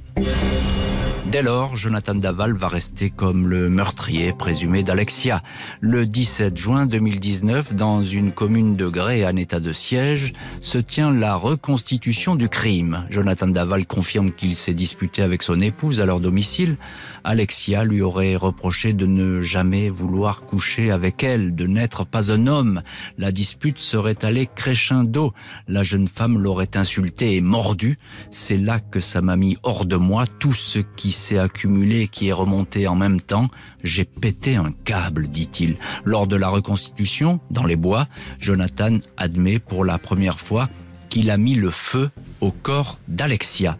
Dès 1.31 1.43
lors, 1.43 1.75
Jonathan 1.75 2.15
Daval 2.15 2.53
va 2.53 2.67
rester 2.67 3.11
comme 3.11 3.47
le 3.47 3.69
meurtrier 3.69 4.33
présumé 4.33 4.81
d'Alexia. 4.81 5.43
Le 5.79 6.07
17 6.07 6.57
juin 6.57 6.87
2019, 6.87 7.75
dans 7.75 8.03
une 8.03 8.31
commune 8.31 8.75
de 8.75 8.87
Grès 8.87 9.23
en 9.23 9.35
état 9.35 9.59
de 9.59 9.71
siège, 9.71 10.33
se 10.59 10.79
tient 10.79 11.11
la 11.11 11.35
reconstitution 11.35 12.35
du 12.35 12.49
crime. 12.49 13.05
Jonathan 13.11 13.47
Daval 13.47 13.85
confirme 13.85 14.31
qu'il 14.31 14.55
s'est 14.55 14.73
disputé 14.73 15.21
avec 15.21 15.43
son 15.43 15.59
épouse 15.59 16.01
à 16.01 16.07
leur 16.07 16.19
domicile. 16.19 16.77
Alexia 17.23 17.83
lui 17.83 18.01
aurait 18.01 18.35
reproché 18.35 18.93
de 18.93 19.05
ne 19.05 19.39
jamais 19.39 19.89
vouloir 19.89 20.39
coucher 20.39 20.89
avec 20.89 21.23
elle, 21.23 21.53
de 21.53 21.67
n'être 21.67 22.07
pas 22.07 22.31
un 22.31 22.47
homme. 22.47 22.81
La 23.19 23.31
dispute 23.31 23.77
serait 23.77 24.25
allée 24.25 24.47
crescendo. 24.47 25.33
La 25.67 25.83
jeune 25.83 26.07
femme 26.07 26.39
l'aurait 26.39 26.75
insulté 26.75 27.35
et 27.35 27.41
mordu. 27.41 27.99
C'est 28.31 28.57
là 28.57 28.79
que 28.79 28.99
ça 28.99 29.21
m'a 29.21 29.35
mis 29.35 29.57
hors 29.61 29.85
de 29.85 29.95
moi 29.95 30.25
tout 30.25 30.53
ce 30.53 30.79
qui 30.79 31.11
s'est 31.19 31.37
accumulé 31.37 32.07
qui 32.07 32.29
est 32.29 32.33
remonté 32.33 32.87
en 32.87 32.95
même 32.95 33.21
temps. 33.21 33.49
J'ai 33.83 34.05
pété 34.05 34.55
un 34.55 34.71
câble, 34.71 35.27
dit-il. 35.27 35.77
Lors 36.03 36.25
de 36.25 36.35
la 36.35 36.49
reconstitution, 36.49 37.39
dans 37.51 37.65
les 37.65 37.75
bois, 37.75 38.07
Jonathan 38.39 38.97
admet 39.17 39.59
pour 39.59 39.85
la 39.85 39.99
première 39.99 40.39
fois 40.39 40.69
qu'il 41.09 41.29
a 41.29 41.37
mis 41.37 41.55
le 41.55 41.69
feu 41.69 42.09
au 42.41 42.51
corps 42.51 42.97
d'Alexia. 43.07 43.77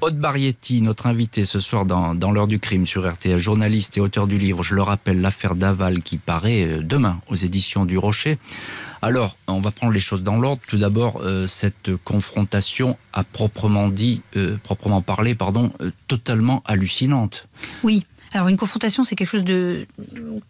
Aude 0.00 0.18
Barietti, 0.18 0.80
notre 0.80 1.06
invité 1.06 1.44
ce 1.44 1.60
soir 1.60 1.84
dans, 1.84 2.14
dans 2.14 2.30
l'heure 2.30 2.46
du 2.46 2.58
crime 2.58 2.86
sur 2.86 3.06
RTL, 3.06 3.38
journaliste 3.38 3.98
et 3.98 4.00
auteur 4.00 4.26
du 4.26 4.38
livre, 4.38 4.62
je 4.62 4.74
le 4.74 4.80
rappelle, 4.80 5.20
l'affaire 5.20 5.54
Daval 5.54 6.02
qui 6.02 6.16
paraît 6.16 6.64
euh, 6.64 6.82
demain 6.82 7.20
aux 7.28 7.34
éditions 7.34 7.84
du 7.84 7.98
Rocher. 7.98 8.38
Alors, 9.02 9.36
on 9.46 9.60
va 9.60 9.70
prendre 9.70 9.92
les 9.92 10.00
choses 10.00 10.22
dans 10.22 10.38
l'ordre. 10.38 10.60
Tout 10.68 10.76
d'abord, 10.76 11.22
euh, 11.22 11.46
cette 11.46 11.96
confrontation 12.04 12.98
à 13.12 13.24
proprement 13.24 13.88
dit, 13.88 14.22
euh, 14.36 14.56
proprement 14.62 15.00
parlé, 15.00 15.34
pardon, 15.34 15.72
totalement 16.06 16.62
hallucinante. 16.66 17.46
Oui. 17.82 18.02
Alors 18.32 18.46
une 18.46 18.56
confrontation, 18.56 19.02
c'est 19.02 19.16
quelque 19.16 19.28
chose 19.28 19.44
de 19.44 19.86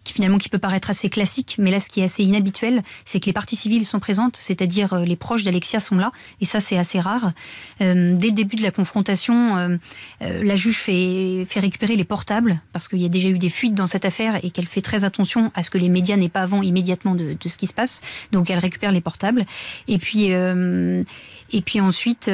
qui 0.04 0.12
finalement 0.12 0.36
qui 0.36 0.50
peut 0.50 0.58
paraître 0.58 0.90
assez 0.90 1.08
classique, 1.08 1.56
mais 1.58 1.70
là, 1.70 1.80
ce 1.80 1.88
qui 1.88 2.00
est 2.00 2.04
assez 2.04 2.22
inhabituel, 2.22 2.82
c'est 3.06 3.20
que 3.20 3.26
les 3.26 3.32
parties 3.32 3.56
civiles 3.56 3.86
sont 3.86 4.00
présentes, 4.00 4.36
c'est-à-dire 4.36 4.92
euh, 4.92 5.04
les 5.04 5.16
proches 5.16 5.44
d'Alexia 5.44 5.80
sont 5.80 5.96
là, 5.96 6.12
et 6.42 6.44
ça, 6.44 6.60
c'est 6.60 6.76
assez 6.76 7.00
rare. 7.00 7.32
Euh, 7.80 8.14
dès 8.16 8.28
le 8.28 8.34
début 8.34 8.56
de 8.56 8.62
la 8.62 8.70
confrontation, 8.70 9.56
euh, 9.56 9.78
la 10.20 10.56
juge 10.56 10.76
fait, 10.76 11.46
fait 11.48 11.60
récupérer 11.60 11.96
les 11.96 12.04
portables 12.04 12.60
parce 12.72 12.86
qu'il 12.86 13.00
y 13.00 13.06
a 13.06 13.08
déjà 13.08 13.30
eu 13.30 13.38
des 13.38 13.48
fuites 13.48 13.74
dans 13.74 13.86
cette 13.86 14.04
affaire 14.04 14.44
et 14.44 14.50
qu'elle 14.50 14.66
fait 14.66 14.82
très 14.82 15.04
attention 15.04 15.50
à 15.54 15.62
ce 15.62 15.70
que 15.70 15.78
les 15.78 15.88
médias 15.88 16.16
n'aient 16.16 16.28
pas 16.28 16.42
avant 16.42 16.62
immédiatement 16.62 17.14
de, 17.14 17.32
de, 17.32 17.48
ce 17.48 17.56
qui 17.56 17.66
se 17.66 17.72
passe. 17.72 18.02
Donc 18.30 18.50
elle 18.50 18.58
récupère 18.58 18.92
les 18.92 19.00
portables. 19.00 19.46
Et 19.88 19.98
puis, 19.98 20.26
et 20.26 21.62
puis 21.62 21.80
ensuite. 21.80 22.30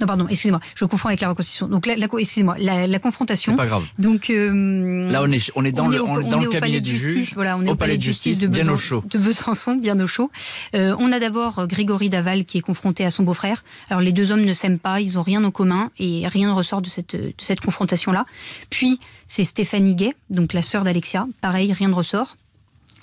Non, 0.00 0.06
pardon, 0.06 0.26
excusez-moi, 0.28 0.60
je 0.74 0.84
confonds 0.84 1.08
avec 1.08 1.20
la 1.20 1.28
reconstitution. 1.28 1.68
Donc, 1.68 1.86
la, 1.86 1.94
excusez-moi, 1.94 2.56
la, 2.58 2.98
confrontation. 2.98 3.52
C'est 3.52 3.56
pas 3.56 3.66
grave. 3.66 3.84
Donc, 3.98 4.30
euh, 4.30 5.10
là, 5.10 5.22
on 5.22 5.30
est, 5.30 5.50
on 5.54 5.64
est 5.64 5.72
dans 5.72 5.88
le, 5.88 6.02
on 6.02 6.20
est 6.20 6.28
dans 6.28 6.40
le 6.40 6.48
cabinet 6.48 6.80
du 6.80 6.96
juge. 6.96 7.34
Voilà, 7.34 7.56
on 7.56 7.64
est 7.64 7.70
au, 7.70 7.74
palais, 7.74 7.98
de 7.98 8.02
justice, 8.02 8.40
de, 8.40 8.46
bien 8.46 8.68
au 8.68 8.76
chaud. 8.76 9.02
de 9.04 9.18
Besançon, 9.18 9.74
bien 9.74 9.98
au 10.00 10.06
chaud. 10.06 10.30
Euh, 10.74 10.94
on 10.98 11.12
a 11.12 11.20
d'abord 11.20 11.66
Grégory 11.66 12.08
Daval 12.08 12.44
qui 12.44 12.58
est 12.58 12.62
confronté 12.62 13.04
à 13.04 13.10
son 13.10 13.22
beau-frère. 13.22 13.64
Alors, 13.90 14.00
les 14.00 14.12
deux 14.12 14.30
hommes 14.30 14.44
ne 14.44 14.52
s'aiment 14.52 14.78
pas, 14.78 15.00
ils 15.00 15.18
ont 15.18 15.22
rien 15.22 15.44
en 15.44 15.50
commun 15.50 15.90
et 15.98 16.26
rien 16.26 16.48
ne 16.48 16.54
ressort 16.54 16.80
de 16.80 16.88
cette, 16.88 17.16
de 17.16 17.32
cette 17.38 17.60
confrontation-là. 17.60 18.24
Puis, 18.70 18.98
c'est 19.26 19.44
Stéphanie 19.44 19.94
Gay, 19.94 20.12
donc 20.30 20.52
la 20.54 20.62
sœur 20.62 20.82
d'Alexia. 20.82 21.26
Pareil, 21.40 21.72
rien 21.72 21.88
ne 21.88 21.94
ressort. 21.94 22.36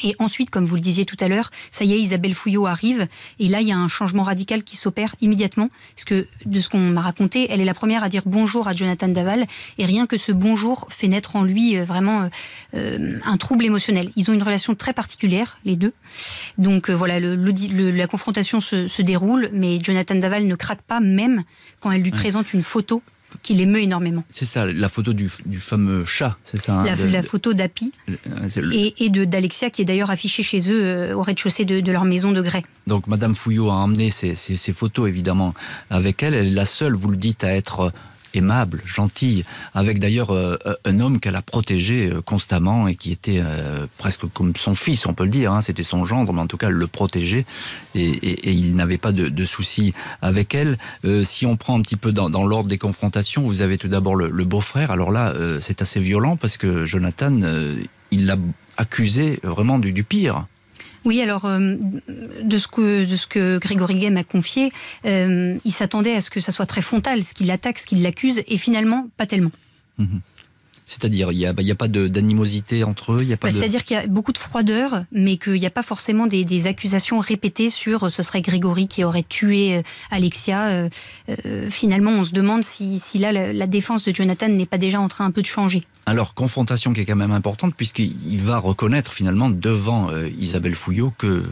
Et 0.04 0.16
ensuite, 0.20 0.50
comme 0.50 0.66
vous 0.66 0.76
le 0.76 0.82
disiez 0.82 1.06
tout 1.06 1.18
à 1.20 1.28
l'heure, 1.28 1.52
ça 1.72 1.84
y 1.84 1.94
est, 1.94 2.00
Isabelle 2.00 2.34
Fouillot 2.34 2.68
arrive. 2.68 3.08
Et 3.40 3.48
là, 3.48 3.62
il 3.62 3.68
y 3.68 3.72
a 3.72 3.78
un 3.78 3.88
changement 3.88 4.24
radical 4.24 4.64
qui 4.64 4.76
s'opère 4.76 5.16
immédiatement. 5.22 5.70
Parce 5.96 6.06
que 6.06 6.28
de 6.46 6.60
ce 6.60 6.70
qu'on 6.70 6.80
m'a 6.80 7.02
raconté, 7.02 7.48
elle 7.50 7.62
est 7.62 7.66
la 7.66 7.74
première 7.74 8.04
à 8.04 8.10
dire 8.10 8.24
bonjour 8.26 8.68
à 8.68 8.76
Jonathan 8.76 9.08
Daval. 9.08 9.46
Et 9.78 9.86
rien 9.86 10.06
que 10.06 10.18
ce 10.18 10.32
bonjour 10.32 10.88
fait 10.90 11.08
naître 11.08 11.36
en 11.36 11.44
lui 11.44 11.78
euh, 11.78 11.86
vraiment 11.86 12.24
euh, 12.24 12.28
euh, 12.76 13.20
un 13.26 13.38
trouble 13.38 13.66
émotionnel. 13.66 14.12
Ils 14.16 14.30
ont 14.30 14.34
une 14.34 14.44
relation 14.44 14.76
très 14.76 14.94
particulière, 14.94 15.58
les 15.66 15.76
deux. 15.76 15.94
Donc 16.58 16.90
voilà, 16.90 17.20
le, 17.20 17.36
la 17.92 18.08
confrontation 18.08 18.60
se, 18.60 18.88
se, 18.88 19.02
déroule. 19.02 19.50
Mais 19.54 19.80
Jonathan 19.82 20.16
Daval 20.16 20.46
ne 20.46 20.56
craque 20.56 20.82
pas, 20.82 21.00
même 21.00 21.44
quand 21.82 21.92
elle 21.92 22.02
lui 22.02 22.12
présente 22.12 22.54
une 22.54 22.64
photo 22.64 23.02
qui 23.44 23.54
l'émeut 23.54 23.82
énormément. 23.82 24.24
C'est 24.30 24.46
ça, 24.46 24.66
la 24.66 24.90
photo 24.90 25.14
du, 25.14 25.30
fameux 25.60 26.06
chat, 26.06 26.38
c'est 26.44 26.62
ça 26.62 26.80
hein, 26.80 26.96
la, 27.12 27.24
photo 27.24 27.54
d'Api 27.54 27.92
euh, 28.10 28.92
et, 28.98 29.10
de 29.10 29.26
d'Alexia, 29.26 29.70
qui 29.70 29.82
est 29.82 29.86
d'ailleurs 29.86 30.12
affichée 30.12 30.44
chez 30.44 30.72
eux 30.72 30.82
euh, 30.84 31.16
au 31.16 31.22
rez-de-chaussée 31.22 31.66
de, 31.66 31.92
leur 31.92 32.06
maison 32.06 32.32
de 32.32 32.42
grès. 32.42 32.64
Donc 32.88 33.08
Madame 33.08 33.36
Fouillot 33.36 33.70
a 33.70 33.74
emmené 33.74 34.12
ces, 34.12 34.36
ces, 34.36 34.74
photos 34.74 35.10
évidemment 35.10 35.54
avec 35.90 36.24
elle. 36.24 36.34
Elle 36.34 36.48
est 36.48 36.52
la 36.52 36.66
seule, 36.66 36.94
vous 36.94 37.10
le 37.10 37.18
dites, 37.18 37.44
à 37.44 37.54
être 37.54 37.92
aimable, 38.38 38.82
gentille, 38.86 39.44
avec 39.74 40.00
d'ailleurs 40.00 40.32
euh, 40.32 40.58
un 40.86 41.00
homme 41.00 41.20
qu'elle 41.20 41.36
a 41.36 41.42
protégé 41.42 42.10
euh, 42.10 42.22
constamment 42.22 42.88
et 42.88 42.96
qui 42.96 43.12
était 43.12 43.42
euh, 43.44 43.88
presque 43.98 44.28
comme 44.34 44.54
son 44.56 44.76
fils, 44.76 45.06
on 45.06 45.14
peut 45.14 45.24
le 45.24 45.30
dire. 45.30 45.52
Hein. 45.52 45.62
C'était 45.62 45.84
son 45.84 46.06
gendre, 46.06 46.34
mais 46.34 46.42
en 46.42 46.48
tout 46.48 46.58
cas, 46.58 46.68
elle 46.68 46.76
le 46.76 46.88
protégeait 46.88 47.46
et, 47.96 48.52
il 48.52 48.76
n'avait 48.76 48.98
pas 48.98 49.12
de, 49.12 49.46
soucis 49.46 49.94
avec 50.22 50.54
elle. 50.54 50.78
si 51.24 51.46
on 51.46 51.58
prend 51.58 51.78
un 51.78 51.82
petit 51.82 51.96
peu 51.96 52.12
dans, 52.12 52.46
l'ordre 52.46 52.70
des 52.70 52.78
confrontations, 52.78 53.44
vous 53.44 53.62
avez 53.62 53.78
tout 53.78 53.88
d'abord 53.88 54.16
le, 54.16 54.46
beau-frère. 54.46 54.92
Alors 54.92 55.12
là, 55.12 55.34
c'est 55.62 55.82
assez 55.82 56.00
violent 56.00 56.38
parce 56.38 56.58
que 56.58 56.86
Jonathan, 56.86 57.40
il 58.12 58.26
l'a 58.26 58.38
accusé 58.78 59.40
vraiment 59.44 59.80
du 59.80 60.04
pire. 60.04 60.46
Oui, 61.08 61.22
alors 61.22 61.46
euh, 61.46 61.76
de 62.44 62.58
ce 62.58 62.68
que 62.68 63.10
de 63.10 63.16
ce 63.16 63.58
Grégory 63.60 63.96
Gay 63.96 64.10
m'a 64.10 64.26
confié, 64.26 64.74
euh, 65.06 65.58
il 65.64 65.72
s'attendait 65.72 66.14
à 66.14 66.20
ce 66.20 66.30
que 66.30 66.42
ça 66.42 66.52
soit 66.52 66.66
très 66.66 66.82
frontal, 66.82 67.24
ce 67.24 67.34
qu'il 67.34 67.50
attaque, 67.50 67.80
ce 67.80 67.88
qu'il 67.88 68.02
l'accuse, 68.02 68.44
et 68.46 68.58
finalement 68.58 69.08
pas 69.16 69.26
tellement. 69.26 69.54
Mhm. 70.00 70.20
C'est-à-dire, 70.88 71.32
il 71.32 71.38
n'y 71.38 71.46
a, 71.46 71.52
a, 71.52 71.76
pas 71.76 71.88
d'animosité 71.88 72.84
entre 72.84 73.14
eux, 73.14 73.20
il 73.22 73.28
y 73.28 73.34
a 73.34 73.38
pas. 73.38 73.50
Bah, 73.50 73.54
c'est-à-dire 73.54 73.84
qu'il 73.84 73.96
y 73.96 74.00
a 74.00 74.08
beaucoup 74.08 74.34
de 74.34 74.40
froideur, 74.40 75.04
mais 75.12 75.38
qu'il 75.38 75.60
n'y 75.60 75.66
a 75.66 75.70
pas 75.70 75.84
forcément 75.84 76.26
des, 76.26 76.68
accusations 76.68 77.20
répétées 77.20 77.70
sur 77.70 78.06
euh, 78.06 78.10
ce 78.10 78.24
serait 78.24 78.42
Grégory 78.42 78.88
qui 78.88 79.04
aurait 79.04 79.26
tué 79.28 79.84
Alexia. 80.10 80.90
finalement, 81.70 82.12
on 82.12 82.24
se 82.24 82.32
demande 82.32 82.64
si, 82.64 83.00
là 83.20 83.32
la 83.32 83.68
défense 83.68 84.04
de 84.04 84.14
Jonathan 84.14 84.50
n'est 84.50 84.66
pas 84.66 84.80
déjà 84.80 85.00
en 85.00 85.08
train 85.08 85.26
un 85.26 85.32
peu 85.32 85.42
de 85.42 85.48
changer. 85.48 85.84
Alors, 86.08 86.34
confrontation 86.34 86.94
qui 86.94 87.02
est 87.02 87.06
quand 87.06 87.18
même 87.18 87.34
importante, 87.34 87.76
puisqu'il 87.76 88.40
va 88.40 88.60
reconnaître 88.60 89.12
finalement 89.12 89.50
devant 89.50 90.10
euh, 90.10 90.30
Isabelle 90.40 90.74
Fouillot 90.74 91.12
que 91.18 91.28
euh, 91.28 91.44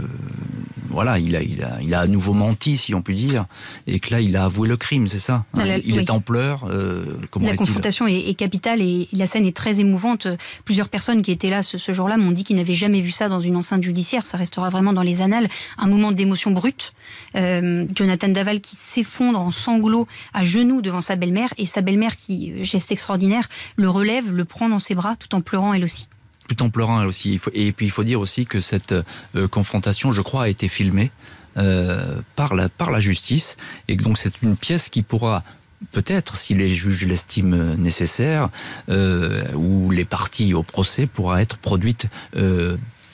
voilà, 0.90 1.20
il 1.20 1.36
a, 1.36 1.44
il, 1.44 1.62
a, 1.62 1.78
il 1.82 1.94
a 1.94 2.00
à 2.00 2.08
nouveau 2.08 2.32
menti, 2.32 2.78
si 2.78 2.96
on 2.96 3.02
peut 3.02 3.14
dire, 3.14 3.48
et 3.86 4.00
que 4.00 4.12
là, 4.12 4.22
il 4.22 4.38
a 4.38 4.46
avoué 4.46 4.70
le 4.70 4.78
crime, 4.78 5.08
c'est 5.08 5.20
ça 5.20 5.44
hein, 5.56 5.80
Il 5.84 5.98
est 5.98 6.10
en 6.10 6.22
pleurs. 6.22 6.70
Euh, 6.70 7.18
la 7.42 7.58
confrontation 7.58 8.08
est, 8.08 8.34
capitale 8.36 8.82
et 8.82 9.10
la 9.26 9.28
scène 9.28 9.48
est 9.48 9.58
très 9.58 9.80
émouvante. 9.80 10.28
Plusieurs 10.66 10.88
personnes 10.88 11.24
qui 11.24 11.32
étaient 11.32 11.50
là 11.50 11.64
ce, 11.64 11.92
jour-là 11.92 12.16
m'ont 12.18 12.30
dit 12.30 12.44
qu'ils 12.44 12.58
n'avaient 12.58 12.76
jamais 12.76 13.02
vu 13.02 13.10
ça 13.10 13.28
dans 13.28 13.40
une 13.40 13.56
enceinte 13.56 13.82
judiciaire. 13.82 14.24
Ça 14.24 14.38
restera 14.38 14.70
vraiment 14.70 14.94
dans 14.94 15.02
les 15.02 15.24
annales. 15.24 15.48
Un 15.80 15.88
moment 15.88 16.12
d'émotion 16.12 16.52
brute. 16.52 16.94
Jonathan 17.34 18.28
Daval 18.28 18.62
qui 18.62 18.76
s'effondre 18.76 19.40
en 19.40 19.50
sanglots 19.50 20.08
à 20.36 20.44
genoux 20.44 20.84
devant 20.84 21.02
sa 21.02 21.16
belle-mère 21.16 21.56
et 21.58 21.66
sa 21.66 21.82
belle-mère 21.82 22.18
qui, 22.18 22.64
geste 22.64 22.92
extraordinaire, 22.92 23.50
le 23.78 23.90
relève, 23.90 24.32
le 24.32 24.46
prend 24.46 24.70
dans 24.70 24.78
ses 24.78 24.94
bras 24.94 25.16
tout 25.16 25.34
en 25.34 25.42
pleurant 25.42 25.74
elle 25.74 25.84
aussi. 25.84 26.08
Tout 26.48 26.62
en 26.62 26.70
pleurant 26.70 27.02
elle 27.02 27.08
aussi. 27.08 27.40
Et 27.56 27.72
puis 27.72 27.88
il 27.88 27.92
faut 27.92 28.04
dire 28.04 28.20
aussi 28.20 28.46
que 28.46 28.62
cette 28.62 28.94
euh, 28.94 29.48
confrontation, 29.48 30.12
je 30.12 30.22
crois, 30.22 30.44
a 30.44 30.50
été 30.50 30.68
filmée 30.68 31.10
euh, 31.58 32.20
par, 32.36 32.54
la, 32.54 32.70
par 32.70 32.92
la 32.92 33.00
justice. 33.00 33.58
Et 33.88 33.96
donc 33.96 34.18
c'est 34.18 34.42
une 34.44 34.56
pièce 34.56 34.90
qui 34.90 35.02
pourra 35.02 35.44
peut-être, 35.92 36.38
si 36.38 36.54
les 36.54 36.70
juges 36.70 37.06
l'estiment 37.06 37.76
nécessaire, 37.76 38.50
euh, 38.90 39.52
ou 39.54 39.92
les 39.92 40.06
parties 40.06 40.54
au 40.54 40.64
procès 40.64 41.06
pourra 41.06 41.42
être 41.42 41.58
produite 41.58 42.08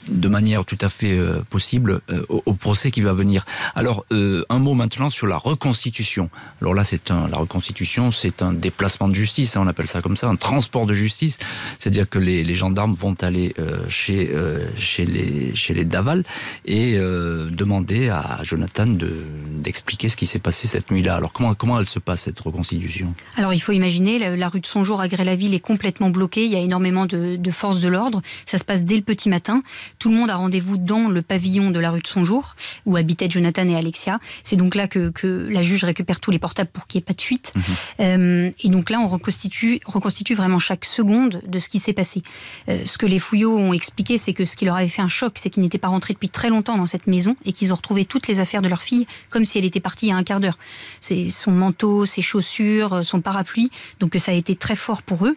de 0.08 0.28
manière 0.28 0.64
tout 0.64 0.78
à 0.80 0.88
fait 0.88 1.16
euh, 1.16 1.42
possible 1.48 2.00
euh, 2.10 2.24
au, 2.28 2.54
procès 2.54 2.90
qui 2.90 3.00
va 3.00 3.12
venir. 3.12 3.44
Alors, 3.74 4.04
euh, 4.12 4.44
un 4.48 4.58
mot 4.58 4.74
maintenant 4.74 5.10
sur 5.10 5.26
la 5.26 5.36
reconstitution. 5.36 6.30
Alors 6.60 6.74
là, 6.74 6.84
c'est 6.84 7.10
un, 7.10 7.28
la 7.28 7.38
reconstitution, 7.38 8.12
c'est 8.12 8.42
un 8.42 8.52
déplacement 8.52 9.08
de 9.08 9.14
justice, 9.14 9.56
hein, 9.56 9.62
on 9.64 9.66
appelle 9.68 9.86
ça 9.86 10.02
comme 10.02 10.16
ça, 10.16 10.28
un 10.28 10.36
transport 10.36 10.86
de 10.86 10.94
justice. 10.94 11.38
C'est-à-dire 11.78 12.08
que 12.08 12.18
les, 12.18 12.52
gendarmes 12.54 12.92
vont 12.92 13.16
aller 13.22 13.54
chez, 13.88 14.30
chez, 14.76 15.06
les, 15.06 15.54
chez 15.54 15.72
les 15.72 15.86
Daval 15.86 16.22
et 16.66 16.98
demander 16.98 18.10
à 18.10 18.40
Jonathan 18.42 18.84
d'expliquer 18.86 20.10
ce 20.10 20.16
qui 20.16 20.26
s'est 20.26 20.38
passé 20.38 20.68
cette 20.68 20.90
nuit-là. 20.90 21.16
Alors, 21.16 21.32
comment, 21.32 21.54
comment 21.54 21.80
elle 21.80 21.86
se 21.86 21.98
passe, 21.98 22.22
cette 22.22 22.38
reconstitution? 22.38 23.14
Alors, 23.36 23.54
il 23.54 23.60
faut 23.60 23.72
imaginer, 23.72 24.36
la, 24.36 24.48
rue 24.48 24.60
de 24.60 24.66
Sonjour 24.66 25.00
à 25.00 25.08
Gré-la-Ville 25.08 25.54
est 25.54 25.60
complètement 25.60 26.10
bloquée, 26.10 26.44
il 26.44 26.52
y 26.52 26.56
a 26.56 26.60
énormément 26.60 27.06
de, 27.06 27.36
de 27.36 27.50
forces 27.50 27.80
de 27.80 27.88
l'ordre, 27.88 28.20
ça 28.44 28.58
se 28.58 28.64
passe 28.64 28.84
dès 28.84 28.96
le 28.96 29.02
petit 29.02 29.30
matin. 29.30 29.62
Tout 30.02 30.08
le 30.08 30.16
monde 30.16 30.30
a 30.30 30.34
rendez-vous 30.34 30.78
dans 30.78 31.06
le 31.06 31.22
pavillon 31.22 31.70
de 31.70 31.78
la 31.78 31.92
rue 31.92 32.00
de 32.00 32.08
son 32.08 32.24
jour, 32.24 32.56
où 32.86 32.96
habitaient 32.96 33.30
Jonathan 33.30 33.68
et 33.68 33.76
Alexia. 33.76 34.18
C'est 34.42 34.56
donc 34.56 34.74
là 34.74 34.88
que, 34.88 35.12
la 35.48 35.62
juge 35.62 35.84
récupère 35.84 36.18
tous 36.18 36.32
les 36.32 36.40
portables 36.40 36.70
pour 36.72 36.88
qu'il 36.88 36.98
n'y 36.98 37.02
ait 37.02 37.04
pas 37.04 37.12
de 37.12 37.20
fuite. 37.20 37.52
Mhm. 37.54 37.62
Euh, 38.00 38.50
et 38.64 38.68
donc 38.68 38.90
là, 38.90 38.98
on 38.98 39.06
reconstitue, 39.06 39.78
reconstitue 39.86 40.34
vraiment 40.34 40.58
chaque 40.58 40.86
seconde 40.86 41.40
de 41.46 41.58
ce 41.60 41.68
qui 41.68 41.78
s'est 41.78 41.92
passé. 41.92 42.22
Euh, 42.68 42.84
ce 42.84 42.98
que 42.98 43.06
les 43.06 43.20
fouillots 43.20 43.56
ont 43.56 43.72
expliqué, 43.72 44.18
c'est 44.18 44.32
que 44.32 44.44
ce 44.44 44.56
qui 44.56 44.64
leur 44.64 44.74
avait 44.74 44.88
fait 44.88 45.02
un 45.02 45.08
choc, 45.08 45.34
c'est 45.36 45.50
qu'ils 45.50 45.62
n'étaient 45.62 45.78
pas 45.78 45.86
rentrés 45.86 46.14
depuis 46.14 46.30
très 46.30 46.48
longtemps 46.48 46.76
dans 46.76 46.86
cette 46.86 47.06
maison 47.06 47.36
et 47.44 47.52
qu'ils 47.52 47.72
ont 47.72 47.76
retrouvé 47.76 48.04
toutes 48.04 48.26
les 48.26 48.40
affaires 48.40 48.60
de 48.60 48.68
leur 48.68 48.82
fille 48.82 49.06
comme 49.30 49.44
si 49.44 49.56
elle 49.58 49.64
était 49.64 49.78
partie 49.78 50.06
il 50.06 50.08
y 50.08 50.12
a 50.12 50.16
un 50.16 50.24
quart 50.24 50.40
d'heure. 50.40 50.58
C'est 50.98 51.30
son 51.30 51.52
manteau, 51.52 52.06
ses 52.06 52.22
chaussures, 52.22 53.04
son 53.04 53.20
parapluie. 53.20 53.70
Donc 54.00 54.16
ça 54.18 54.32
a 54.32 54.34
été 54.34 54.56
très 54.56 54.74
fort 54.74 55.04
pour 55.04 55.28
eux. 55.28 55.36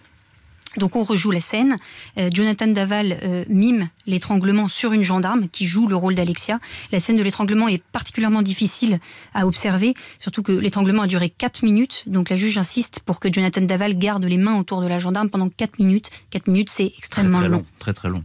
Donc 0.77 0.95
on 0.95 1.03
rejoue 1.03 1.31
la 1.31 1.41
scène. 1.41 1.75
Euh, 2.17 2.29
Jonathan 2.33 2.67
Daval 2.67 3.17
euh, 3.23 3.45
mime 3.49 3.89
l'étranglement 4.07 4.67
sur 4.67 4.93
une 4.93 5.03
gendarme 5.03 5.47
qui 5.49 5.65
joue 5.65 5.87
le 5.87 5.95
rôle 5.95 6.15
d'Alexia. 6.15 6.59
La 6.91 6.99
scène 6.99 7.15
de 7.15 7.23
l'étranglement 7.23 7.67
est 7.67 7.81
particulièrement 7.91 8.41
difficile 8.41 8.99
à 9.33 9.47
observer, 9.47 9.93
surtout 10.19 10.43
que 10.43 10.51
l'étranglement 10.51 11.03
a 11.03 11.07
duré 11.07 11.29
4 11.29 11.63
minutes. 11.63 12.03
Donc 12.07 12.29
la 12.29 12.35
juge 12.35 12.57
insiste 12.57 12.99
pour 13.05 13.19
que 13.19 13.31
Jonathan 13.31 13.61
Daval 13.61 13.97
garde 13.97 14.25
les 14.25 14.37
mains 14.37 14.59
autour 14.59 14.81
de 14.81 14.87
la 14.87 14.99
gendarme 14.99 15.29
pendant 15.29 15.49
4 15.49 15.79
minutes. 15.79 16.09
4 16.31 16.47
minutes, 16.47 16.69
c'est 16.69 16.91
extrêmement 16.97 17.41
long. 17.41 17.65
Très 17.79 17.93
très 17.93 18.09
long. 18.09 18.23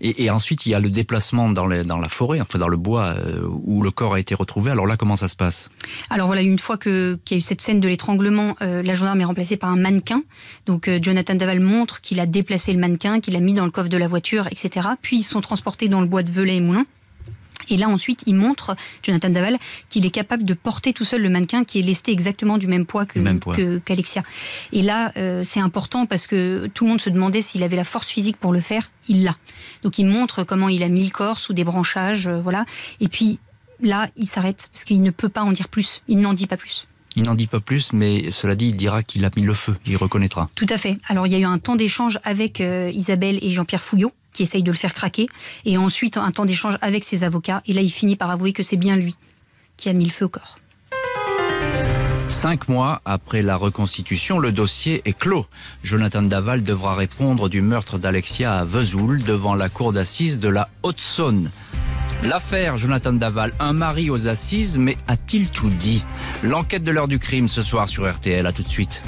Et, 0.00 0.30
ensuite, 0.30 0.64
il 0.66 0.70
y 0.70 0.74
a 0.74 0.80
le 0.80 0.88
déplacement 0.88 1.50
dans, 1.50 1.66
la 1.66 2.08
forêt, 2.08 2.40
enfin 2.40 2.58
dans 2.58 2.68
le 2.68 2.76
bois, 2.76 3.14
euh, 3.18 3.42
où 3.46 3.82
le 3.82 3.90
corps 3.90 4.14
a 4.14 4.20
été 4.20 4.34
retrouvé. 4.34 4.70
Alors 4.70 4.86
là, 4.86 4.96
comment 4.96 5.16
ça 5.16 5.28
se 5.28 5.36
passe? 5.36 5.70
Alors 6.08 6.26
voilà, 6.26 6.42
une 6.42 6.58
fois 6.58 6.78
qu'il 6.78 7.18
y 7.30 7.34
a 7.34 7.36
eu 7.36 7.40
cette 7.40 7.60
scène 7.60 7.80
de 7.80 7.88
l'étranglement, 7.88 8.56
euh, 8.62 8.82
la 8.82 8.94
gendarme 8.94 9.20
est 9.20 9.24
remplacée 9.24 9.56
par 9.56 9.70
un 9.70 9.76
mannequin. 9.76 10.22
Donc 10.66 10.88
euh, 10.88 10.98
Jonathan 11.02 11.34
Daval 11.34 11.60
montre 11.60 12.00
qu'il 12.00 12.18
a 12.20 12.26
déplacé 12.26 12.72
le 12.72 12.78
mannequin, 12.78 13.20
qu'il 13.20 13.36
a 13.36 13.40
mis 13.40 13.52
dans 13.52 13.64
le 13.64 13.70
coffre 13.70 13.88
de 13.88 13.96
la 13.96 14.08
voiture, 14.08 14.46
etc. 14.50 14.88
Puis 15.02 15.18
ils 15.18 15.22
sont 15.22 15.40
transportés 15.40 15.88
dans 15.88 16.00
le 16.00 16.06
bois 16.06 16.22
de 16.22 16.30
Velay 16.30 16.56
et 16.56 16.60
Moulin. 16.60 16.86
Et 17.68 17.76
là, 17.76 17.88
ensuite, 17.88 18.22
il 18.26 18.34
montre, 18.34 18.76
Jonathan 19.02 19.30
Daval, 19.30 19.58
qu'il 19.88 20.06
est 20.06 20.10
capable 20.10 20.44
de 20.44 20.54
porter 20.54 20.92
tout 20.92 21.04
seul 21.04 21.22
le 21.22 21.28
mannequin 21.28 21.64
qui 21.64 21.78
est 21.78 21.82
lesté 21.82 22.12
exactement 22.12 22.58
du 22.58 22.66
même 22.66 22.86
poids 22.86 23.06
que, 23.06 23.78
qu'Alexia. 23.78 24.22
Et 24.72 24.82
là, 24.82 25.12
euh, 25.16 25.42
c'est 25.44 25.60
important 25.60 26.06
parce 26.06 26.26
que 26.26 26.68
tout 26.72 26.84
le 26.84 26.90
monde 26.90 27.00
se 27.00 27.10
demandait 27.10 27.42
s'il 27.42 27.62
avait 27.62 27.76
la 27.76 27.84
force 27.84 28.08
physique 28.08 28.36
pour 28.36 28.52
le 28.52 28.60
faire. 28.60 28.90
Il 29.08 29.24
l'a. 29.24 29.36
Donc, 29.82 29.98
il 29.98 30.06
montre 30.06 30.44
comment 30.44 30.68
il 30.68 30.82
a 30.82 30.88
mis 30.88 31.04
le 31.04 31.10
corps 31.10 31.38
sous 31.38 31.52
des 31.52 31.64
branchages, 31.64 32.28
euh, 32.28 32.40
voilà. 32.40 32.64
Et 33.00 33.08
puis, 33.08 33.38
là, 33.80 34.08
il 34.16 34.26
s'arrête 34.26 34.70
parce 34.72 34.84
qu'il 34.84 35.02
ne 35.02 35.10
peut 35.10 35.28
pas 35.28 35.42
en 35.42 35.52
dire 35.52 35.68
plus. 35.68 36.02
Il 36.08 36.20
n'en 36.20 36.34
dit 36.34 36.46
pas 36.46 36.56
plus. 36.56 36.86
Il 37.16 37.24
n'en 37.24 37.34
dit 37.34 37.46
pas 37.46 37.60
plus, 37.60 37.92
mais 37.92 38.30
cela 38.30 38.54
dit, 38.54 38.68
il 38.68 38.76
dira 38.76 39.02
qu'il 39.02 39.24
a 39.24 39.30
mis 39.36 39.42
le 39.42 39.54
feu, 39.54 39.76
il 39.84 39.96
reconnaîtra. 39.96 40.48
Tout 40.54 40.66
à 40.68 40.78
fait. 40.78 40.96
Alors 41.08 41.26
il 41.26 41.32
y 41.32 41.36
a 41.36 41.38
eu 41.38 41.44
un 41.44 41.58
temps 41.58 41.76
d'échange 41.76 42.20
avec 42.22 42.60
euh, 42.60 42.90
Isabelle 42.94 43.38
et 43.42 43.50
Jean-Pierre 43.50 43.82
Fouillot, 43.82 44.12
qui 44.32 44.42
essayent 44.42 44.62
de 44.62 44.70
le 44.70 44.76
faire 44.76 44.94
craquer, 44.94 45.28
et 45.64 45.76
ensuite 45.76 46.16
un 46.16 46.30
temps 46.30 46.44
d'échange 46.44 46.76
avec 46.80 47.04
ses 47.04 47.24
avocats, 47.24 47.62
et 47.66 47.72
là 47.72 47.80
il 47.80 47.90
finit 47.90 48.16
par 48.16 48.30
avouer 48.30 48.52
que 48.52 48.62
c'est 48.62 48.76
bien 48.76 48.96
lui 48.96 49.16
qui 49.76 49.88
a 49.88 49.92
mis 49.94 50.04
le 50.04 50.10
feu 50.10 50.26
au 50.26 50.28
corps. 50.28 50.58
Cinq 52.28 52.68
mois 52.68 53.00
après 53.04 53.42
la 53.42 53.56
reconstitution, 53.56 54.38
le 54.38 54.52
dossier 54.52 55.02
est 55.04 55.18
clos. 55.18 55.46
Jonathan 55.82 56.22
Daval 56.22 56.62
devra 56.62 56.94
répondre 56.94 57.48
du 57.48 57.60
meurtre 57.60 57.98
d'Alexia 57.98 58.52
à 58.52 58.64
Vesoul 58.64 59.24
devant 59.24 59.54
la 59.54 59.68
cour 59.68 59.92
d'assises 59.92 60.38
de 60.38 60.48
la 60.48 60.68
Haute-Saône. 60.84 61.50
L'affaire 62.24 62.76
Jonathan 62.76 63.14
Daval, 63.14 63.52
un 63.58 63.72
mari 63.72 64.10
aux 64.10 64.28
assises, 64.28 64.78
mais 64.78 64.96
a-t-il 65.08 65.48
tout 65.48 65.70
dit? 65.70 66.04
L'enquête 66.44 66.84
de 66.84 66.92
l'heure 66.92 67.08
du 67.08 67.18
crime 67.18 67.48
ce 67.48 67.62
soir 67.62 67.88
sur 67.88 68.08
RTL, 68.08 68.46
à 68.46 68.52
tout 68.52 68.62
de 68.62 68.68
suite. 68.68 69.02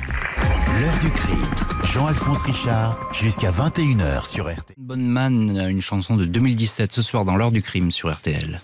L'heure 0.81 0.99
du 1.01 1.11
crime, 1.11 1.37
Jean-Alphonse 1.85 2.43
Richard, 2.43 2.99
jusqu'à 3.13 3.51
21h 3.51 4.27
sur 4.27 4.51
RTL. 4.51 4.75
Bonne 4.79 5.07
man, 5.07 5.67
une 5.69 5.83
chanson 5.83 6.17
de 6.17 6.25
2017 6.25 6.93
ce 6.93 7.03
soir 7.03 7.25
dans 7.25 7.37
l'heure 7.37 7.53
du 7.53 7.63
crime 7.63 7.91
sur 7.91 8.11
RTL. 8.11 8.61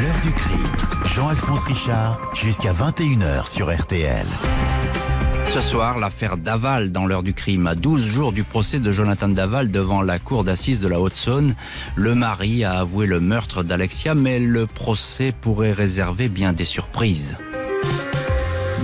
L'heure 0.00 0.20
du 0.22 0.32
crime, 0.32 0.72
Jean-Alphonse 1.04 1.62
Richard, 1.64 2.20
jusqu'à 2.34 2.72
21h 2.72 3.48
sur 3.48 3.72
RTL. 3.72 4.26
Ce 5.48 5.60
soir, 5.60 5.98
l'affaire 5.98 6.36
Daval 6.36 6.90
dans 6.90 7.06
l'heure 7.06 7.22
du 7.22 7.32
crime. 7.32 7.68
À 7.68 7.76
12 7.76 8.04
jours 8.04 8.32
du 8.32 8.42
procès 8.42 8.80
de 8.80 8.90
Jonathan 8.90 9.28
Daval 9.28 9.70
devant 9.70 10.02
la 10.02 10.18
cour 10.18 10.42
d'assises 10.42 10.80
de 10.80 10.88
la 10.88 10.98
Haute-Saône, 11.00 11.54
le 11.94 12.14
mari 12.16 12.64
a 12.64 12.80
avoué 12.80 13.06
le 13.06 13.20
meurtre 13.20 13.62
d'Alexia, 13.62 14.16
mais 14.16 14.40
le 14.40 14.66
procès 14.66 15.32
pourrait 15.40 15.72
réserver 15.72 16.28
bien 16.28 16.52
des 16.52 16.64
surprises. 16.64 17.36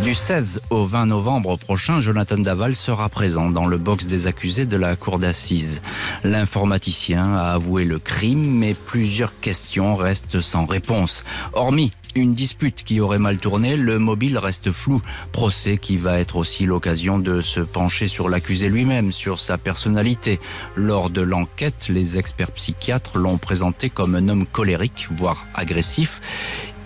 Du 0.04 0.14
16 0.14 0.62
au 0.70 0.86
20 0.86 1.06
novembre 1.06 1.58
prochain, 1.58 2.00
Jonathan 2.00 2.38
Daval 2.38 2.74
sera 2.74 3.10
présent 3.10 3.50
dans 3.50 3.66
le 3.66 3.76
box 3.76 4.06
des 4.06 4.26
accusés 4.26 4.64
de 4.64 4.78
la 4.78 4.96
cour 4.96 5.18
d'assises. 5.18 5.82
L'informaticien 6.24 7.34
a 7.34 7.52
avoué 7.52 7.84
le 7.84 7.98
crime, 7.98 8.58
mais 8.58 8.72
plusieurs 8.72 9.38
questions 9.40 9.96
restent 9.96 10.40
sans 10.40 10.64
réponse. 10.64 11.22
Hormis 11.52 11.92
une 12.16 12.34
dispute 12.34 12.82
qui 12.82 12.98
aurait 12.98 13.20
mal 13.20 13.38
tourné, 13.38 13.76
le 13.76 14.00
mobile 14.00 14.36
reste 14.36 14.72
flou. 14.72 15.00
Procès 15.30 15.76
qui 15.76 15.96
va 15.96 16.18
être 16.18 16.34
aussi 16.34 16.66
l'occasion 16.66 17.20
de 17.20 17.40
se 17.40 17.60
pencher 17.60 18.08
sur 18.08 18.28
l'accusé 18.28 18.68
lui-même, 18.68 19.12
sur 19.12 19.38
sa 19.38 19.58
personnalité. 19.58 20.40
Lors 20.74 21.10
de 21.10 21.20
l'enquête, 21.20 21.86
les 21.88 22.18
experts 22.18 22.50
psychiatres 22.50 23.16
l'ont 23.16 23.38
présenté 23.38 23.90
comme 23.90 24.16
un 24.16 24.28
homme 24.28 24.46
colérique, 24.46 25.06
voire 25.12 25.46
agressif. 25.54 26.20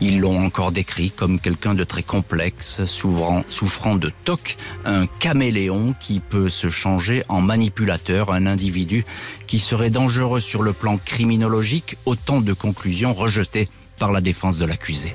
Ils 0.00 0.20
l'ont 0.20 0.42
encore 0.44 0.72
décrit 0.72 1.10
comme 1.10 1.38
quelqu'un 1.38 1.74
de 1.74 1.84
très 1.84 2.02
complexe, 2.02 2.84
souffrant, 2.84 3.96
de 3.96 4.12
TOC, 4.24 4.56
un 4.84 5.06
caméléon 5.06 5.94
qui 6.00 6.20
peut 6.20 6.48
se 6.48 6.68
changer 6.68 7.24
en 7.28 7.40
manipulateur, 7.40 8.32
un 8.32 8.46
individu 8.46 9.04
qui 9.46 9.58
serait 9.58 9.90
dangereux 9.90 10.40
sur 10.40 10.62
le 10.62 10.72
plan 10.72 10.98
criminologique, 10.98 11.96
autant 12.06 12.40
de 12.40 12.52
conclusions 12.52 13.14
rejetées 13.14 13.68
par 13.98 14.12
la 14.12 14.20
défense 14.20 14.58
de 14.58 14.64
l'accusé. 14.64 15.14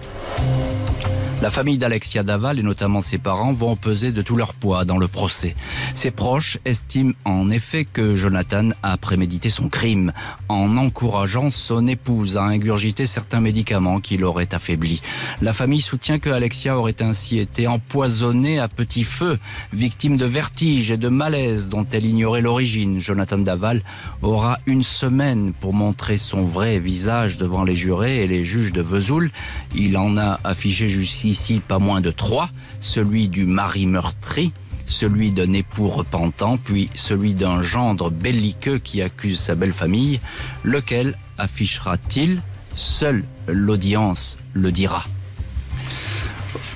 La 1.42 1.50
famille 1.50 1.78
d'Alexia 1.78 2.22
Daval 2.22 2.60
et 2.60 2.64
notamment 2.64 3.00
ses 3.00 3.18
parents 3.18 3.54
vont 3.54 3.78
peser 3.78 4.12
de 4.12 4.22
tout 4.22 4.36
leur 4.36 4.54
poids 4.54 4.84
dans 4.84 4.98
le 4.98 5.08
procès. 5.08 5.56
Ses 5.96 6.12
proches 6.12 6.58
estiment 6.66 7.14
en 7.24 7.50
effet 7.50 7.86
que 7.86 8.14
Jonathan 8.14 8.72
a 8.84 8.98
prémédité 8.98 9.50
son 9.50 9.70
crime 9.70 10.12
en 10.50 10.76
encourageant 10.76 11.50
son 11.50 11.88
épouse 11.88 12.36
à 12.36 12.44
ingurgiter 12.44 13.06
certains 13.06 13.40
médicaments 13.40 14.02
qui 14.02 14.18
l'auraient 14.18 14.54
affaibli. 14.54 15.02
La 15.42 15.54
famille 15.54 15.80
soutient 15.80 16.20
que 16.20 16.30
Alexia 16.30 16.78
aurait 16.78 17.02
ainsi 17.02 17.40
été 17.40 17.68
empoisonnée 17.68 18.60
à 18.60 18.68
petit 18.68 19.06
feu, 19.06 19.40
victime 19.72 20.18
de 20.18 20.26
vertiges 20.26 20.92
et 20.92 20.98
de 20.98 21.08
malaise 21.08 21.70
dont 21.70 21.86
elle 21.90 22.06
ignorait 22.06 22.42
l'origine. 22.42 23.00
Jonathan 23.00 23.38
Daval 23.38 23.82
aura 24.22 24.60
une 24.66 24.84
semaine 24.84 25.54
pour 25.54 25.74
montrer 25.74 26.18
son 26.18 26.44
vrai 26.44 26.80
visage 26.80 27.38
devant 27.38 27.64
les 27.64 27.76
jurés 27.76 28.24
et 28.24 28.28
les 28.28 28.44
juges 28.44 28.74
de 28.74 28.82
Vesoul. 28.82 29.32
Il 29.74 29.96
en 29.96 30.18
a 30.18 30.38
affiché 30.44 30.90
jusqu'ici 30.90 31.29
ici 31.30 31.62
pas 31.66 31.80
moins 31.80 32.02
de 32.02 32.12
trois, 32.12 32.50
celui 32.80 33.28
du 33.28 33.46
mari 33.46 33.86
meurtri, 33.88 34.52
celui 34.86 35.32
d'un 35.32 35.54
époux 35.54 35.88
repentant, 35.88 36.58
puis 36.58 36.90
celui 36.96 37.34
d'un 37.34 37.62
gendre 37.62 38.10
belliqueux 38.10 38.80
qui 38.80 39.02
accuse 39.02 39.40
sa 39.40 39.56
belle 39.56 39.74
famille, 39.74 40.20
lequel 40.64 41.18
affichera-t-il? 41.38 42.42
Seule 42.76 43.24
l'audience 43.48 44.38
le 44.54 44.72
dira. 44.72 45.06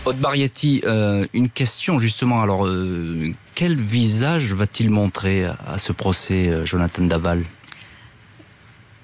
Haute 0.05 0.17
Barietti, 0.17 0.81
euh, 0.85 1.25
une 1.33 1.49
question 1.49 1.97
justement. 1.97 2.41
Alors, 2.41 2.67
euh, 2.67 3.33
quel 3.55 3.75
visage 3.75 4.53
va-t-il 4.53 4.89
montrer 4.89 5.45
à 5.45 5.77
ce 5.77 5.93
procès, 5.93 6.49
euh, 6.49 6.65
Jonathan 6.65 7.03
Daval? 7.05 7.45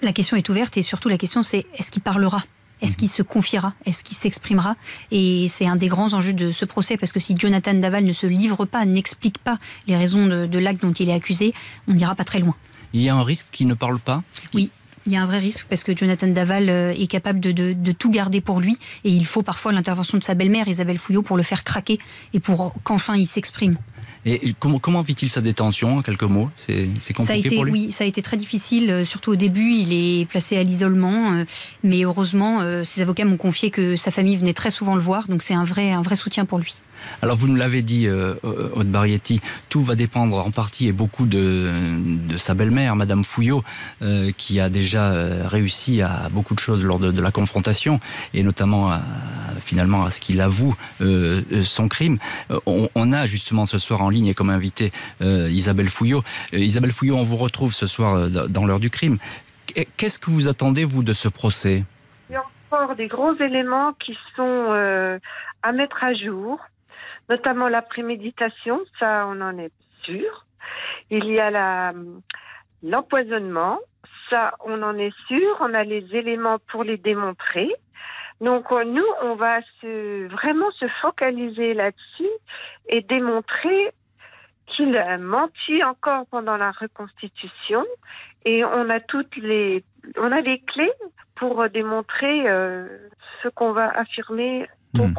La 0.01 0.11
question 0.11 0.35
est 0.35 0.47
ouverte 0.49 0.77
et 0.77 0.81
surtout 0.81 1.09
la 1.09 1.17
question 1.17 1.41
c'est 1.41 1.65
est-ce 1.77 1.91
qu'il 1.91 2.01
parlera? 2.01 2.43
Est-ce 2.81 2.97
qu'il 2.97 3.09
se 3.09 3.21
confiera? 3.21 3.73
Est-ce 3.85 4.03
qu'il 4.03 4.15
s'exprimera? 4.15 4.75
Et 5.11 5.47
c'est 5.47 5.67
un 5.67 5.75
des 5.75 5.87
grands 5.87 6.13
enjeux 6.13 6.33
de 6.33 6.51
ce 6.51 6.65
procès, 6.65 6.97
parce 6.97 7.11
que 7.11 7.19
si 7.19 7.35
Jonathan 7.37 7.73
Daval 7.73 8.05
ne 8.05 8.13
se 8.13 8.27
livre 8.27 8.65
pas, 8.65 8.85
n'explique 8.85 9.37
pas 9.37 9.59
les 9.87 9.95
raisons 9.95 10.27
de, 10.27 10.59
l'acte 10.59 10.81
dont 10.81 10.93
il 10.93 11.09
est 11.09 11.13
accusé, 11.13 11.53
on 11.87 11.93
n'ira 11.93 12.15
pas 12.15 12.23
très 12.23 12.39
loin. 12.39 12.55
Il 12.93 13.01
y 13.01 13.09
a 13.09 13.15
un 13.15 13.23
risque 13.23 13.47
qu'il 13.51 13.67
ne 13.67 13.73
parle 13.73 13.99
pas? 13.99 14.23
Oui, 14.53 14.71
il 15.05 15.13
y 15.13 15.15
a 15.15 15.21
un 15.21 15.25
vrai 15.25 15.39
risque 15.39 15.65
parce 15.69 15.83
que 15.83 15.95
Jonathan 15.95 16.27
Daval 16.27 16.69
euh, 16.69 16.93
est 16.93 17.07
capable 17.07 17.39
de, 17.39 17.91
tout 17.91 18.09
garder 18.09 18.41
pour 18.41 18.59
lui 18.59 18.77
et 19.03 19.09
il 19.09 19.25
faut 19.25 19.43
parfois 19.43 19.71
l'intervention 19.71 20.17
de 20.17 20.23
sa 20.23 20.33
belle-mère 20.33 20.67
Isabelle 20.67 20.97
Fouillot 20.97 21.21
pour 21.21 21.37
le 21.37 21.43
faire 21.43 21.63
craquer 21.63 21.99
et 22.33 22.39
pour 22.39 22.73
qu'enfin 22.83 23.15
il 23.15 23.27
s'exprime. 23.27 23.77
Et 24.25 24.53
comment, 24.59 24.79
comment 24.79 25.01
vit-il 25.01 25.29
sa 25.29 25.41
détention 25.41 25.97
en 25.97 26.01
quelques 26.01 26.23
mots? 26.23 26.49
C'est 26.55 26.73
compliqué 27.13 27.23
ça 27.23 27.33
a 27.33 27.35
été, 27.35 27.55
pour 27.55 27.65
lui? 27.65 27.71
Oui, 27.71 27.91
ça 27.91 28.03
a 28.03 28.07
été 28.07 28.21
très 28.21 28.37
difficile, 28.37 28.91
euh, 28.91 29.05
surtout 29.05 29.31
au 29.31 29.35
début. 29.35 29.71
Il 29.71 29.93
est 29.93 30.25
placé 30.25 30.57
à 30.57 30.63
l'isolement, 30.63 31.31
euh, 31.31 31.45
mais 31.83 32.03
heureusement, 32.03 32.59
euh, 32.61 32.83
ses 32.83 33.01
avocats 33.01 33.25
m'ont 33.25 33.37
confié 33.37 33.71
que 33.71 33.95
sa 33.95 34.11
famille 34.11 34.35
venait 34.35 34.53
très 34.53 34.71
souvent 34.71 34.95
le 34.95 35.01
voir, 35.01 35.27
donc 35.27 35.41
c'est 35.41 35.53
un 35.53 35.63
vrai, 35.63 35.91
un 35.91 36.01
vrai 36.01 36.15
soutien 36.15 36.45
pour 36.45 36.59
lui. 36.59 36.75
Alors 37.21 37.35
vous 37.35 37.47
nous 37.47 37.55
l'avez 37.55 37.81
dit, 37.81 38.07
euh, 38.07 38.35
Haute 38.43 38.87
Barietti, 38.87 39.39
tout 39.67 39.81
va 39.81 39.95
dépendre 39.95 40.37
en 40.37 40.51
partie 40.51 40.87
et 40.87 40.91
beaucoup 40.91 41.25
de, 41.25 41.71
sa 42.37 42.53
belle-mère, 42.53 42.95
Madame 42.95 43.23
Fouillot, 43.23 43.63
euh, 44.01 44.31
qui 44.37 44.59
a 44.59 44.69
déjà 44.69 45.11
euh, 45.11 45.43
réussi 45.45 46.01
à 46.01 46.29
beaucoup 46.31 46.55
de 46.55 46.59
choses 46.59 46.83
lors 46.83 46.99
de, 46.99 47.19
la 47.19 47.31
confrontation 47.31 47.99
et 48.33 48.43
notamment 48.43 48.97
finalement 49.61 50.05
à 50.05 50.11
ce 50.11 50.21
qu'il 50.21 50.39
avoue 50.39 50.73
son 50.99 51.87
crime. 51.89 52.17
On, 52.65 53.11
a 53.11 53.25
justement 53.25 53.65
ce 53.65 53.77
soir 53.77 54.01
en 54.01 54.09
ligne 54.09 54.33
comme 54.33 54.49
invité 54.49 54.93
Isabelle 55.21 55.89
Fouillot. 55.89 56.23
Isabelle 56.53 56.93
Fouillot, 56.93 57.17
on 57.17 57.23
vous 57.23 57.35
retrouve 57.35 57.73
ce 57.73 57.87
soir 57.87 58.29
dans 58.29 58.65
l'heure 58.65 58.79
du 58.79 58.89
crime. 58.89 59.17
Qu'est-ce 59.97 60.17
que 60.17 60.31
vous 60.31 60.47
attendez 60.47 60.85
vous 60.85 61.03
de 61.03 61.11
ce 61.11 61.27
procès? 61.27 61.83
Il 62.29 62.33
y 62.33 62.35
a 62.37 62.43
encore 62.71 62.95
des 62.95 63.07
gros 63.07 63.35
éléments 63.35 63.91
qui 63.99 64.17
sont 64.37 65.19
à 65.61 65.71
mettre 65.73 66.03
à 66.03 66.13
jour 66.13 66.59
notamment 67.29 67.69
la 67.69 67.81
préméditation, 67.81 68.81
ça 68.99 69.25
on 69.27 69.39
en 69.41 69.57
est 69.57 69.71
sûr. 70.03 70.45
Il 71.09 71.25
y 71.25 71.39
a 71.39 71.93
l'empoisonnement, 72.83 73.79
ça 74.29 74.53
on 74.65 74.81
en 74.81 74.97
est 74.97 75.15
sûr, 75.27 75.57
on 75.59 75.73
a 75.73 75.83
les 75.83 76.05
éléments 76.15 76.59
pour 76.71 76.83
les 76.83 76.97
démontrer. 76.97 77.69
Donc 78.41 78.71
euh, 78.71 78.83
nous, 78.83 79.05
on 79.21 79.35
va 79.35 79.59
vraiment 79.83 80.71
se 80.71 80.87
focaliser 81.01 81.73
là-dessus 81.73 82.29
et 82.87 83.01
démontrer 83.01 83.91
qu'il 84.67 84.95
a 84.97 85.17
menti 85.17 85.83
encore 85.83 86.25
pendant 86.27 86.55
la 86.55 86.71
reconstitution 86.71 87.85
et 88.45 88.63
on 88.63 88.89
a 88.89 88.99
toutes 88.99 89.35
les 89.35 89.83
on 90.17 90.31
a 90.31 90.41
les 90.41 90.59
clés 90.59 90.91
pour 91.35 91.67
démontrer 91.69 92.49
euh, 92.49 92.87
ce 93.43 93.49
qu'on 93.49 93.71
va 93.71 93.89
affirmer 93.89 94.67
Hmm. 94.93 95.13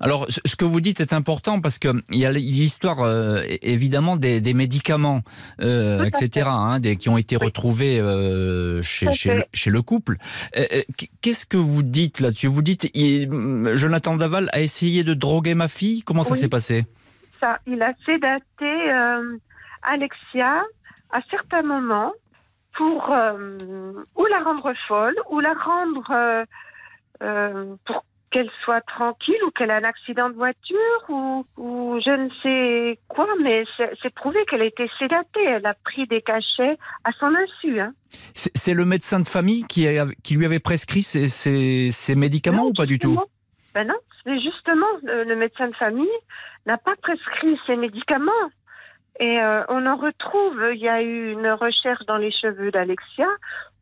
Alors, 0.00 0.26
ce 0.30 0.56
que 0.56 0.64
vous 0.64 0.80
dites 0.80 1.00
est 1.00 1.12
important 1.12 1.60
parce 1.60 1.78
qu'il 1.78 2.02
y 2.12 2.24
a 2.24 2.32
l'histoire, 2.32 3.00
euh, 3.00 3.42
évidemment, 3.60 4.16
des, 4.16 4.54
médicaments, 4.54 5.20
euh, 5.60 6.02
etc., 6.04 6.48
hein, 6.50 6.80
des, 6.80 6.96
qui 6.96 7.10
ont 7.10 7.18
été 7.18 7.36
retrouvés 7.36 8.00
euh, 8.00 8.82
chez, 8.82 9.10
chez, 9.12 9.70
le, 9.70 9.82
couple. 9.82 10.16
Qu'est-ce 11.20 11.44
que 11.44 11.58
vous 11.58 11.82
dites 11.82 12.20
là-dessus? 12.20 12.46
Vous 12.46 12.62
dites, 12.62 12.88
Jonathan 13.76 14.16
Daval 14.16 14.48
a 14.52 14.60
essayé 14.60 15.04
de 15.04 15.12
droguer 15.12 15.54
ma 15.54 15.68
fille? 15.68 16.02
Comment 16.02 16.22
ça 16.22 16.34
s'est 16.34 16.48
passé? 16.48 16.86
Ça, 17.38 17.58
Il 17.66 17.82
a 17.82 17.92
sédaté 18.06 18.90
Alexia 19.82 20.62
à 21.10 21.20
certains 21.30 21.62
moments 21.62 22.12
pour 22.76 23.14
ou 24.16 24.24
la 24.24 24.38
rendre 24.38 24.72
folle, 24.88 25.16
ou 25.28 25.40
la 25.40 25.52
rendre... 25.52 26.46
pour 27.84 28.04
qu'elle 28.30 28.50
soit 28.64 28.80
tranquille 28.82 29.42
ou 29.46 29.50
qu'elle 29.50 29.70
a 29.70 29.76
un 29.76 29.84
accident 29.84 30.30
de 30.30 30.34
voiture 30.34 30.76
ou, 31.08 31.44
je 32.04 32.10
ne 32.10 32.28
sais 32.42 32.98
quoi, 33.08 33.26
mais 33.42 33.64
c'est 34.02 34.14
prouvé 34.14 34.44
qu'elle 34.46 34.62
a 34.62 34.66
été 34.66 34.88
sédatée. 34.98 35.44
Elle 35.44 35.66
a 35.66 35.74
pris 35.74 36.06
des 36.06 36.22
cachets 36.22 36.78
à 37.04 37.12
son 37.18 37.34
insu. 37.34 37.80
Hein. 37.80 37.92
C'est 38.34 38.74
le 38.74 38.84
médecin 38.84 39.20
de 39.20 39.26
famille 39.26 39.64
qui, 39.64 39.86
qui 40.22 40.34
lui 40.34 40.46
avait 40.46 40.60
prescrit 40.60 41.02
ces, 41.02 41.28
ces, 41.28 42.14
médicaments 42.14 42.66
ou 42.66 42.72
pas 42.72 42.86
du 42.86 42.98
tout? 42.98 43.18
Ben 43.74 43.86
non, 43.86 43.94
mais 44.26 44.40
justement, 44.40 44.86
le 45.02 45.34
médecin 45.34 45.68
de 45.68 45.76
famille 45.76 46.08
n'a 46.66 46.78
pas 46.78 46.94
prescrit 46.96 47.58
ces 47.66 47.76
médicaments. 47.76 48.32
Et 49.20 49.38
euh, 49.38 49.62
on 49.68 49.84
en 49.84 49.96
retrouve, 49.96 50.58
il 50.72 50.80
y 50.80 50.88
a 50.88 51.02
eu 51.02 51.32
une 51.32 51.46
recherche 51.48 52.04
dans 52.06 52.16
les 52.16 52.32
cheveux 52.32 52.70
d'Alexia, 52.70 53.26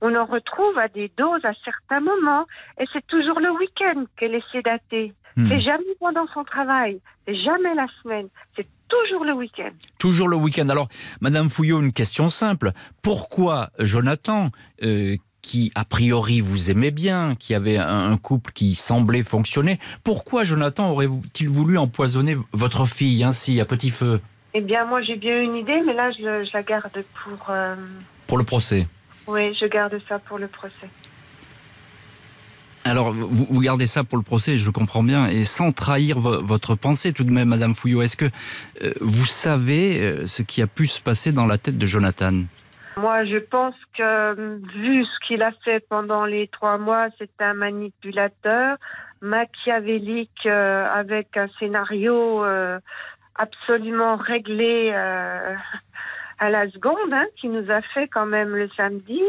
on 0.00 0.16
en 0.16 0.26
retrouve 0.26 0.76
à 0.76 0.88
des 0.88 1.12
doses 1.16 1.44
à 1.44 1.52
certains 1.64 2.00
moments. 2.00 2.44
Et 2.80 2.84
c'est 2.92 3.06
toujours 3.06 3.38
le 3.38 3.52
week-end 3.52 4.04
qu'elle 4.16 4.34
est 4.34 4.50
sédatée. 4.50 5.14
Hmm. 5.36 5.48
C'est 5.48 5.60
jamais 5.60 5.94
pendant 6.00 6.26
son 6.34 6.42
travail, 6.42 7.00
c'est 7.24 7.36
jamais 7.36 7.72
la 7.76 7.86
semaine, 8.02 8.26
c'est 8.56 8.66
toujours 8.88 9.24
le 9.24 9.32
week-end. 9.32 9.70
Toujours 10.00 10.28
le 10.28 10.36
week-end. 10.36 10.68
Alors, 10.70 10.88
Madame 11.20 11.48
Fouillot, 11.48 11.80
une 11.80 11.92
question 11.92 12.30
simple. 12.30 12.72
Pourquoi 13.00 13.70
Jonathan, 13.78 14.50
euh, 14.82 15.14
qui 15.40 15.70
a 15.76 15.84
priori 15.84 16.40
vous 16.40 16.72
aimait 16.72 16.90
bien, 16.90 17.36
qui 17.36 17.54
avait 17.54 17.78
un 17.78 18.16
couple 18.16 18.50
qui 18.50 18.74
semblait 18.74 19.22
fonctionner, 19.22 19.78
pourquoi 20.02 20.42
Jonathan 20.42 20.90
aurait-il 20.90 21.48
voulu 21.48 21.78
empoisonner 21.78 22.36
votre 22.52 22.86
fille 22.86 23.22
ainsi 23.22 23.60
à 23.60 23.64
petit 23.64 23.90
feu? 23.90 24.20
Eh 24.54 24.60
bien, 24.60 24.84
moi 24.84 25.02
j'ai 25.02 25.16
bien 25.16 25.42
une 25.42 25.56
idée, 25.56 25.80
mais 25.84 25.94
là 25.94 26.10
je, 26.10 26.52
la 26.52 26.62
garde 26.62 27.04
pour... 27.22 27.50
Euh, 27.50 27.76
pour 28.26 28.38
le 28.38 28.44
procès 28.44 28.86
Oui, 29.26 29.54
je 29.54 29.66
garde 29.66 29.98
ça 30.08 30.18
pour 30.18 30.38
le 30.38 30.48
procès. 30.48 30.88
Alors, 32.84 33.12
vous, 33.12 33.60
gardez 33.60 33.86
ça 33.86 34.02
pour 34.02 34.16
le 34.16 34.24
procès, 34.24 34.56
je 34.56 34.70
comprends 34.70 35.02
bien, 35.02 35.28
et 35.28 35.44
sans 35.44 35.72
trahir 35.72 36.18
votre 36.20 36.74
pensée 36.74 37.12
tout 37.12 37.24
de 37.24 37.30
même, 37.30 37.48
Madame 37.48 37.74
Fouillot, 37.74 38.00
est-ce 38.00 38.16
que 38.16 38.24
euh, 38.82 38.92
vous 39.02 39.26
savez 39.26 40.00
euh, 40.00 40.26
ce 40.26 40.42
qui 40.42 40.62
a 40.62 40.66
pu 40.66 40.86
se 40.86 41.02
passer 41.02 41.30
dans 41.30 41.44
la 41.44 41.58
tête 41.58 41.76
de 41.76 41.84
Jonathan? 41.84 42.32
Moi, 42.96 43.26
je 43.26 43.36
pense 43.36 43.74
que 43.96 44.58
vu 44.78 45.04
ce 45.04 45.26
qu'il 45.26 45.42
a 45.42 45.52
fait 45.64 45.86
pendant 45.86 46.24
les 46.24 46.48
trois 46.48 46.78
mois, 46.78 47.08
c'est 47.18 47.30
un 47.40 47.52
manipulateur 47.52 48.78
machiavélique 49.20 50.46
euh, 50.46 50.86
avec 50.90 51.36
un 51.36 51.48
scénario 51.58 52.42
absolument 53.38 54.16
réglé 54.16 54.92
à 56.38 56.50
la 56.50 56.70
seconde, 56.70 57.12
hein, 57.12 57.26
qui 57.36 57.48
nous 57.48 57.70
a 57.70 57.82
fait 57.82 58.08
quand 58.08 58.26
même 58.26 58.54
le 58.54 58.68
samedi. 58.76 59.20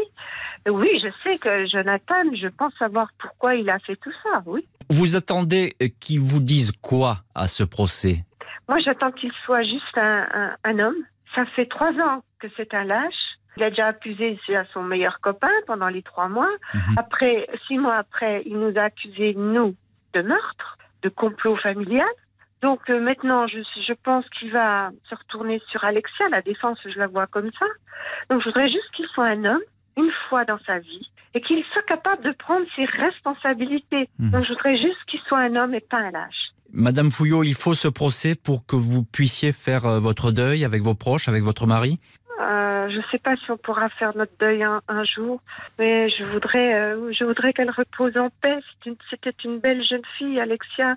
Oui, 0.68 1.00
je 1.02 1.08
sais 1.08 1.38
que 1.38 1.66
Jonathan, 1.66 2.22
je 2.34 2.48
pense 2.48 2.72
savoir 2.78 3.08
pourquoi 3.18 3.54
il 3.54 3.68
a 3.70 3.78
fait 3.78 3.96
tout 3.96 4.12
ça, 4.22 4.42
oui. 4.46 4.66
Vous 4.90 5.16
attendez 5.16 5.74
qu'il 6.00 6.20
vous 6.20 6.40
dise 6.40 6.72
quoi 6.72 7.18
à 7.34 7.48
ce 7.48 7.64
procès? 7.64 8.24
Moi, 8.68 8.78
j'attends 8.80 9.10
qu'il 9.10 9.32
soit 9.44 9.62
juste 9.62 9.96
un, 9.96 10.78
homme. 10.78 11.02
Ça 11.34 11.44
fait 11.56 11.66
trois 11.66 11.92
ans 11.92 12.22
que 12.38 12.48
c'est 12.56 12.74
un 12.74 12.84
lâche. 12.84 13.14
Il 13.56 13.62
a 13.64 13.70
déjà 13.70 13.88
accusé 13.88 14.38
à 14.54 14.64
son 14.72 14.82
meilleur 14.82 15.20
copain 15.20 15.50
pendant 15.66 15.88
les 15.88 16.02
trois 16.02 16.28
mois. 16.28 16.50
Mhm. 16.74 16.94
Après, 16.96 17.48
six 17.66 17.78
mois 17.78 17.96
après, 17.96 18.42
il 18.46 18.58
nous 18.58 18.76
a 18.78 18.82
accusés, 18.82 19.34
nous, 19.36 19.74
de 20.12 20.22
meurtre, 20.22 20.78
de 21.02 21.08
complot 21.08 21.56
familial. 21.56 22.06
Donc 22.62 22.80
euh, 22.90 23.00
maintenant, 23.00 23.46
je, 23.46 23.58
je 23.86 23.92
pense 24.04 24.24
qu'il 24.30 24.52
va 24.52 24.90
se 25.08 25.14
retourner 25.14 25.62
sur 25.70 25.82
Alexia. 25.84 26.28
La 26.30 26.42
défense, 26.42 26.78
je 26.84 26.98
la 26.98 27.06
vois 27.06 27.26
comme 27.26 27.50
ça. 27.58 27.66
Donc 28.28 28.40
je 28.42 28.46
voudrais 28.48 28.68
juste 28.68 28.90
qu'il 28.94 29.06
soit 29.06 29.26
un 29.26 29.44
homme, 29.44 29.62
une 29.96 30.10
fois 30.28 30.44
dans 30.44 30.58
sa 30.66 30.78
vie, 30.78 31.10
et 31.34 31.40
qu'il 31.40 31.62
soit 31.72 31.82
capable 31.82 32.22
de 32.24 32.32
prendre 32.32 32.66
ses 32.76 32.84
responsabilités. 32.84 34.08
Mhm. 34.18 34.30
Donc 34.30 34.44
je 34.44 34.50
voudrais 34.50 34.76
juste 34.76 35.02
qu'il 35.06 35.20
soit 35.20 35.38
un 35.38 35.56
homme 35.56 35.74
et 35.74 35.80
pas 35.80 35.98
un 35.98 36.10
lâche. 36.10 36.50
Madame 36.72 37.10
Fouillot, 37.10 37.42
il 37.42 37.54
faut 37.54 37.74
ce 37.74 37.88
procès 37.88 38.36
pour 38.36 38.64
que 38.64 38.76
vous 38.76 39.02
puissiez 39.02 39.50
faire 39.52 39.86
euh, 39.86 39.98
votre 39.98 40.30
deuil 40.30 40.64
avec 40.64 40.82
vos 40.82 40.94
proches, 40.94 41.28
avec 41.28 41.42
votre 41.42 41.66
mari? 41.66 41.96
Je 42.88 42.96
ne 42.96 43.02
sais 43.10 43.18
pas 43.18 43.36
si 43.36 43.50
on 43.50 43.56
pourra 43.56 43.88
faire 43.90 44.16
notre 44.16 44.32
deuil 44.38 44.62
un, 44.62 45.04
jour, 45.04 45.40
mais 45.78 46.08
je 46.08 46.24
voudrais, 46.24 46.74
euh, 46.74 47.12
je 47.12 47.24
voudrais 47.24 47.52
qu'elle 47.52 47.70
repose 47.70 48.16
en 48.16 48.30
paix. 48.40 48.58
C'était 49.10 49.34
une, 49.44 49.58
belle 49.58 49.84
jeune 49.84 50.04
fille, 50.16 50.40
Alexia, 50.40 50.96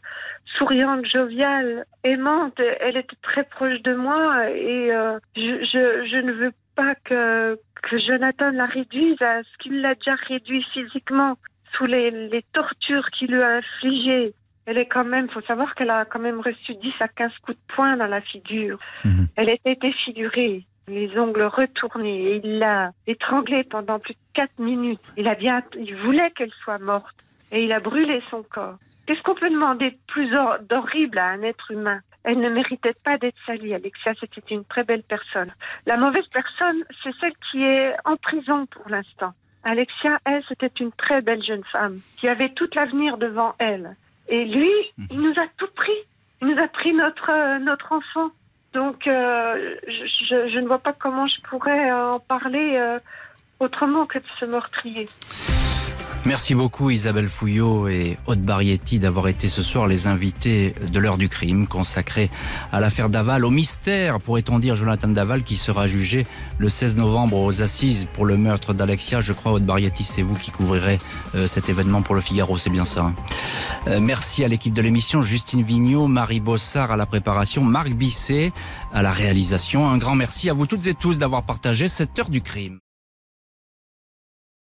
souriante, 0.58 1.06
joviale, 1.06 1.86
aimante. 2.04 2.60
Elle 2.80 2.98
était 2.98 3.18
très 3.22 3.44
proche 3.44 3.82
de 3.82 3.94
moi 3.96 4.50
et 4.50 4.92
euh, 4.92 5.20
je, 5.36 6.22
ne 6.22 6.32
veux 6.32 6.54
pas 6.76 6.96
que, 7.04 7.60
que 7.82 7.98
Jonathan 7.98 8.52
la 8.52 8.66
réduise 8.66 9.22
à 9.22 9.44
ce 9.44 9.58
qu'il 9.60 9.82
l'a 9.82 9.96
déjà 9.96 10.16
réduit 10.28 10.66
physiquement 10.74 11.36
sous 11.76 11.86
les, 11.86 12.44
tortures 12.54 13.10
qu'il 13.12 13.32
lui 13.32 13.42
a 13.42 13.58
infligées. 13.58 14.34
Elle 14.66 14.78
est 14.78 14.86
quand 14.86 15.04
même, 15.04 15.30
faut 15.30 15.42
savoir 15.42 15.76
qu'elle 15.76 15.90
a 15.90 16.06
quand 16.06 16.20
même 16.20 16.40
reçu 16.40 16.76
10 16.76 16.94
à 17.02 17.10
15 17.10 17.32
coups 17.42 17.58
de 17.58 17.74
poing 17.76 17.98
dans 17.98 18.08
la 18.08 18.22
figure. 18.22 18.80
Mhm. 19.04 19.28
Elle 19.36 19.50
était 19.50 19.76
défigurée 19.76 20.66
les 20.88 21.18
ongles 21.18 21.44
retournés 21.44 22.24
et 22.24 22.42
il 22.44 22.60
l'a 22.60 22.92
étranglée 23.08 23.64
pendant 23.64 24.00
plus 24.00 24.14
de 24.14 24.20
quatre 24.34 24.60
minutes. 24.60 25.02
Il 25.18 25.28
a 25.28 25.36
bien, 25.36 25.64
il 25.78 25.96
voulait 25.96 26.32
qu'elle 26.32 26.52
soit 26.64 26.80
morte 26.80 27.16
et 27.52 27.64
il 27.64 27.72
a 27.72 27.80
brûlé 27.80 28.22
son 28.30 28.44
corps. 28.44 28.78
Qu'est-ce 29.06 29.22
qu'on 29.24 29.36
peut 29.36 29.50
demander 29.50 29.92
de 29.92 29.98
plus 30.08 30.30
d'horrible 30.70 31.18
à 31.18 31.28
un 31.28 31.42
être 31.42 31.72
humain? 31.72 32.00
Elle 32.24 32.40
ne 32.40 32.50
méritait 32.50 32.96
pas 33.04 33.18
d'être 33.18 33.38
salie. 33.46 33.74
Alexia, 33.74 34.14
c'était 34.20 34.42
une 34.50 34.64
très 34.64 34.84
belle 34.84 35.04
personne. 35.04 35.52
La 35.86 35.98
mauvaise 35.98 36.28
personne, 36.28 36.84
c'est 37.04 37.14
celle 37.20 37.34
qui 37.52 37.64
est 37.64 37.94
en 38.06 38.16
prison 38.16 38.66
pour 38.68 38.90
l'instant. 38.90 39.34
Alexia, 39.66 40.20
elle, 40.26 40.44
c'était 40.48 40.72
une 40.80 40.92
très 40.94 41.22
belle 41.22 41.44
jeune 41.44 41.64
femme 41.66 42.00
qui 42.18 42.28
avait 42.28 42.50
tout 42.50 42.70
l'avenir 42.76 43.18
devant 43.18 43.56
elle. 43.60 43.96
Et 44.30 44.46
lui, 44.46 44.72
il 45.10 45.20
nous 45.20 45.34
a 45.38 45.48
tout 45.58 45.68
pris. 45.76 45.92
Il 46.42 46.48
nous 46.48 46.62
a 46.62 46.68
pris 46.68 46.94
notre, 46.94 47.30
euh, 47.30 47.60
notre 47.60 47.92
enfant. 47.92 48.32
Donc, 48.74 49.08
euh, 49.08 49.76
je, 49.88 50.60
ne 50.60 50.68
vois 50.68 50.80
pas 50.80 50.94
comment 50.94 51.28
je 51.28 51.40
pourrais 51.42 51.92
en 51.92 52.20
parler 52.20 52.76
euh, 52.76 53.00
autrement 53.60 54.06
que 54.06 54.18
de 54.18 54.26
ce 54.40 54.46
meurtrier. 54.46 55.08
Merci 56.26 56.56
beaucoup 56.56 56.90
Isabelle 56.90 57.28
Fouillot 57.28 57.90
et 57.90 58.18
Aude 58.28 58.40
Barietti 58.40 58.98
d'avoir 58.98 59.28
été 59.28 59.50
ce 59.50 59.62
soir 59.62 59.88
les 59.88 60.08
invités 60.08 60.74
de 60.90 60.98
l'heure 60.98 61.18
du 61.18 61.28
crime 61.28 61.68
consacrée 61.68 62.30
à 62.72 62.80
l'affaire 62.80 63.10
Daval, 63.10 63.44
au 63.44 63.50
mystère, 63.50 64.20
pourrait-on 64.22 64.60
dire, 64.60 64.76
Jonathan 64.76 65.10
Daval 65.10 65.44
qui 65.44 65.58
sera 65.58 65.86
jugé 65.86 66.26
le 66.60 66.70
16 66.70 66.96
novembre 66.96 67.38
aux 67.38 67.62
assises 67.62 68.08
pour 68.14 68.26
le 68.26 68.38
meurtre 68.38 68.74
d'Alexia. 68.74 69.20
Je 69.20 69.34
crois 69.34 69.52
Aude 69.52 69.66
Barietti, 69.66 70.06
c'est 70.06 70.22
vous 70.22 70.36
qui 70.36 70.52
couvrirez 70.52 70.98
euh, 71.36 71.46
cet 71.46 71.68
événement 71.68 72.02
pour 72.02 72.16
le 72.16 72.22
Figaro, 72.22 72.58
c'est 72.58 72.70
bien 72.70 72.86
ça. 72.86 73.02
Hein. 73.02 73.16
Euh, 73.88 74.00
merci 74.00 74.46
à 74.46 74.48
l'équipe 74.48 74.74
de 74.74 74.82
l'émission, 74.82 75.22
Justine 75.22 75.62
Vignot, 75.62 76.08
Marie 76.08 76.40
Bossard 76.40 76.94
à 76.94 76.96
la 76.96 77.06
préparation, 77.06 77.66
Marc 77.66 77.90
Bisset 77.90 78.54
à 78.94 79.02
la 79.02 79.12
réalisation. 79.12 79.90
Un 79.90 79.98
grand 79.98 80.16
merci 80.16 80.50
à 80.50 80.54
vous 80.54 80.68
toutes 80.68 80.88
et 80.88 80.94
tous 80.94 81.18
d'avoir 81.18 81.44
partagé 81.44 81.90
cette 81.90 82.18
heure 82.18 82.30
du 82.30 82.42
crime. 82.42 82.80